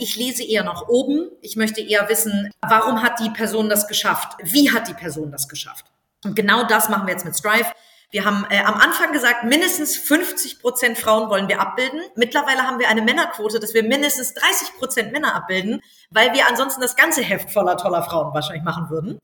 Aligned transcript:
Ich 0.00 0.16
lese 0.16 0.44
eher 0.44 0.64
nach 0.64 0.88
oben. 0.88 1.30
Ich 1.40 1.56
möchte 1.56 1.80
eher 1.80 2.08
wissen, 2.08 2.50
warum 2.60 3.02
hat 3.02 3.20
die 3.20 3.30
Person 3.30 3.68
das 3.68 3.88
geschafft? 3.88 4.36
Wie 4.42 4.70
hat 4.72 4.88
die 4.88 4.94
Person 4.94 5.30
das 5.30 5.48
geschafft? 5.48 5.86
Und 6.24 6.34
genau 6.34 6.64
das 6.64 6.88
machen 6.88 7.06
wir 7.06 7.12
jetzt 7.12 7.24
mit 7.24 7.36
Strive. 7.36 7.72
Wir 8.10 8.24
haben 8.24 8.46
äh, 8.48 8.60
am 8.60 8.74
Anfang 8.74 9.12
gesagt, 9.12 9.44
mindestens 9.44 9.96
50 9.96 10.60
Prozent 10.60 10.96
Frauen 10.96 11.28
wollen 11.28 11.48
wir 11.48 11.60
abbilden. 11.60 12.00
Mittlerweile 12.16 12.62
haben 12.62 12.78
wir 12.78 12.88
eine 12.88 13.02
Männerquote, 13.02 13.60
dass 13.60 13.74
wir 13.74 13.82
mindestens 13.82 14.32
30 14.32 14.78
Prozent 14.78 15.12
Männer 15.12 15.34
abbilden, 15.34 15.82
weil 16.10 16.32
wir 16.32 16.48
ansonsten 16.48 16.80
das 16.80 16.96
ganze 16.96 17.20
Heft 17.22 17.50
voller 17.50 17.76
toller 17.76 18.02
Frauen 18.02 18.32
wahrscheinlich 18.32 18.64
machen 18.64 18.88
würden. 18.88 19.18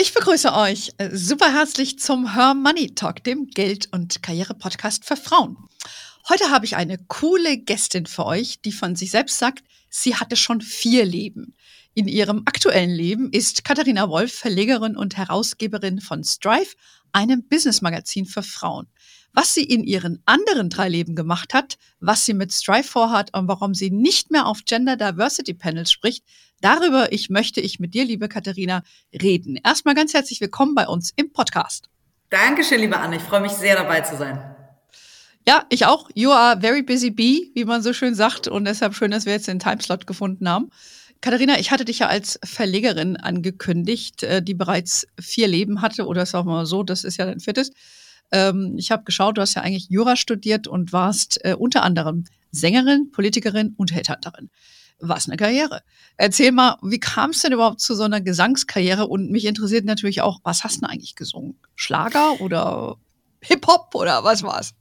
Ich 0.00 0.14
begrüße 0.14 0.54
euch 0.54 0.92
super 1.10 1.52
herzlich 1.52 1.98
zum 1.98 2.34
Her 2.34 2.54
Money 2.54 2.94
Talk, 2.94 3.24
dem 3.24 3.48
Geld- 3.48 3.88
und 3.90 4.22
Karriere-Podcast 4.22 5.04
für 5.04 5.16
Frauen. 5.16 5.56
Heute 6.28 6.52
habe 6.52 6.66
ich 6.66 6.76
eine 6.76 6.98
coole 7.08 7.58
Gästin 7.58 8.06
für 8.06 8.24
euch, 8.24 8.60
die 8.60 8.70
von 8.70 8.94
sich 8.94 9.10
selbst 9.10 9.38
sagt, 9.38 9.64
sie 9.90 10.14
hatte 10.14 10.36
schon 10.36 10.60
vier 10.60 11.04
Leben. 11.04 11.56
In 11.94 12.06
ihrem 12.06 12.42
aktuellen 12.44 12.94
Leben 12.94 13.32
ist 13.32 13.64
Katharina 13.64 14.08
Wolf 14.08 14.32
Verlegerin 14.32 14.96
und 14.96 15.16
Herausgeberin 15.16 16.00
von 16.00 16.22
Strive, 16.22 16.76
einem 17.10 17.42
Businessmagazin 17.48 18.24
für 18.24 18.44
Frauen. 18.44 18.86
Was 19.32 19.54
sie 19.54 19.64
in 19.64 19.82
ihren 19.82 20.22
anderen 20.26 20.70
drei 20.70 20.88
Leben 20.88 21.16
gemacht 21.16 21.54
hat, 21.54 21.76
was 21.98 22.24
sie 22.24 22.34
mit 22.34 22.52
Strive 22.52 22.84
vorhat 22.84 23.36
und 23.36 23.48
warum 23.48 23.74
sie 23.74 23.90
nicht 23.90 24.30
mehr 24.30 24.46
auf 24.46 24.64
Gender 24.64 24.96
Diversity 24.96 25.54
Panels 25.54 25.90
spricht, 25.90 26.22
Darüber 26.60 27.12
ich 27.12 27.30
möchte 27.30 27.60
ich 27.60 27.78
mit 27.78 27.94
dir, 27.94 28.04
liebe 28.04 28.28
Katharina, 28.28 28.82
reden. 29.12 29.56
Erstmal 29.62 29.94
ganz 29.94 30.12
herzlich 30.12 30.40
willkommen 30.40 30.74
bei 30.74 30.88
uns 30.88 31.12
im 31.14 31.32
Podcast. 31.32 31.88
Dankeschön, 32.30 32.80
liebe 32.80 32.98
Anne. 32.98 33.16
Ich 33.16 33.22
freue 33.22 33.40
mich 33.40 33.52
sehr 33.52 33.76
dabei 33.76 34.00
zu 34.00 34.16
sein. 34.16 34.56
Ja, 35.46 35.64
ich 35.70 35.86
auch. 35.86 36.10
You 36.14 36.30
are 36.30 36.60
very 36.60 36.82
busy 36.82 37.10
bee, 37.10 37.52
wie 37.54 37.64
man 37.64 37.80
so 37.82 37.92
schön 37.92 38.14
sagt. 38.14 38.48
Und 38.48 38.64
deshalb 38.64 38.94
schön, 38.94 39.12
dass 39.12 39.24
wir 39.24 39.34
jetzt 39.34 39.46
den 39.46 39.60
Timeslot 39.60 40.06
gefunden 40.08 40.48
haben. 40.48 40.70
Katharina, 41.20 41.58
ich 41.60 41.70
hatte 41.70 41.84
dich 41.84 42.00
ja 42.00 42.08
als 42.08 42.40
Verlegerin 42.44 43.16
angekündigt, 43.16 44.24
äh, 44.24 44.42
die 44.42 44.54
bereits 44.54 45.06
vier 45.18 45.46
Leben 45.48 45.80
hatte, 45.80 46.06
oder 46.06 46.26
sagen 46.26 46.48
wir 46.48 46.54
mal 46.54 46.66
so, 46.66 46.82
das 46.82 47.04
ist 47.04 47.16
ja 47.18 47.26
dein 47.26 47.40
viertes. 47.40 47.70
Ähm, 48.32 48.74
ich 48.76 48.90
habe 48.90 49.04
geschaut, 49.04 49.38
du 49.38 49.42
hast 49.42 49.54
ja 49.54 49.62
eigentlich 49.62 49.88
Jura 49.90 50.16
studiert 50.16 50.66
und 50.66 50.92
warst 50.92 51.38
äh, 51.44 51.54
unter 51.54 51.82
anderem 51.82 52.24
Sängerin, 52.50 53.10
Politikerin 53.12 53.74
und 53.76 53.94
Headhunterin 53.94 54.50
was 55.00 55.28
eine 55.28 55.36
Karriere. 55.36 55.82
Erzähl 56.16 56.52
mal, 56.52 56.76
wie 56.82 57.00
kam 57.00 57.30
es 57.30 57.42
denn 57.42 57.52
überhaupt 57.52 57.80
zu 57.80 57.94
so 57.94 58.04
einer 58.04 58.20
Gesangskarriere? 58.20 59.06
Und 59.06 59.30
mich 59.30 59.44
interessiert 59.44 59.84
natürlich 59.84 60.20
auch, 60.22 60.40
was 60.42 60.64
hast 60.64 60.76
du 60.76 60.80
denn 60.80 60.90
eigentlich 60.90 61.14
gesungen? 61.14 61.58
Schlager 61.76 62.40
oder 62.40 62.96
Hip-Hop 63.40 63.94
oder 63.94 64.24
was 64.24 64.42
war's? 64.42 64.74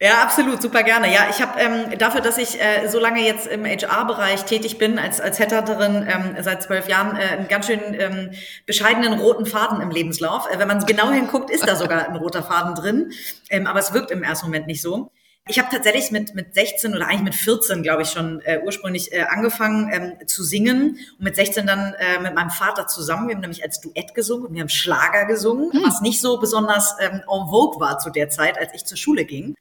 Ja, 0.00 0.22
absolut, 0.22 0.62
super 0.62 0.84
gerne. 0.84 1.12
Ja, 1.12 1.26
ich 1.28 1.42
habe 1.42 1.58
ähm, 1.58 1.98
dafür, 1.98 2.20
dass 2.20 2.38
ich 2.38 2.60
äh, 2.60 2.86
so 2.86 3.00
lange 3.00 3.20
jetzt 3.20 3.48
im 3.48 3.64
HR-Bereich 3.64 4.44
tätig 4.44 4.78
bin, 4.78 4.96
als, 4.96 5.20
als 5.20 5.40
Headhunterin 5.40 6.06
ähm, 6.08 6.36
seit 6.40 6.62
zwölf 6.62 6.88
Jahren, 6.88 7.16
äh, 7.16 7.36
einen 7.36 7.48
ganz 7.48 7.66
schön 7.66 7.80
ähm, 7.94 8.30
bescheidenen 8.64 9.18
roten 9.18 9.44
Faden 9.44 9.80
im 9.80 9.90
Lebenslauf. 9.90 10.48
Äh, 10.48 10.60
wenn 10.60 10.68
man 10.68 10.86
genau 10.86 11.10
hinguckt, 11.10 11.50
ist 11.50 11.66
da 11.66 11.74
sogar 11.74 12.08
ein 12.08 12.14
roter 12.14 12.44
Faden 12.44 12.76
drin, 12.76 13.10
ähm, 13.50 13.66
aber 13.66 13.80
es 13.80 13.92
wirkt 13.92 14.12
im 14.12 14.22
ersten 14.22 14.46
Moment 14.46 14.68
nicht 14.68 14.82
so. 14.82 15.10
Ich 15.48 15.58
habe 15.58 15.68
tatsächlich 15.70 16.10
mit, 16.10 16.34
mit 16.34 16.54
16 16.54 16.94
oder 16.94 17.06
eigentlich 17.06 17.22
mit 17.22 17.34
14, 17.34 17.82
glaube 17.82 18.02
ich, 18.02 18.10
schon 18.10 18.40
äh, 18.42 18.60
ursprünglich 18.64 19.12
äh, 19.12 19.22
angefangen 19.22 19.90
ähm, 19.92 20.28
zu 20.28 20.44
singen 20.44 20.98
und 21.18 21.24
mit 21.24 21.36
16 21.36 21.66
dann 21.66 21.94
äh, 21.94 22.20
mit 22.20 22.34
meinem 22.34 22.50
Vater 22.50 22.86
zusammen. 22.86 23.28
Wir 23.28 23.34
haben 23.34 23.40
nämlich 23.40 23.62
als 23.62 23.80
Duett 23.80 24.14
gesungen 24.14 24.46
und 24.46 24.54
wir 24.54 24.60
haben 24.60 24.68
Schlager 24.68 25.24
gesungen, 25.24 25.72
hm. 25.72 25.82
was 25.84 26.02
nicht 26.02 26.20
so 26.20 26.38
besonders 26.38 26.96
ähm, 27.00 27.22
en 27.22 27.48
vogue 27.48 27.80
war 27.80 27.98
zu 27.98 28.10
der 28.10 28.28
Zeit, 28.28 28.58
als 28.58 28.74
ich 28.74 28.84
zur 28.84 28.98
Schule 28.98 29.24
ging. 29.24 29.54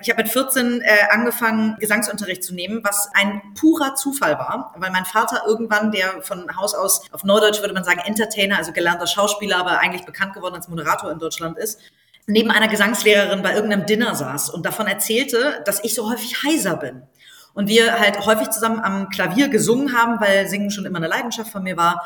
Ich 0.00 0.10
habe 0.10 0.22
mit 0.22 0.30
14 0.30 0.80
äh, 0.80 0.86
angefangen, 1.10 1.76
Gesangsunterricht 1.80 2.44
zu 2.44 2.54
nehmen, 2.54 2.82
was 2.84 3.10
ein 3.14 3.42
purer 3.58 3.94
Zufall 3.96 4.38
war, 4.38 4.74
weil 4.76 4.90
mein 4.90 5.04
Vater 5.04 5.42
irgendwann, 5.46 5.90
der 5.90 6.22
von 6.22 6.56
Haus 6.56 6.74
aus 6.74 7.02
auf 7.12 7.24
Neudeutsch 7.24 7.60
würde 7.60 7.74
man 7.74 7.84
sagen 7.84 8.00
Entertainer, 8.04 8.58
also 8.58 8.72
gelernter 8.72 9.06
Schauspieler, 9.06 9.58
aber 9.58 9.80
eigentlich 9.80 10.04
bekannt 10.04 10.34
geworden 10.34 10.54
als 10.54 10.68
Moderator 10.68 11.10
in 11.10 11.18
Deutschland 11.18 11.58
ist, 11.58 11.80
neben 12.28 12.50
einer 12.50 12.68
Gesangslehrerin 12.68 13.42
bei 13.42 13.54
irgendeinem 13.54 13.86
Dinner 13.86 14.14
saß 14.14 14.50
und 14.50 14.66
davon 14.66 14.86
erzählte, 14.86 15.62
dass 15.64 15.82
ich 15.82 15.94
so 15.94 16.10
häufig 16.10 16.42
heiser 16.44 16.76
bin. 16.76 17.02
Und 17.54 17.68
wir 17.68 17.98
halt 17.98 18.24
häufig 18.24 18.50
zusammen 18.50 18.80
am 18.80 19.08
Klavier 19.08 19.48
gesungen 19.48 19.96
haben, 19.96 20.20
weil 20.20 20.46
Singen 20.46 20.70
schon 20.70 20.84
immer 20.84 20.98
eine 20.98 21.08
Leidenschaft 21.08 21.50
von 21.50 21.62
mir 21.62 21.76
war 21.76 22.02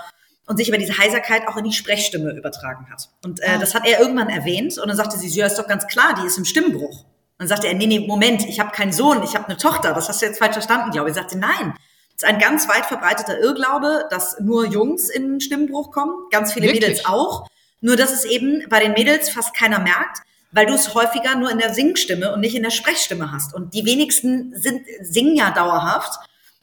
und 0.47 0.57
sich 0.57 0.69
aber 0.71 0.79
diese 0.79 0.97
Heiserkeit 0.97 1.47
auch 1.49 1.57
in 1.57 1.65
die 1.65 1.73
Sprechstimme 1.73 2.31
übertragen 2.31 2.87
hat. 2.91 3.11
Und 3.25 3.41
äh, 3.41 3.49
ah. 3.55 3.59
das 3.59 3.75
hat 3.75 3.87
er 3.87 4.01
irgendwann 4.01 4.31
erwähnt 4.31 4.79
und 4.79 4.89
dann 4.89 4.97
sagte 4.97 5.19
sie, 5.19 5.29
ja, 5.29 5.47
ist 5.47 5.59
doch 5.59 5.67
ganz 5.67 5.87
klar, 5.89 6.15
die 6.21 6.27
ist 6.27 6.39
im 6.39 6.45
Stimmbruch. 6.45 7.01
Und 7.01 7.39
dann 7.39 7.49
sagte 7.49 7.67
er, 7.67 7.75
nee, 7.75 7.87
nee, 7.87 8.01
Moment, 8.01 8.47
ich 8.49 8.61
habe 8.61 8.71
keinen 8.71 8.93
Sohn, 8.93 9.23
ich 9.25 9.35
habe 9.35 9.49
eine 9.49 9.57
Tochter, 9.57 9.93
das 9.93 10.09
hast 10.09 10.23
du 10.23 10.27
jetzt 10.27 10.39
falsch 10.39 10.55
verstanden, 10.55 10.93
glaube 10.93 11.11
ich. 11.11 11.17
Ich 11.17 11.21
sagte, 11.21 11.37
nein, 11.37 11.75
das 12.15 12.23
ist 12.23 12.25
ein 12.25 12.39
ganz 12.39 12.69
weit 12.69 12.87
verbreiteter 12.87 13.41
Irrglaube, 13.41 14.07
dass 14.11 14.39
nur 14.39 14.67
Jungs 14.67 15.11
in 15.11 15.41
Stimmbruch 15.41 15.91
kommen, 15.91 16.15
ganz 16.31 16.53
viele 16.53 16.67
Wirklich? 16.69 16.89
Mädels 16.89 17.07
auch. 17.07 17.49
Nur, 17.83 17.97
dass 17.97 18.13
es 18.13 18.25
eben 18.25 18.65
bei 18.71 18.81
den 18.81 18.93
Mädels 18.93 19.29
fast 19.29 19.55
keiner 19.55 19.79
merkt, 19.79 20.23
weil 20.53 20.67
du 20.67 20.75
es 20.75 20.95
häufiger 20.95 21.35
nur 21.35 21.51
in 21.51 21.59
der 21.59 21.75
Singstimme 21.75 22.33
und 22.33 22.41
nicht 22.41 22.55
in 22.55 22.63
der 22.63 22.71
Sprechstimme 22.71 23.33
hast. 23.33 23.55
Und 23.55 23.75
die 23.75 23.85
wenigsten 23.85 24.55
sind, 24.57 24.87
singen 25.01 25.37
ja 25.37 25.51
dauerhaft. 25.51 26.19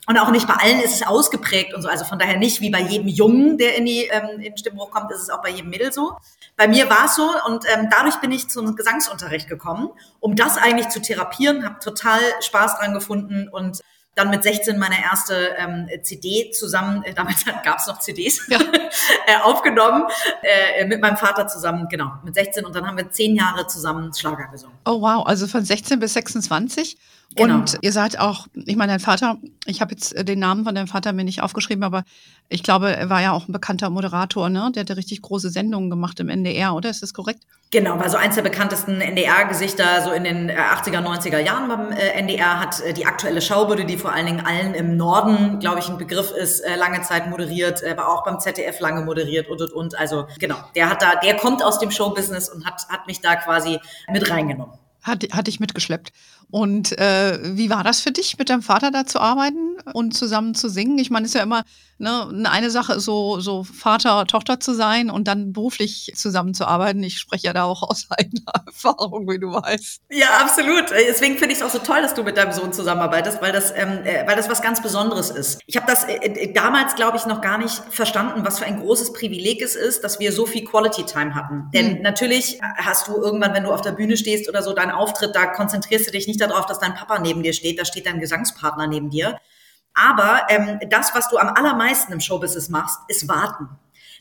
Und 0.08 0.18
auch 0.18 0.32
nicht 0.32 0.48
bei 0.48 0.56
allen 0.56 0.80
ist 0.80 0.96
es 0.96 1.06
ausgeprägt 1.06 1.74
und 1.76 1.84
so. 1.84 1.88
Also 1.88 2.06
von 2.06 2.18
daher 2.18 2.38
nicht 2.38 2.62
wie 2.62 2.72
bei 2.72 2.82
jedem 2.82 3.08
Jungen, 3.08 3.58
der 3.60 3.76
in 3.76 3.86
die 3.86 4.06
ähm, 4.06 4.30
in 4.38 4.42
den 4.42 4.58
Stimmbruch 4.58 4.90
kommt, 4.90 5.12
ist 5.12 5.22
es 5.22 5.30
auch 5.30 5.42
bei 5.42 5.50
jedem 5.50 5.70
Mädel 5.70 5.94
so. 5.94 6.18
Bei 6.56 6.68
mir 6.68 6.90
war 6.90 7.06
es 7.06 7.16
so 7.16 7.30
und 7.46 7.64
ähm, 7.72 7.90
dadurch 7.92 8.16
bin 8.16 8.32
ich 8.32 8.50
zum 8.50 8.76
Gesangsunterricht 8.76 9.48
gekommen, 9.48 9.90
um 10.20 10.36
das 10.36 10.58
eigentlich 10.58 10.90
zu 10.90 11.00
therapieren, 11.00 11.64
habe 11.64 11.80
total 11.80 12.20
Spaß 12.42 12.80
dran 12.80 12.94
gefunden 12.94 13.50
und 13.50 13.82
dann 14.16 14.30
mit 14.30 14.44
16 14.44 14.78
meine 14.78 15.02
erste 15.02 15.56
ähm, 15.58 15.88
CD 16.04 16.52
zusammen, 16.52 17.04
äh, 17.04 17.14
damals 17.14 17.46
gab 17.64 17.80
es 17.80 17.88
noch 17.88 18.00
CDs, 18.00 18.42
ja. 18.48 18.60
äh, 19.28 19.38
aufgenommen, 19.44 20.04
äh, 20.42 20.86
mit 20.86 21.02
meinem 21.02 21.18
Vater 21.18 21.48
zusammen, 21.48 21.88
genau, 21.90 22.12
mit 22.24 22.36
16 22.36 22.66
und 22.66 22.76
dann 22.76 22.86
haben 22.86 22.98
wir 22.98 23.10
zehn 23.12 23.36
Jahre 23.36 23.68
zusammen 23.68 24.14
Schlager 24.14 24.48
gesungen. 24.52 24.78
Oh 24.86 25.02
wow, 25.02 25.26
also 25.26 25.48
von 25.48 25.64
16 25.64 26.00
bis 26.00 26.14
26 26.14 26.98
Genau. 27.36 27.56
Und 27.56 27.78
ihr 27.82 27.92
seid 27.92 28.20
auch, 28.20 28.48
ich 28.54 28.76
meine, 28.76 28.94
dein 28.94 29.00
Vater, 29.00 29.38
ich 29.66 29.82
habe 29.82 29.92
jetzt 29.92 30.16
den 30.28 30.40
Namen 30.40 30.64
von 30.64 30.74
deinem 30.74 30.88
Vater 30.88 31.14
mir 31.14 31.24
nicht 31.24 31.44
aufgeschrieben, 31.44 31.84
aber 31.84 32.04
ich 32.48 32.64
glaube, 32.64 32.96
er 32.96 33.10
war 33.10 33.22
ja 33.22 33.34
auch 33.34 33.48
ein 33.48 33.52
bekannter 33.52 33.92
Moderator, 33.92 34.50
ne? 34.50 34.72
Der 34.74 34.82
hatte 34.82 34.98
richtig 34.98 35.22
große 35.22 35.52
Sendungen 35.52 35.92
gemacht 35.92 36.20
im 36.20 36.30
NDR, 36.30 36.74
oder? 36.74 36.90
Ist 36.90 37.04
das 37.04 37.14
korrekt? 37.14 37.44
Genau, 37.72 38.00
war 38.00 38.10
so 38.10 38.18
eins 38.18 38.34
der 38.34 38.42
bekanntesten 38.42 39.00
NDR-Gesichter 39.00 40.02
so 40.04 40.12
in 40.12 40.24
den 40.24 40.50
80er, 40.50 40.94
äh, 40.94 41.08
90er 41.08 41.38
Jahren 41.38 41.68
beim 41.68 41.92
äh, 41.92 42.10
NDR, 42.20 42.60
hat 42.60 42.80
äh, 42.80 42.94
die 42.94 43.06
aktuelle 43.06 43.42
Schaubude, 43.42 43.86
die 43.86 43.98
vor 43.98 44.12
allen 44.12 44.26
Dingen 44.26 44.44
allen 44.44 44.74
im 44.74 44.98
Norden, 44.98 45.60
glaube 45.60 45.78
ich, 45.78 45.88
ein 45.88 46.00
Begriff 46.00 46.32
ist, 46.32 46.64
lange 46.78 47.04
Zeit 47.04 47.30
moderiert, 47.30 47.84
war 47.96 48.10
auch 48.10 48.24
beim 48.24 48.40
ZDF 48.40 48.80
lange 48.80 49.06
moderiert 49.06 49.50
und, 49.50 49.62
und, 49.62 49.72
und. 49.72 50.00
Also 50.00 50.26
genau, 50.40 50.58
der 50.76 50.90
hat 50.90 51.04
da, 51.04 51.16
der 51.24 51.36
kommt 51.38 51.64
aus 51.64 51.78
dem 51.78 51.92
Showbusiness 51.92 52.50
und 52.50 52.66
hat, 52.66 52.88
hat 52.90 53.06
mich 53.06 53.22
da 53.22 53.36
quasi 53.36 53.80
mit 54.12 54.28
reingenommen. 54.32 54.74
Hat, 55.04 55.24
hat 55.32 55.48
dich 55.48 55.60
mitgeschleppt. 55.60 56.12
Und 56.52 56.98
äh, 56.98 57.40
wie 57.56 57.70
war 57.70 57.84
das 57.84 58.02
für 58.02 58.12
dich, 58.12 58.38
mit 58.38 58.50
deinem 58.50 58.64
Vater 58.64 58.90
da 58.90 59.06
zu 59.06 59.20
arbeiten 59.20 59.78
und 59.94 60.16
zusammen 60.16 60.56
zu 60.56 60.68
singen? 60.68 60.98
Ich 60.98 61.12
meine, 61.12 61.26
es 61.26 61.32
ist 61.32 61.38
ja 61.38 61.44
immer 61.44 61.64
ne, 62.00 62.50
eine 62.50 62.72
Sache, 62.72 63.00
so, 63.00 63.40
so 63.40 63.64
Vater, 63.64 64.26
Tochter 64.26 64.60
zu 64.60 64.74
sein 64.74 65.12
und 65.12 65.28
dann 65.28 65.54
beruflich 65.54 66.12
zusammenzuarbeiten. 66.16 67.04
Ich 67.04 67.20
spreche 67.20 67.48
ja 67.48 67.54
da 67.54 67.66
auch 67.66 67.84
aus 67.84 68.08
eigener 68.18 68.52
Erfahrung, 68.66 69.30
wie 69.30 69.40
du 69.40 69.52
weißt. 69.54 70.02
Ja, 70.10 70.28
absolut. 70.42 70.86
Deswegen 70.90 71.38
finde 71.38 71.54
ich 71.54 71.60
es 71.60 71.66
auch 71.66 71.70
so 71.70 71.80
toll, 71.80 72.02
dass 72.02 72.16
du 72.16 72.24
mit 72.24 72.38
deinem 72.38 72.52
Sohn 72.52 72.74
zusammenarbeitest, 72.74 73.42
weil 73.42 73.52
das, 73.52 73.72
ähm, 73.76 74.04
äh, 74.04 74.26
weil 74.26 74.36
das 74.36 74.50
was 74.50 74.62
ganz 74.62 74.82
Besonderes 74.82 75.30
ist. 75.30 75.60
Ich 75.68 75.76
habe 75.76 75.86
das 75.86 76.06
äh, 76.06 76.16
äh 76.16 76.54
damals, 76.54 76.96
glaube 76.96 77.18
ich, 77.18 77.26
noch 77.26 77.42
gar 77.42 77.58
nicht 77.58 77.82
verstanden, 77.92 78.46
was 78.46 78.60
für 78.60 78.66
ein 78.66 78.80
großes 78.80 79.14
Privileg 79.14 79.62
es 79.62 79.76
ist, 79.76 80.04
dass 80.04 80.20
wir 80.20 80.32
so 80.32 80.46
viel 80.46 80.66
Quality 80.66 81.04
Time 81.04 81.36
hatten. 81.36 81.70
Denn 81.74 81.98
mhm. 81.98 82.02
natürlich 82.02 82.60
hast 82.78 83.08
du 83.08 83.22
irgendwann, 83.22 83.54
wenn 83.54 83.66
du 83.66 83.72
auf 83.72 83.82
der 83.82 83.92
Bühne 83.92 84.18
stehst 84.18 84.50
oder 84.50 84.64
so, 84.64 84.74
deinen 84.74 84.92
Auftritt, 84.92 85.36
da 85.36 85.46
konzentrierst 85.46 86.08
du 86.08 86.12
dich 86.12 86.28
nicht 86.28 86.39
nicht 86.40 86.52
darauf, 86.52 86.66
dass 86.66 86.80
dein 86.80 86.96
Papa 86.96 87.20
neben 87.20 87.44
dir 87.44 87.54
steht, 87.54 87.80
da 87.80 87.86
steht 87.86 88.06
dein 88.06 88.20
Gesangspartner 88.20 88.88
neben 88.88 89.10
dir. 89.10 89.40
Aber 89.94 90.48
ähm, 90.50 90.80
das, 90.90 91.14
was 91.14 91.30
du 91.30 91.38
am 91.38 91.50
allermeisten 91.50 92.14
im 92.14 92.20
Showbusiness 92.20 92.70
machst, 92.70 93.00
ist 93.08 93.28
warten. 93.28 93.68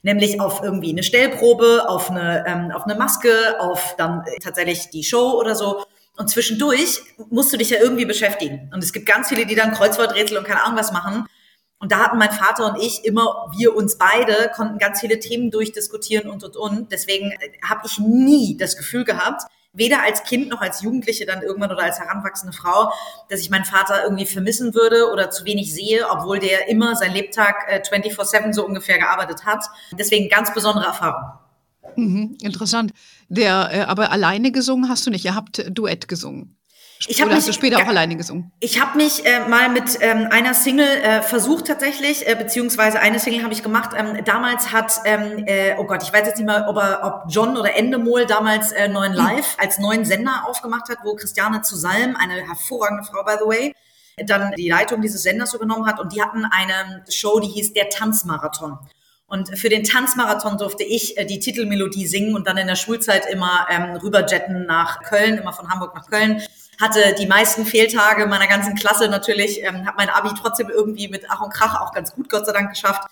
Nämlich 0.03 0.41
auf 0.41 0.63
irgendwie 0.63 0.91
eine 0.91 1.03
Stellprobe, 1.03 1.89
auf 1.89 2.11
eine, 2.11 2.45
ähm, 2.47 2.71
auf 2.73 2.85
eine 2.85 2.95
Maske, 2.95 3.61
auf 3.61 3.95
dann 3.97 4.25
äh, 4.27 4.39
tatsächlich 4.41 4.91
die 4.91 5.05
Show 5.05 5.39
oder 5.39 5.55
so. 5.55 5.85
Und 6.17 6.29
zwischendurch 6.29 7.01
musst 7.31 7.53
du 7.53 7.57
dich 7.57 7.71
ja 7.71 7.79
irgendwie 7.81 8.05
beschäftigen. 8.05 8.71
Und 8.73 8.83
es 8.83 8.93
gibt 8.93 9.07
ganz 9.07 9.29
viele, 9.29 9.47
die 9.47 9.55
dann 9.55 9.73
Kreuzworträtsel 9.73 10.37
und 10.37 10.45
keine 10.45 10.65
Ahnung 10.65 10.79
was 10.79 10.93
machen. 10.93 11.27
Und 11.81 11.93
da 11.93 12.01
hatten 12.01 12.19
mein 12.19 12.33
Vater 12.33 12.67
und 12.67 12.83
ich 12.83 13.05
immer, 13.05 13.53
wir 13.57 13.77
uns 13.77 13.99
beide, 13.99 14.51
konnten 14.55 14.79
ganz 14.79 14.99
viele 15.01 15.21
Themen 15.21 15.53
durchdiskutieren 15.53 16.29
und, 16.29 16.43
und, 16.43 16.57
und. 16.57 16.91
Deswegen 16.91 17.31
äh, 17.31 17.51
habe 17.65 17.83
ich 17.87 17.99
nie 17.99 18.57
das 18.57 18.77
Gefühl 18.77 19.05
gehabt, 19.05 19.43
weder 19.79 20.03
als 20.03 20.25
Kind 20.25 20.49
noch 20.49 20.61
als 20.61 20.83
Jugendliche 20.83 21.25
dann 21.25 21.43
irgendwann 21.43 21.71
oder 21.73 21.85
als 21.85 21.99
heranwachsende 21.99 22.53
Frau, 22.53 22.93
dass 23.31 23.41
ich 23.41 23.49
meinen 23.49 23.65
Vater 23.65 24.03
irgendwie 24.05 24.27
vermissen 24.27 24.75
würde 24.75 25.11
oder 25.11 25.31
zu 25.31 25.45
wenig 25.45 25.73
sehe, 25.73 26.07
obwohl 26.11 26.39
der 26.41 26.69
immer 26.69 26.97
sein 26.97 27.13
Lebtag 27.13 27.67
äh, 27.69 27.81
24-7 27.81 28.53
so 28.53 28.67
ungefähr 28.67 28.99
gearbeitet 28.99 29.47
hat. 29.47 29.65
Deswegen 29.93 30.29
ganz 30.29 30.53
besondere 30.53 30.87
Erfahrung. 30.87 31.39
Mhm, 31.97 32.37
interessant. 32.43 32.93
Der, 33.29 33.71
äh, 33.73 33.81
aber 33.83 34.13
alleine 34.13 34.53
gesungen 34.53 34.91
hast 34.91 35.07
du 35.07 35.11
nicht. 35.11 35.25
Ihr 35.25 35.35
habt 35.35 35.65
Duett 35.71 36.09
gesungen. 36.09 36.58
Ich 37.07 37.19
Oder 37.19 37.27
mich, 37.27 37.37
hast 37.37 37.49
du 37.49 37.53
später 37.53 37.79
auch 37.79 37.87
alleine 37.87 38.17
gesungen? 38.17 38.51
Ich 38.59 38.81
habe 38.81 38.97
mich 38.97 39.25
äh, 39.25 39.49
mal 39.49 39.69
mit 39.69 39.99
ähm, 40.01 40.27
einer 40.31 40.53
Single 40.53 40.85
äh, 40.87 41.23
versucht 41.23 41.67
tatsächlich, 41.67 42.27
äh, 42.27 42.35
beziehungsweise 42.35 42.99
eine 42.99 43.21
Single 43.21 43.45
habe 43.45 43.53
ich 43.53 43.63
gemacht. 43.63 43.91
Ähm, 43.97 44.25
damals 44.25 44.73
hat, 44.73 45.01
ähm, 45.05 45.45
äh, 45.47 45.77
oh 45.79 45.85
Gott, 45.85 46.03
ich 46.03 46.13
weiß 46.13 46.27
jetzt 46.27 46.39
nicht 46.39 46.47
mal, 46.47 46.67
ob, 46.69 46.77
er, 46.77 47.05
ob 47.05 47.31
John 47.31 47.57
oder 47.57 47.77
Endemol 47.77 48.27
damals 48.27 48.73
äh, 48.73 48.89
neuen 48.89 49.13
hm. 49.13 49.19
Live 49.19 49.57
mhm. 49.57 49.63
als 49.63 49.79
neuen 49.79 50.05
Sender 50.05 50.45
aufgemacht 50.49 50.89
hat, 50.89 50.99
wo 51.05 51.15
Christiane 51.15 51.63
zu 51.63 51.77
Salm, 51.77 52.17
eine 52.17 52.35
hervorragende 52.47 53.05
Frau 53.05 53.23
by 53.23 53.35
the 53.39 53.47
way, 53.47 53.75
dann 54.27 54.53
die 54.57 54.69
Leitung 54.69 55.01
dieses 55.01 55.23
Senders 55.23 55.55
übernommen 55.55 55.87
hat 55.87 56.01
und 56.01 56.13
die 56.13 56.21
hatten 56.21 56.45
eine 56.45 57.05
Show, 57.09 57.39
die 57.39 57.49
hieß 57.49 57.75
Der 57.75 57.91
Tanzmarathon. 57.91 58.79
Und 59.29 59.57
für 59.59 59.69
den 59.69 59.85
Tanzmarathon 59.85 60.57
durfte 60.57 60.83
ich 60.83 61.17
äh, 61.19 61.27
die 61.27 61.39
Titelmelodie 61.39 62.07
singen 62.07 62.35
und 62.35 62.49
dann 62.49 62.57
in 62.57 62.67
der 62.67 62.77
Schulzeit 62.77 63.27
immer 63.31 63.67
ähm, 63.71 63.97
rüberjetten 63.97 64.67
nach 64.67 65.03
Köln, 65.03 65.37
immer 65.37 65.53
von 65.53 65.69
Hamburg 65.69 65.95
nach 65.95 66.09
Köln 66.09 66.43
hatte 66.81 67.15
die 67.19 67.27
meisten 67.27 67.67
Fehltage 67.67 68.27
meiner 68.27 68.47
ganzen 68.47 68.75
Klasse 68.75 69.09
natürlich, 69.09 69.63
ähm, 69.63 69.87
habe 69.87 69.97
mein 69.97 70.11
Abi 70.11 70.31
trotzdem 70.41 70.71
irgendwie 70.71 71.09
mit 71.09 71.25
Ach 71.29 71.41
und 71.41 71.53
Krach 71.53 71.81
auch 71.81 71.93
ganz 71.93 72.15
gut, 72.15 72.29
Gott 72.29 72.47
sei 72.47 72.53
Dank, 72.53 72.71
geschafft, 72.71 73.03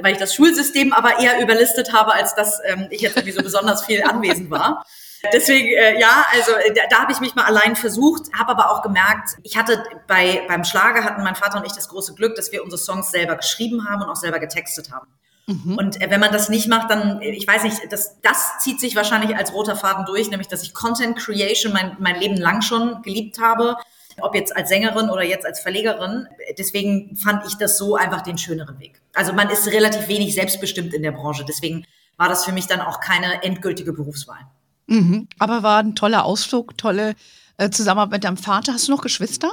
weil 0.00 0.12
ich 0.12 0.18
das 0.18 0.34
Schulsystem 0.34 0.92
aber 0.92 1.18
eher 1.18 1.40
überlistet 1.40 1.92
habe, 1.92 2.12
als 2.12 2.34
dass 2.34 2.60
ähm, 2.64 2.88
ich 2.90 3.00
jetzt 3.00 3.16
irgendwie 3.16 3.32
so 3.32 3.42
besonders 3.42 3.84
viel 3.84 4.02
anwesend 4.08 4.50
war. 4.50 4.84
Deswegen, 5.32 5.68
äh, 5.68 6.00
ja, 6.00 6.24
also 6.32 6.52
äh, 6.52 6.74
da, 6.74 6.82
da 6.90 7.02
habe 7.02 7.12
ich 7.12 7.20
mich 7.20 7.36
mal 7.36 7.44
allein 7.44 7.76
versucht, 7.76 8.32
habe 8.36 8.50
aber 8.50 8.72
auch 8.72 8.82
gemerkt, 8.82 9.36
ich 9.44 9.56
hatte 9.56 9.84
bei 10.08 10.42
beim 10.48 10.64
Schlager 10.64 11.04
hatten 11.04 11.22
mein 11.22 11.36
Vater 11.36 11.58
und 11.58 11.66
ich 11.66 11.72
das 11.72 11.88
große 11.88 12.14
Glück, 12.14 12.34
dass 12.34 12.50
wir 12.50 12.64
unsere 12.64 12.80
Songs 12.80 13.10
selber 13.12 13.36
geschrieben 13.36 13.88
haben 13.88 14.02
und 14.02 14.08
auch 14.08 14.16
selber 14.16 14.40
getextet 14.40 14.90
haben. 14.90 15.06
Mhm. 15.46 15.76
Und 15.76 16.00
äh, 16.00 16.10
wenn 16.10 16.20
man 16.20 16.32
das 16.32 16.48
nicht 16.48 16.68
macht, 16.68 16.90
dann, 16.90 17.20
äh, 17.20 17.30
ich 17.30 17.46
weiß 17.46 17.64
nicht, 17.64 17.80
das, 17.90 18.20
das 18.22 18.58
zieht 18.60 18.80
sich 18.80 18.94
wahrscheinlich 18.94 19.36
als 19.36 19.52
roter 19.52 19.76
Faden 19.76 20.04
durch, 20.04 20.30
nämlich 20.30 20.48
dass 20.48 20.62
ich 20.62 20.74
Content 20.74 21.18
Creation 21.18 21.72
mein, 21.72 21.96
mein 21.98 22.18
Leben 22.20 22.36
lang 22.36 22.62
schon 22.62 23.02
geliebt 23.02 23.40
habe, 23.40 23.76
ob 24.20 24.34
jetzt 24.34 24.54
als 24.54 24.68
Sängerin 24.68 25.10
oder 25.10 25.22
jetzt 25.22 25.46
als 25.46 25.60
Verlegerin. 25.60 26.28
Deswegen 26.58 27.16
fand 27.16 27.46
ich 27.46 27.56
das 27.56 27.78
so 27.78 27.96
einfach 27.96 28.22
den 28.22 28.38
schöneren 28.38 28.78
Weg. 28.78 29.00
Also 29.14 29.32
man 29.32 29.50
ist 29.50 29.66
relativ 29.68 30.08
wenig 30.08 30.34
selbstbestimmt 30.34 30.94
in 30.94 31.02
der 31.02 31.12
Branche, 31.12 31.44
deswegen 31.46 31.84
war 32.16 32.28
das 32.28 32.44
für 32.44 32.52
mich 32.52 32.66
dann 32.66 32.80
auch 32.80 33.00
keine 33.00 33.42
endgültige 33.42 33.92
Berufswahl. 33.92 34.46
Mhm. 34.86 35.28
Aber 35.38 35.62
war 35.62 35.78
ein 35.78 35.96
toller 35.96 36.24
Ausflug, 36.24 36.76
tolle 36.78 37.14
äh, 37.56 37.70
Zusammenarbeit 37.70 38.12
mit 38.12 38.24
deinem 38.24 38.36
Vater. 38.36 38.74
Hast 38.74 38.88
du 38.88 38.92
noch 38.92 39.02
Geschwister? 39.02 39.50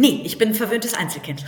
Nee, 0.00 0.20
ich 0.22 0.38
bin 0.38 0.50
ein 0.50 0.54
verwöhntes 0.54 0.94
Einzelkind. 0.94 1.44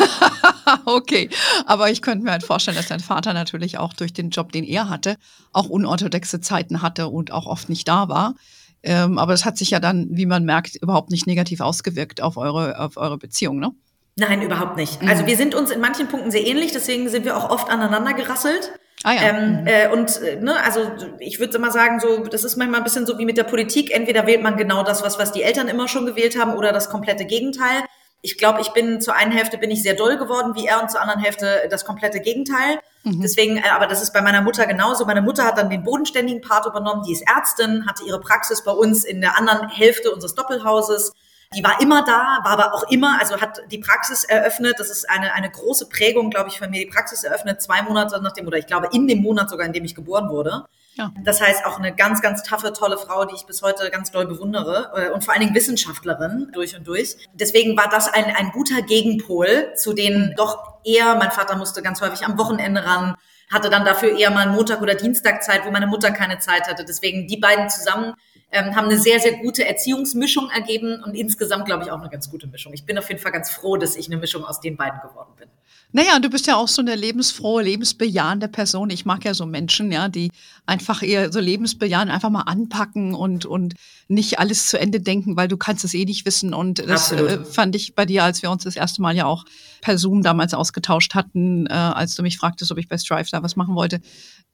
okay, 0.84 1.30
aber 1.64 1.90
ich 1.90 2.02
könnte 2.02 2.22
mir 2.22 2.32
halt 2.32 2.42
vorstellen, 2.42 2.76
dass 2.76 2.88
dein 2.88 3.00
Vater 3.00 3.32
natürlich 3.32 3.78
auch 3.78 3.94
durch 3.94 4.12
den 4.12 4.28
Job, 4.28 4.52
den 4.52 4.64
er 4.64 4.90
hatte, 4.90 5.16
auch 5.54 5.70
unorthodoxe 5.70 6.42
Zeiten 6.42 6.82
hatte 6.82 7.08
und 7.08 7.32
auch 7.32 7.46
oft 7.46 7.70
nicht 7.70 7.88
da 7.88 8.10
war. 8.10 8.34
Ähm, 8.82 9.16
aber 9.18 9.32
das 9.32 9.46
hat 9.46 9.56
sich 9.56 9.70
ja 9.70 9.80
dann, 9.80 10.08
wie 10.10 10.26
man 10.26 10.44
merkt, 10.44 10.76
überhaupt 10.76 11.10
nicht 11.10 11.26
negativ 11.26 11.60
ausgewirkt 11.60 12.20
auf 12.20 12.36
eure, 12.36 12.78
auf 12.78 12.98
eure 12.98 13.16
Beziehung, 13.16 13.58
ne? 13.58 13.72
Nein, 14.16 14.42
überhaupt 14.42 14.76
nicht. 14.76 15.00
Also 15.00 15.22
mhm. 15.22 15.28
wir 15.28 15.36
sind 15.38 15.54
uns 15.54 15.70
in 15.70 15.80
manchen 15.80 16.06
Punkten 16.06 16.30
sehr 16.30 16.46
ähnlich, 16.46 16.72
deswegen 16.72 17.08
sind 17.08 17.24
wir 17.24 17.34
auch 17.34 17.48
oft 17.48 17.70
aneinander 17.70 18.12
gerasselt. 18.12 18.72
Ah, 19.02 19.14
ja. 19.14 19.22
Ähm, 19.22 19.66
äh, 19.66 19.88
und 19.88 20.20
äh, 20.20 20.36
ne, 20.36 20.62
also 20.62 20.90
ich 21.18 21.40
würde 21.40 21.56
immer 21.56 21.70
sagen, 21.70 22.00
so 22.00 22.24
das 22.24 22.44
ist 22.44 22.56
manchmal 22.56 22.80
ein 22.80 22.84
bisschen 22.84 23.06
so 23.06 23.18
wie 23.18 23.24
mit 23.24 23.38
der 23.38 23.44
Politik. 23.44 23.90
Entweder 23.94 24.26
wählt 24.26 24.42
man 24.42 24.56
genau 24.56 24.82
das, 24.82 25.02
was 25.02 25.18
was 25.18 25.32
die 25.32 25.42
Eltern 25.42 25.68
immer 25.68 25.88
schon 25.88 26.04
gewählt 26.04 26.38
haben, 26.38 26.54
oder 26.54 26.72
das 26.72 26.90
komplette 26.90 27.24
Gegenteil. 27.24 27.84
Ich 28.22 28.36
glaube, 28.36 28.60
ich 28.60 28.68
bin 28.70 29.00
zur 29.00 29.14
einen 29.14 29.32
Hälfte 29.32 29.56
bin 29.56 29.70
ich 29.70 29.82
sehr 29.82 29.94
doll 29.94 30.18
geworden 30.18 30.54
wie 30.54 30.66
er 30.66 30.82
und 30.82 30.90
zur 30.90 31.00
anderen 31.00 31.20
Hälfte 31.20 31.66
das 31.70 31.86
komplette 31.86 32.20
Gegenteil. 32.20 32.78
Mhm. 33.04 33.22
Deswegen, 33.22 33.56
äh, 33.56 33.70
aber 33.70 33.86
das 33.86 34.02
ist 34.02 34.12
bei 34.12 34.20
meiner 34.20 34.42
Mutter 34.42 34.66
genauso. 34.66 35.06
Meine 35.06 35.22
Mutter 35.22 35.44
hat 35.46 35.56
dann 35.56 35.70
den 35.70 35.82
bodenständigen 35.82 36.42
Part 36.42 36.66
übernommen. 36.66 37.02
Die 37.06 37.12
ist 37.12 37.24
Ärztin, 37.26 37.86
hatte 37.88 38.04
ihre 38.04 38.20
Praxis 38.20 38.62
bei 38.62 38.72
uns 38.72 39.04
in 39.04 39.22
der 39.22 39.38
anderen 39.38 39.70
Hälfte 39.70 40.10
unseres 40.10 40.34
Doppelhauses 40.34 41.14
die 41.52 41.64
war 41.64 41.80
immer 41.80 42.04
da, 42.04 42.38
war 42.44 42.52
aber 42.52 42.74
auch 42.74 42.84
immer, 42.90 43.18
also 43.18 43.40
hat 43.40 43.60
die 43.72 43.78
Praxis 43.78 44.22
eröffnet. 44.22 44.76
Das 44.78 44.88
ist 44.88 45.10
eine, 45.10 45.34
eine 45.34 45.50
große 45.50 45.88
Prägung, 45.88 46.30
glaube 46.30 46.48
ich, 46.48 46.58
von 46.58 46.70
mir. 46.70 46.78
Die 46.78 46.90
Praxis 46.90 47.24
eröffnet 47.24 47.60
zwei 47.60 47.82
Monate 47.82 48.22
nach 48.22 48.32
dem, 48.32 48.46
oder 48.46 48.56
ich 48.56 48.66
glaube 48.66 48.88
in 48.92 49.08
dem 49.08 49.20
Monat 49.20 49.50
sogar, 49.50 49.66
in 49.66 49.72
dem 49.72 49.84
ich 49.84 49.96
geboren 49.96 50.28
wurde. 50.28 50.66
Ja. 50.94 51.12
Das 51.24 51.40
heißt 51.40 51.64
auch 51.66 51.78
eine 51.78 51.92
ganz, 51.94 52.22
ganz 52.22 52.44
taffe, 52.44 52.72
tolle 52.72 52.98
Frau, 52.98 53.24
die 53.24 53.34
ich 53.34 53.46
bis 53.46 53.62
heute 53.62 53.90
ganz 53.90 54.12
doll 54.12 54.26
bewundere 54.26 54.92
äh, 54.94 55.10
und 55.10 55.24
vor 55.24 55.34
allen 55.34 55.42
Dingen 55.42 55.54
Wissenschaftlerin 55.54 56.50
durch 56.52 56.76
und 56.76 56.86
durch. 56.86 57.16
Deswegen 57.32 57.76
war 57.76 57.88
das 57.88 58.12
ein, 58.12 58.26
ein 58.26 58.50
guter 58.52 58.82
Gegenpol 58.82 59.72
zu 59.74 59.92
den 59.92 60.34
doch 60.36 60.78
eher, 60.84 61.16
mein 61.16 61.32
Vater 61.32 61.56
musste 61.56 61.82
ganz 61.82 62.00
häufig 62.00 62.24
am 62.24 62.38
Wochenende 62.38 62.84
ran, 62.84 63.16
hatte 63.50 63.70
dann 63.70 63.84
dafür 63.84 64.16
eher 64.16 64.30
mal 64.30 64.46
Montag 64.48 64.80
oder 64.82 64.94
Dienstag 64.94 65.42
Zeit, 65.42 65.64
wo 65.64 65.72
meine 65.72 65.88
Mutter 65.88 66.12
keine 66.12 66.38
Zeit 66.38 66.68
hatte. 66.68 66.84
Deswegen 66.84 67.26
die 67.26 67.38
beiden 67.38 67.68
zusammen 67.68 68.14
ähm, 68.52 68.74
haben 68.74 68.86
eine 68.86 68.98
sehr, 68.98 69.20
sehr 69.20 69.38
gute 69.38 69.66
Erziehungsmischung 69.66 70.50
ergeben 70.50 71.02
und 71.04 71.14
insgesamt, 71.14 71.66
glaube 71.66 71.84
ich, 71.84 71.90
auch 71.90 72.00
eine 72.00 72.10
ganz 72.10 72.30
gute 72.30 72.46
Mischung. 72.46 72.72
Ich 72.72 72.84
bin 72.84 72.98
auf 72.98 73.08
jeden 73.08 73.20
Fall 73.20 73.32
ganz 73.32 73.50
froh, 73.50 73.76
dass 73.76 73.96
ich 73.96 74.06
eine 74.06 74.16
Mischung 74.16 74.44
aus 74.44 74.60
den 74.60 74.76
beiden 74.76 75.00
geworden 75.00 75.32
bin. 75.38 75.48
Naja, 75.92 76.20
du 76.20 76.30
bist 76.30 76.46
ja 76.46 76.56
auch 76.56 76.68
so 76.68 76.82
eine 76.82 76.94
lebensfrohe, 76.94 77.64
lebensbejahende 77.64 78.46
Person. 78.46 78.90
Ich 78.90 79.06
mag 79.06 79.24
ja 79.24 79.34
so 79.34 79.44
Menschen, 79.44 79.90
ja, 79.90 80.08
die 80.08 80.30
einfach 80.64 81.02
eher 81.02 81.32
so 81.32 81.40
lebensbejahend 81.40 82.12
einfach 82.12 82.30
mal 82.30 82.42
anpacken 82.42 83.14
und, 83.14 83.44
und 83.44 83.74
nicht 84.06 84.38
alles 84.38 84.66
zu 84.66 84.78
Ende 84.78 85.00
denken, 85.00 85.36
weil 85.36 85.48
du 85.48 85.56
kannst 85.56 85.84
es 85.84 85.94
eh 85.94 86.04
nicht 86.04 86.24
wissen. 86.26 86.54
Und 86.54 86.78
das 86.78 87.10
äh, 87.10 87.44
fand 87.44 87.74
ich 87.74 87.96
bei 87.96 88.06
dir, 88.06 88.22
als 88.22 88.42
wir 88.42 88.52
uns 88.52 88.62
das 88.62 88.76
erste 88.76 89.02
Mal 89.02 89.16
ja 89.16 89.26
auch 89.26 89.44
per 89.80 89.98
Zoom 89.98 90.22
damals 90.22 90.54
ausgetauscht 90.54 91.16
hatten, 91.16 91.66
äh, 91.66 91.72
als 91.72 92.14
du 92.14 92.22
mich 92.22 92.38
fragtest, 92.38 92.70
ob 92.70 92.78
ich 92.78 92.86
bei 92.86 92.96
Strive 92.96 93.28
da 93.32 93.42
was 93.42 93.56
machen 93.56 93.74
wollte, 93.74 94.00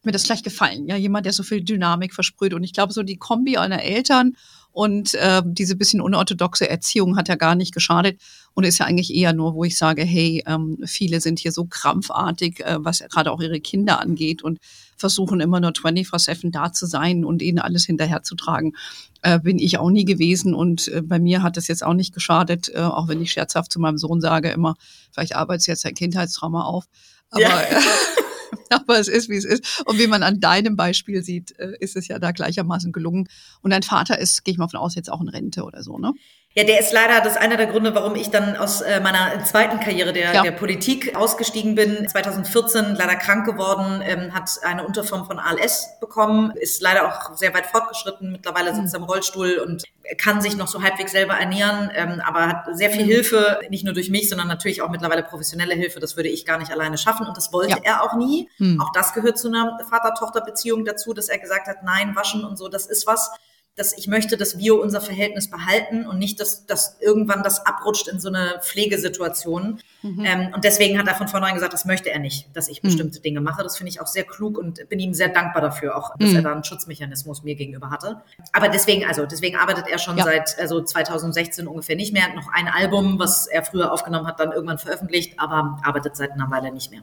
mir 0.07 0.13
das 0.13 0.25
gleich 0.25 0.43
gefallen. 0.43 0.89
Ja, 0.89 0.97
jemand, 0.97 1.27
der 1.27 1.33
so 1.33 1.43
viel 1.43 1.63
Dynamik 1.63 2.15
versprüht. 2.15 2.55
Und 2.55 2.65
ich 2.65 2.73
glaube, 2.73 2.93
so 2.93 3.03
die 3.03 3.17
Kombi 3.17 3.57
einer 3.59 3.83
Eltern 3.83 4.37
und 4.77 5.15
äh, 5.15 5.43
diese 5.45 5.75
bisschen 5.75 6.03
unorthodoxe 6.03 6.69
Erziehung 6.69 7.17
hat 7.17 7.29
ja 7.29 7.35
gar 7.35 7.55
nicht 7.55 7.73
geschadet 7.73 8.21
und 8.53 8.65
ist 8.65 8.77
ja 8.77 8.85
eigentlich 8.85 9.15
eher 9.15 9.33
nur, 9.33 9.55
wo 9.55 9.65
ich 9.65 9.79
sage, 9.79 10.03
hey, 10.03 10.45
ähm, 10.47 10.77
viele 10.85 11.23
sind 11.23 11.39
hier 11.39 11.51
so 11.51 11.65
krampfartig, 11.65 12.61
äh, 12.61 12.77
was 12.79 12.99
ja 12.99 13.07
gerade 13.07 13.33
auch 13.33 13.41
ihre 13.41 13.59
Kinder 13.59 14.01
angeht 14.01 14.43
und 14.43 14.59
versuchen 14.99 15.41
immer 15.41 15.61
nur 15.61 15.71
24-7 15.71 16.51
da 16.51 16.75
zu 16.75 16.85
sein 16.85 17.25
und 17.25 17.41
ihnen 17.41 17.59
alles 17.59 17.87
hinterherzutragen. 17.87 18.77
Äh, 19.23 19.41
bin 19.41 19.59
ich 19.59 19.79
auch 19.79 19.89
nie 19.89 20.05
gewesen 20.05 20.55
und 20.55 20.89
äh, 20.89 21.01
bei 21.01 21.19
mir 21.19 21.43
hat 21.43 21.57
das 21.57 21.69
jetzt 21.69 21.83
auch 21.83 21.95
nicht 21.95 22.13
geschadet, 22.13 22.71
äh, 22.75 22.81
auch 22.81 23.09
wenn 23.09 23.23
ich 23.23 23.33
scherzhaft 23.33 23.73
zu 23.73 23.81
meinem 23.81 23.97
Sohn 23.97 24.21
sage 24.21 24.51
immer, 24.51 24.77
vielleicht 25.11 25.37
arbeitet 25.37 25.69
jetzt 25.69 25.87
ein 25.87 25.95
Kindheitstrauma 25.95 26.65
auf. 26.65 26.85
Aber 27.31 27.41
ja. 27.41 27.63
aber 28.71 28.99
es 28.99 29.09
ist, 29.09 29.29
wie 29.29 29.37
es 29.37 29.45
ist. 29.45 29.83
Und 29.87 29.99
wie 29.99 30.07
man 30.07 30.23
an 30.23 30.41
deinem 30.41 30.77
Beispiel 30.77 31.23
sieht, 31.23 31.59
äh, 31.59 31.73
ist 31.81 31.97
es 31.97 32.09
ja 32.09 32.19
da 32.19 32.33
gleichermaßen 32.33 32.93
gelungen. 32.93 33.29
Und 33.63 33.71
dein 33.71 33.83
Vater 33.83 34.19
ist, 34.19 34.45
gehe 34.45 34.53
ich 34.53 34.59
mal 34.59 34.69
von 34.69 34.81
aus, 34.81 34.95
jetzt 34.95 35.11
auch 35.11 35.21
in 35.21 35.29
Rente 35.29 35.65
oder 35.65 35.83
so, 35.83 35.99
ne? 35.99 36.13
Ja, 36.59 36.65
der 36.65 36.81
ist 36.81 36.91
leider, 36.91 37.21
das 37.21 37.35
ist 37.35 37.39
einer 37.39 37.59
der 37.59 37.67
Gründe, 37.67 37.95
warum 37.95 38.15
ich 38.15 38.31
dann 38.31 38.57
aus 38.57 38.81
äh, 38.81 38.99
meiner 39.01 39.45
zweiten 39.45 39.79
Karriere 39.79 40.15
der, 40.15 40.33
ja. 40.33 40.43
der 40.43 40.53
Politik 40.53 41.15
ausgestiegen 41.15 41.75
bin. 41.75 42.09
2014 42.09 42.95
leider 42.95 43.15
krank 43.17 43.45
geworden, 43.45 44.01
ähm, 44.03 44.33
hat 44.33 44.49
eine 44.63 44.87
Unterform 44.87 45.27
von 45.27 45.39
ALS 45.39 45.99
bekommen, 46.01 46.53
ist 46.53 46.81
leider 46.81 47.09
auch 47.09 47.37
sehr 47.37 47.53
weit 47.53 47.67
fortgeschritten. 47.67 48.33
Mittlerweile 48.33 48.75
sitzt 48.75 48.95
er 48.95 49.01
im 49.01 49.05
Rollstuhl 49.05 49.59
und 49.59 49.85
kann 50.17 50.41
sich 50.41 50.57
noch 50.57 50.67
so 50.67 50.83
halbwegs 50.83 51.13
selber 51.13 51.35
ernähren, 51.35 51.91
ähm, 51.95 52.23
aber 52.25 52.47
hat 52.47 52.65
sehr 52.73 52.91
viel 52.91 53.05
mhm. 53.05 53.11
Hilfe, 53.11 53.61
nicht 53.69 53.85
nur 53.85 53.93
durch 53.93 54.09
mich, 54.09 54.31
sondern 54.31 54.49
natürlich 54.49 54.81
auch 54.81 54.89
mittlerweile 54.89 55.25
professionelle 55.25 55.75
Hilfe. 55.75 56.01
Das 56.01 56.17
würde 56.17 56.31
ich 56.31 56.47
gar 56.47 56.57
nicht 56.57 56.73
alleine 56.73 56.97
schaffen 56.97 57.27
und 57.27 57.37
das 57.37 57.53
wollte 57.53 57.73
ja. 57.73 57.83
er 57.83 58.03
auch 58.03 58.15
nie. 58.15 58.49
Hm. 58.57 58.81
Auch 58.81 58.93
das 58.93 59.13
gehört 59.13 59.37
zu 59.37 59.49
einer 59.49 59.79
Vater-Tochter-Beziehung 59.91 60.87
dazu, 60.87 61.13
dass 61.13 61.29
er 61.29 61.39
gesagt 61.39 61.67
hat, 61.67 61.83
nein, 61.83 62.17
waschen 62.17 62.47
und 62.47 62.57
so, 62.57 62.69
das 62.69 62.87
ist 62.87 63.07
was 63.07 63.31
dass 63.77 63.97
ich 63.97 64.09
möchte, 64.09 64.39
dass 64.39 64.59
wir 64.59 64.81
unser 64.81 65.03
Verhältnis 65.03 65.51
behalten 65.51 66.07
und 66.07 66.19
nicht, 66.19 66.41
dass, 66.41 66.65
dass 66.65 66.97
irgendwann 67.01 67.43
das 67.43 67.67
abrutscht 67.67 68.09
in 68.09 68.19
so 68.19 68.29
eine 68.29 68.59
Pflegesituation. 68.63 69.81
Mhm. 70.01 70.25
Ähm, 70.25 70.53
und 70.55 70.65
deswegen 70.65 70.99
hat 70.99 71.07
er 71.07 71.15
von 71.15 71.29
vornherein 71.29 71.55
gesagt, 71.55 71.75
das 71.75 71.85
möchte 71.85 72.11
er 72.11 72.19
nicht, 72.19 72.49
dass 72.55 72.69
ich 72.69 72.83
mhm. 72.83 72.89
bestimmte 72.89 73.21
Dinge 73.21 73.43
mache. 73.43 73.63
Das 73.63 73.77
finde 73.77 73.91
ich 73.91 74.01
auch 74.01 74.07
sehr 74.07 74.25
klug 74.25 74.57
und 74.57 74.89
bin 74.89 74.99
ihm 74.99 75.13
sehr 75.13 75.29
dankbar 75.29 75.61
dafür, 75.61 75.95
auch 75.95 76.17
dass 76.19 76.31
mhm. 76.31 76.37
er 76.37 76.43
da 76.43 76.53
einen 76.53 76.65
Schutzmechanismus 76.65 77.43
mir 77.43 77.55
gegenüber 77.55 77.91
hatte. 77.91 78.23
Aber 78.55 78.71
deswegen, 78.71 79.05
also 79.05 79.27
deswegen 79.27 79.57
arbeitet 79.57 79.89
er 79.89 79.99
schon 79.99 80.17
ja. 80.17 80.25
seit 80.25 80.59
also 80.59 80.83
2016 80.83 81.67
ungefähr 81.67 81.97
nicht 81.97 82.15
mehr. 82.15 82.23
Hat 82.23 82.35
noch 82.35 82.49
ein 82.55 82.69
Album, 82.69 83.19
was 83.19 83.47
er 83.47 83.63
früher 83.63 83.93
aufgenommen 83.93 84.27
hat, 84.27 84.41
dann 84.41 84.53
irgendwann 84.53 84.79
veröffentlicht, 84.79 85.39
aber 85.39 85.79
arbeitet 85.83 86.17
seit 86.17 86.33
einer 86.33 86.51
Weile 86.51 86.73
nicht 86.73 86.91
mehr. 86.91 87.03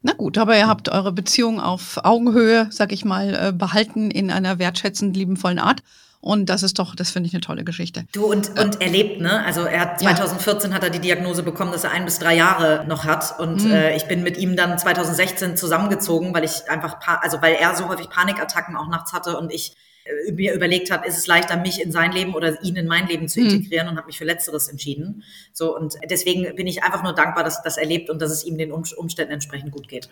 Na 0.00 0.12
gut, 0.12 0.36
aber 0.38 0.56
ihr 0.56 0.68
habt 0.68 0.90
eure 0.90 1.12
Beziehung 1.12 1.60
auf 1.60 1.98
Augenhöhe, 2.02 2.68
sag 2.70 2.92
ich 2.92 3.04
mal, 3.04 3.34
äh, 3.34 3.52
behalten 3.52 4.10
in 4.10 4.30
einer 4.30 4.58
wertschätzend 4.58 5.16
liebenvollen 5.16 5.58
Art. 5.58 5.82
Und 6.24 6.46
das 6.46 6.62
ist 6.62 6.78
doch, 6.78 6.94
das 6.94 7.10
finde 7.10 7.26
ich 7.26 7.34
eine 7.34 7.42
tolle 7.42 7.64
Geschichte. 7.64 8.06
Du 8.12 8.24
und, 8.24 8.58
und 8.58 8.80
er 8.80 8.88
lebt, 8.88 9.20
ne? 9.20 9.44
Also 9.44 9.64
er 9.64 9.80
hat 9.80 10.00
2014 10.00 10.70
ja. 10.70 10.76
hat 10.76 10.82
er 10.82 10.88
die 10.88 10.98
Diagnose 10.98 11.42
bekommen, 11.42 11.70
dass 11.70 11.84
er 11.84 11.90
ein 11.90 12.06
bis 12.06 12.18
drei 12.18 12.34
Jahre 12.34 12.86
noch 12.88 13.04
hat. 13.04 13.38
Und 13.38 13.62
mhm. 13.62 13.70
äh, 13.70 13.94
ich 13.94 14.06
bin 14.06 14.22
mit 14.22 14.38
ihm 14.38 14.56
dann 14.56 14.78
2016 14.78 15.58
zusammengezogen, 15.58 16.32
weil 16.32 16.44
ich 16.44 16.70
einfach, 16.70 16.96
also 17.20 17.42
weil 17.42 17.56
er 17.56 17.76
so 17.76 17.90
häufig 17.90 18.08
Panikattacken 18.08 18.74
auch 18.74 18.88
nachts 18.88 19.12
hatte 19.12 19.36
und 19.36 19.52
ich 19.52 19.76
äh, 20.06 20.32
mir 20.32 20.54
überlegt 20.54 20.90
habe, 20.90 21.06
ist 21.06 21.18
es 21.18 21.26
leichter, 21.26 21.58
mich 21.58 21.82
in 21.82 21.92
sein 21.92 22.10
Leben 22.10 22.34
oder 22.34 22.62
ihn 22.62 22.76
in 22.76 22.86
mein 22.86 23.06
Leben 23.06 23.28
zu 23.28 23.40
hm. 23.40 23.50
integrieren 23.50 23.84
mhm. 23.84 23.92
und 23.92 23.98
habe 23.98 24.06
mich 24.06 24.16
für 24.16 24.24
Letzteres 24.24 24.68
entschieden. 24.68 25.24
So 25.52 25.76
und 25.76 25.92
deswegen 26.08 26.56
bin 26.56 26.66
ich 26.66 26.82
einfach 26.84 27.02
nur 27.02 27.12
dankbar, 27.12 27.44
dass 27.44 27.62
das 27.62 27.76
erlebt 27.76 28.08
und 28.08 28.22
dass 28.22 28.30
es 28.30 28.46
ihm 28.46 28.56
den 28.56 28.72
Umständen 28.72 29.30
entsprechend 29.30 29.72
gut 29.72 29.88
geht. 29.88 30.08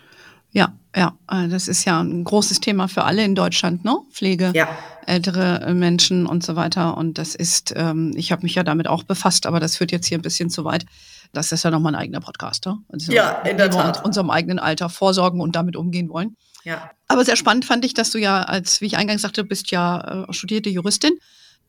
Ja, 0.50 0.75
ja, 0.95 1.16
äh, 1.31 1.49
das 1.49 1.69
ist 1.69 1.87
ja 1.87 2.02
ein 2.02 2.25
großes 2.25 2.61
Thema 2.61 2.87
für 2.87 3.04
alle 3.04 3.25
in 3.25 3.35
Deutschland, 3.35 3.87
ne? 3.87 3.97
Pflege, 4.11 4.52
ja. 4.54 4.69
Ältere 5.06 5.73
Menschen 5.75 6.26
und 6.26 6.44
so 6.44 6.56
weiter. 6.56 6.97
Und 6.97 7.18
das 7.18 7.35
ist, 7.35 7.73
ähm, 7.76 8.12
ich 8.16 8.32
habe 8.32 8.42
mich 8.42 8.54
ja 8.54 8.62
damit 8.62 8.88
auch 8.88 9.02
befasst, 9.02 9.47
aber 9.47 9.61
das 9.61 9.76
führt 9.76 9.92
jetzt 9.92 10.06
hier 10.06 10.18
ein 10.18 10.23
bisschen 10.23 10.50
zu 10.50 10.64
weit. 10.64 10.85
Das 11.32 11.52
ist 11.52 11.64
ja 11.64 11.71
nochmal 11.71 11.94
ein 11.94 12.00
eigener 12.00 12.21
Podcast, 12.21 12.66
ne? 12.66 12.78
Also, 12.88 13.12
ja, 13.12 13.40
in 13.42 13.56
der 13.56 13.71
Tat. 13.71 14.04
unserem 14.04 14.30
eigenen 14.30 14.59
Alter 14.59 14.88
vorsorgen 14.88 15.40
und 15.40 15.56
damit 15.56 15.76
umgehen 15.76 16.09
wollen. 16.09 16.37
Ja. 16.64 16.90
Aber 17.09 17.25
sehr 17.25 17.37
spannend 17.37 17.64
fand 17.64 17.85
ich, 17.85 17.94
dass 17.94 18.11
du 18.11 18.18
ja, 18.18 18.42
als 18.42 18.80
wie 18.80 18.87
ich 18.87 18.97
eingangs 18.97 19.23
sagte, 19.23 19.44
bist 19.44 19.71
ja 19.71 20.26
äh, 20.28 20.32
studierte 20.32 20.71
Juristin. 20.71 21.12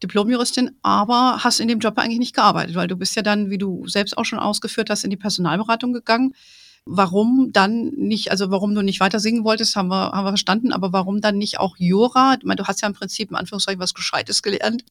Diplomjuristin, 0.01 0.71
aber 0.81 1.37
hast 1.43 1.61
in 1.61 1.69
dem 1.69 1.79
Job 1.79 1.97
eigentlich 1.97 2.19
nicht 2.19 2.35
gearbeitet, 2.35 2.75
weil 2.75 2.87
du 2.87 2.97
bist 2.97 3.15
ja 3.15 3.21
dann, 3.21 3.49
wie 3.49 3.57
du 3.57 3.87
selbst 3.87 4.17
auch 4.17 4.25
schon 4.25 4.39
ausgeführt 4.39 4.89
hast, 4.89 5.05
in 5.05 5.09
die 5.09 5.17
Personalberatung 5.17 5.93
gegangen. 5.93 6.33
Warum 6.85 7.51
dann 7.53 7.91
nicht, 7.91 8.31
also 8.31 8.51
warum 8.51 8.75
du 8.75 8.81
nicht 8.81 8.99
weiter 8.99 9.19
singen 9.19 9.45
wolltest, 9.45 9.77
haben 9.77 9.87
wir, 9.87 10.11
haben 10.11 10.25
wir 10.25 10.31
verstanden, 10.31 10.73
aber 10.73 10.91
warum 10.91 11.21
dann 11.21 11.37
nicht 11.37 11.57
auch 11.57 11.77
Jura? 11.77 12.35
Ich 12.37 12.43
meine, 12.43 12.57
du 12.57 12.67
hast 12.67 12.81
ja 12.81 12.89
im 12.89 12.93
Prinzip 12.93 13.29
in 13.29 13.37
Anführungszeichen 13.37 13.79
was 13.79 13.93
Gescheites 13.93 14.43
gelernt. 14.43 14.83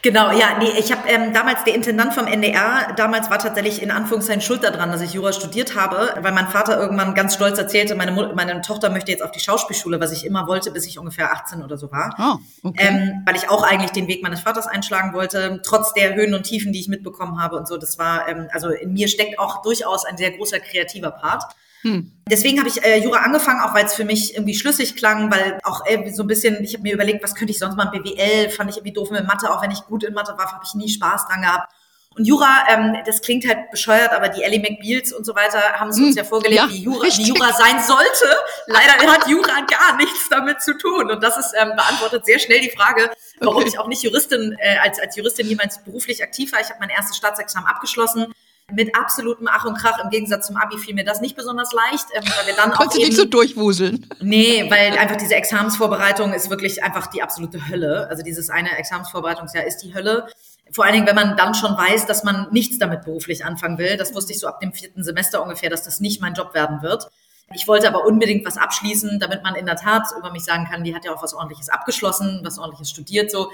Genau, 0.00 0.30
ja, 0.30 0.58
nee, 0.60 0.70
ich 0.78 0.92
habe 0.92 1.08
ähm, 1.08 1.32
damals 1.34 1.64
der 1.64 1.74
Intendant 1.74 2.14
vom 2.14 2.28
NDR, 2.28 2.92
damals 2.96 3.30
war 3.30 3.40
tatsächlich 3.40 3.82
in 3.82 3.90
Anführungszeichen 3.90 4.40
schuld 4.40 4.62
daran, 4.62 4.92
dass 4.92 5.00
ich 5.00 5.12
Jura 5.12 5.32
studiert 5.32 5.74
habe, 5.74 6.14
weil 6.20 6.30
mein 6.30 6.46
Vater 6.46 6.78
irgendwann 6.78 7.14
ganz 7.14 7.34
stolz 7.34 7.58
erzählte, 7.58 7.96
meine, 7.96 8.12
Mutter, 8.12 8.32
meine 8.36 8.60
Tochter 8.60 8.90
möchte 8.90 9.10
jetzt 9.10 9.24
auf 9.24 9.32
die 9.32 9.40
Schauspielschule, 9.40 9.98
was 9.98 10.12
ich 10.12 10.24
immer 10.24 10.46
wollte, 10.46 10.70
bis 10.70 10.86
ich 10.86 11.00
ungefähr 11.00 11.32
18 11.32 11.64
oder 11.64 11.76
so 11.76 11.90
war. 11.90 12.14
Oh, 12.16 12.68
okay. 12.68 12.86
ähm, 12.86 13.22
weil 13.26 13.34
ich 13.34 13.50
auch 13.50 13.64
eigentlich 13.64 13.90
den 13.90 14.06
Weg 14.06 14.22
meines 14.22 14.38
Vaters 14.38 14.68
einschlagen 14.68 15.14
wollte, 15.14 15.60
trotz 15.64 15.92
der 15.94 16.14
Höhen 16.14 16.32
und 16.32 16.44
Tiefen, 16.44 16.72
die 16.72 16.78
ich 16.78 16.86
mitbekommen 16.86 17.42
habe 17.42 17.56
und 17.56 17.66
so. 17.66 17.76
Das 17.76 17.98
war, 17.98 18.28
ähm, 18.28 18.48
also 18.52 18.68
in 18.68 18.92
mir 18.92 19.08
steckt 19.08 19.40
auch 19.40 19.62
durchaus 19.62 20.04
ein 20.04 20.16
sehr 20.16 20.30
großer 20.30 20.60
kreativer 20.60 21.10
Part. 21.10 21.42
Hm. 21.82 22.12
Deswegen 22.28 22.58
habe 22.58 22.68
ich 22.68 22.84
äh, 22.84 22.98
Jura 22.98 23.18
angefangen, 23.18 23.60
auch 23.60 23.74
weil 23.74 23.84
es 23.84 23.94
für 23.94 24.04
mich 24.04 24.34
irgendwie 24.34 24.54
schlüssig 24.54 24.96
klang, 24.96 25.30
weil 25.30 25.58
auch 25.62 25.86
äh, 25.86 26.10
so 26.10 26.24
ein 26.24 26.26
bisschen, 26.26 26.62
ich 26.62 26.74
habe 26.74 26.82
mir 26.82 26.94
überlegt, 26.94 27.22
was 27.22 27.34
könnte 27.34 27.52
ich 27.52 27.58
sonst 27.58 27.76
mal 27.76 27.86
BWL, 27.86 28.50
fand 28.50 28.70
ich 28.70 28.76
irgendwie 28.76 28.92
doof 28.92 29.10
mit 29.10 29.26
Mathe, 29.26 29.50
auch 29.52 29.62
wenn 29.62 29.70
ich 29.70 29.82
gut 29.82 30.04
in 30.04 30.14
Mathe 30.14 30.36
war, 30.36 30.52
habe 30.52 30.64
ich 30.64 30.74
nie 30.74 30.88
Spaß 30.88 31.26
dran 31.26 31.42
gehabt. 31.42 31.72
Und 32.16 32.24
Jura, 32.24 32.64
ähm, 32.68 32.96
das 33.06 33.22
klingt 33.22 33.46
halt 33.46 33.70
bescheuert, 33.70 34.10
aber 34.10 34.28
die 34.28 34.42
Ellie 34.42 34.58
McBeals 34.58 35.12
und 35.12 35.24
so 35.24 35.36
weiter 35.36 35.60
haben 35.74 35.90
es 35.90 35.98
uns 35.98 36.08
hm, 36.08 36.16
ja 36.16 36.24
vorgelegt, 36.24 36.62
ja, 36.62 36.68
wie, 36.68 36.82
Jura, 36.82 37.06
wie 37.06 37.22
Jura 37.22 37.52
sein 37.52 37.80
sollte. 37.80 38.36
Leider 38.66 39.12
hat 39.12 39.28
Jura 39.28 39.60
gar 39.60 39.96
nichts 39.96 40.28
damit 40.28 40.60
zu 40.60 40.76
tun. 40.76 41.12
Und 41.12 41.22
das 41.22 41.36
ist 41.36 41.54
ähm, 41.56 41.76
beantwortet 41.76 42.26
sehr 42.26 42.40
schnell 42.40 42.60
die 42.60 42.70
Frage, 42.70 43.08
warum 43.38 43.58
okay. 43.58 43.68
ich 43.68 43.78
auch 43.78 43.86
nicht 43.86 44.02
Juristin, 44.02 44.56
äh, 44.58 44.78
als, 44.78 44.98
als 44.98 45.14
Juristin 45.14 45.46
jemals 45.46 45.84
beruflich 45.84 46.20
aktiv 46.24 46.50
war. 46.52 46.60
Ich 46.60 46.70
habe 46.70 46.80
mein 46.80 46.90
erstes 46.90 47.16
Staatsexamen 47.16 47.68
abgeschlossen 47.68 48.34
mit 48.72 48.94
absolutem 48.94 49.48
Ach 49.50 49.64
und 49.64 49.78
Krach. 49.78 50.02
Im 50.02 50.10
Gegensatz 50.10 50.46
zum 50.46 50.56
Abi 50.56 50.78
fiel 50.78 50.94
mir 50.94 51.04
das 51.04 51.20
nicht 51.20 51.36
besonders 51.36 51.72
leicht, 51.72 52.06
ähm, 52.14 52.24
weil 52.24 52.46
wir 52.46 52.54
dann 52.54 52.70
Konntest 52.70 52.96
auch 52.96 53.00
eben, 53.00 53.08
nicht 53.08 53.16
so 53.16 53.24
durchwuseln? 53.24 54.06
Nee, 54.20 54.70
weil 54.70 54.98
einfach 54.98 55.16
diese 55.16 55.34
Examensvorbereitung 55.34 56.32
ist 56.32 56.50
wirklich 56.50 56.82
einfach 56.82 57.06
die 57.06 57.22
absolute 57.22 57.68
Hölle. 57.68 58.06
Also 58.10 58.22
dieses 58.22 58.50
eine 58.50 58.76
Examensvorbereitungsjahr 58.76 59.64
ist 59.64 59.78
die 59.78 59.94
Hölle. 59.94 60.28
Vor 60.70 60.84
allen 60.84 60.94
Dingen, 60.94 61.06
wenn 61.06 61.14
man 61.14 61.36
dann 61.36 61.54
schon 61.54 61.76
weiß, 61.76 62.06
dass 62.06 62.24
man 62.24 62.48
nichts 62.52 62.78
damit 62.78 63.02
beruflich 63.04 63.44
anfangen 63.44 63.78
will. 63.78 63.96
Das 63.96 64.14
wusste 64.14 64.32
ich 64.32 64.40
so 64.40 64.46
ab 64.46 64.60
dem 64.60 64.72
vierten 64.72 65.02
Semester 65.02 65.42
ungefähr, 65.42 65.70
dass 65.70 65.82
das 65.82 66.00
nicht 66.00 66.20
mein 66.20 66.34
Job 66.34 66.54
werden 66.54 66.82
wird. 66.82 67.08
Ich 67.54 67.66
wollte 67.66 67.88
aber 67.88 68.04
unbedingt 68.04 68.46
was 68.46 68.58
abschließen, 68.58 69.18
damit 69.18 69.42
man 69.42 69.54
in 69.54 69.64
der 69.64 69.76
Tat 69.76 70.08
über 70.18 70.30
mich 70.30 70.44
sagen 70.44 70.66
kann, 70.70 70.84
die 70.84 70.94
hat 70.94 71.06
ja 71.06 71.14
auch 71.14 71.22
was 71.22 71.32
ordentliches 71.32 71.70
abgeschlossen, 71.70 72.40
was 72.44 72.58
ordentliches 72.58 72.90
studiert, 72.90 73.30
so 73.30 73.50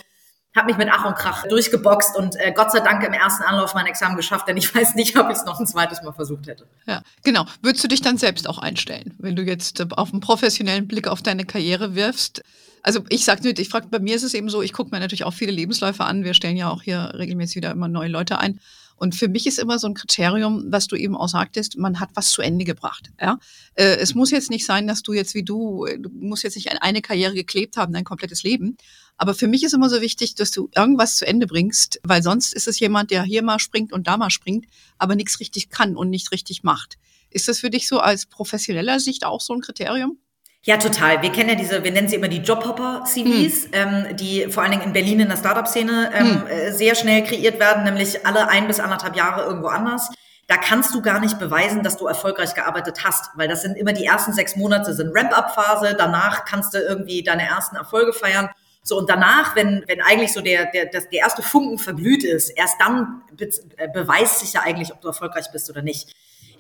habe 0.55 0.67
mich 0.67 0.77
mit 0.77 0.89
Ach 0.91 1.05
und 1.05 1.17
Krach 1.17 1.47
durchgeboxt 1.49 2.17
und 2.17 2.37
äh, 2.37 2.53
Gott 2.53 2.71
sei 2.71 2.81
Dank 2.81 3.03
im 3.05 3.13
ersten 3.13 3.43
Anlauf 3.43 3.75
mein 3.75 3.87
Examen 3.87 4.17
geschafft, 4.17 4.49
denn 4.49 4.57
ich 4.57 4.73
weiß 4.75 4.95
nicht, 4.95 5.19
ob 5.19 5.31
ich 5.31 5.37
es 5.37 5.45
noch 5.45 5.59
ein 5.59 5.67
zweites 5.67 6.03
Mal 6.03 6.13
versucht 6.13 6.47
hätte. 6.47 6.67
Ja, 6.87 7.03
genau. 7.23 7.45
Würdest 7.63 7.83
du 7.85 7.89
dich 7.89 8.03
dann 8.03 8.19
selbst 8.19 8.49
auch 8.49 8.59
einstellen, 8.59 9.15
wenn 9.19 9.37
du 9.37 9.43
jetzt 9.43 9.81
äh, 9.81 9.87
auf 9.91 10.13
einen 10.13 10.21
professionellen 10.21 10.87
Blick 10.87 11.09
auf 11.09 11.23
deine 11.23 11.45
Karriere 11.45 11.95
wirfst? 11.95 12.43
Also 12.83 13.03
ich 13.09 13.25
sag 13.25 13.43
nicht, 13.43 13.59
ich 13.59 13.71
frage, 13.71 13.89
bei 13.89 13.99
mir 13.99 14.15
ist 14.15 14.25
es 14.25 14.35
eben 14.35 14.51
so, 14.51 14.61
ich 14.61 14.75
gucke 14.75 14.91
mir 14.91 15.01
natürlich 15.01 15.25
auch 15.25 15.33
viele 15.33 15.53
Lebensläufe 15.53 16.05
an. 16.05 16.23
Wir 16.23 16.35
stellen 16.35 16.57
ja 16.57 16.69
auch 16.69 16.83
hier 16.83 17.13
regelmäßig 17.15 17.57
wieder 17.57 17.71
immer 17.71 17.89
neue 17.89 18.09
Leute 18.09 18.39
ein. 18.39 18.61
Und 18.97 19.15
für 19.15 19.29
mich 19.29 19.47
ist 19.47 19.59
immer 19.59 19.79
so 19.79 19.87
ein 19.87 19.95
Kriterium, 19.95 20.65
was 20.69 20.87
du 20.87 20.97
eben 20.97 21.17
auch 21.17 21.29
sagtest, 21.29 21.77
man 21.77 22.01
hat 22.01 22.11
was 22.15 22.31
zu 22.31 22.43
Ende 22.43 22.65
gebracht. 22.65 23.11
Ja? 23.21 23.39
Äh, 23.75 23.97
es 23.97 24.15
muss 24.15 24.31
jetzt 24.31 24.51
nicht 24.51 24.65
sein, 24.65 24.87
dass 24.87 25.03
du 25.03 25.13
jetzt 25.13 25.35
wie 25.35 25.43
du, 25.43 25.87
du 25.99 26.11
musst 26.11 26.45
jetzt 26.45 26.55
nicht 26.55 26.71
eine 26.81 27.03
Karriere 27.03 27.35
geklebt 27.35 27.77
haben, 27.77 27.93
dein 27.93 28.05
komplettes 28.05 28.43
Leben. 28.43 28.77
Aber 29.17 29.35
für 29.35 29.49
mich 29.49 29.63
ist 29.65 29.75
immer 29.75 29.91
so 29.91 30.01
wichtig, 30.01 30.35
dass 30.35 30.51
du 30.51 30.69
irgendwas 30.75 31.17
zu 31.17 31.27
Ende 31.27 31.47
bringst, 31.47 32.01
weil 32.03 32.23
sonst 32.23 32.55
ist 32.55 32.69
es 32.69 32.81
jemand, 32.81 33.11
der 33.11 33.23
hier 33.23 33.43
mal 33.43 33.59
springt 33.59 33.93
und 33.93 34.07
da 34.07 34.17
mal 34.17 34.31
springt, 34.31 34.67
aber 34.99 35.15
nichts 35.15 35.41
richtig 35.41 35.71
kann 35.71 35.97
und 35.97 36.11
nicht 36.11 36.33
richtig 36.33 36.63
macht. 36.63 36.97
Ist 37.31 37.49
das 37.49 37.61
für 37.61 37.71
dich 37.71 37.89
so 37.89 37.99
als 37.99 38.27
professioneller 38.27 39.01
Sicht 39.01 39.25
auch 39.25 39.41
so 39.41 39.55
ein 39.55 39.61
Kriterium? 39.61 40.19
Ja, 40.67 40.79
total. 40.79 41.21
Wir 41.21 41.31
kennen 41.31 41.51
ja 41.51 41.55
diese, 41.57 41.85
wir 41.85 41.93
nennen 41.93 42.09
sie 42.09 42.17
immer 42.17 42.29
die 42.29 42.39
Jobhopper-CVs, 42.39 43.65
hm. 43.65 43.71
ähm, 43.73 44.17
die 44.17 44.47
vor 44.51 44.63
allen 44.63 44.73
Dingen 44.73 44.85
in 44.85 44.93
Berlin 44.95 45.21
in 45.21 45.29
der 45.29 45.37
Startup-Szene 45.37 46.11
ähm, 46.15 46.41
hm. 46.41 46.47
Äh, 46.47 46.73
sehr 46.73 46.95
schnell 46.95 47.23
kreiert 47.23 47.61
werden, 47.61 47.85
nämlich 47.85 48.25
alle 48.27 48.49
ein 48.49 48.67
bis 48.67 48.81
anderthalb 48.81 49.15
Jahre 49.15 49.43
irgendwo 49.43 49.69
anders. 49.69 50.11
Da 50.47 50.57
kannst 50.57 50.95
du 50.95 51.03
gar 51.03 51.21
nicht 51.21 51.39
beweisen, 51.39 51.83
dass 51.83 51.99
du 51.99 52.07
erfolgreich 52.07 52.55
gearbeitet 52.55 53.05
hast, 53.05 53.31
weil 53.35 53.47
das 53.47 53.61
sind 53.61 53.77
immer 53.77 53.93
die 53.93 54.07
ersten 54.07 54.33
sechs 54.33 54.57
Monate 54.57 54.95
sind 54.95 55.15
Ramp-up-Phase. 55.15 55.97
Danach 55.99 56.47
kannst 56.47 56.73
du 56.73 56.79
irgendwie 56.79 57.23
deine 57.23 57.47
ersten 57.47 57.77
Erfolge 57.77 58.15
feiern. 58.15 58.49
So, 58.83 58.99
und 58.99 59.09
danach, 59.09 59.57
wenn, 59.57 59.85
wenn 59.87 60.01
eigentlich 60.01 60.33
so 60.33 60.41
der, 60.41 60.71
der, 60.71 60.87
der 60.87 61.13
erste 61.13 61.43
Funken 61.43 61.79
verblüht 61.79 62.25
ist, 62.25 62.51
erst 62.51 62.77
dann 62.81 63.23
be 63.33 63.49
beweist 63.93 64.41
sich 64.41 64.55
ja 64.55 64.61
eigentlich, 64.63 64.93
ob 64.93 65.01
du 65.03 65.09
erfolgreich 65.09 65.51
bist 65.53 65.69
oder 65.69 65.83
nicht. 65.83 66.15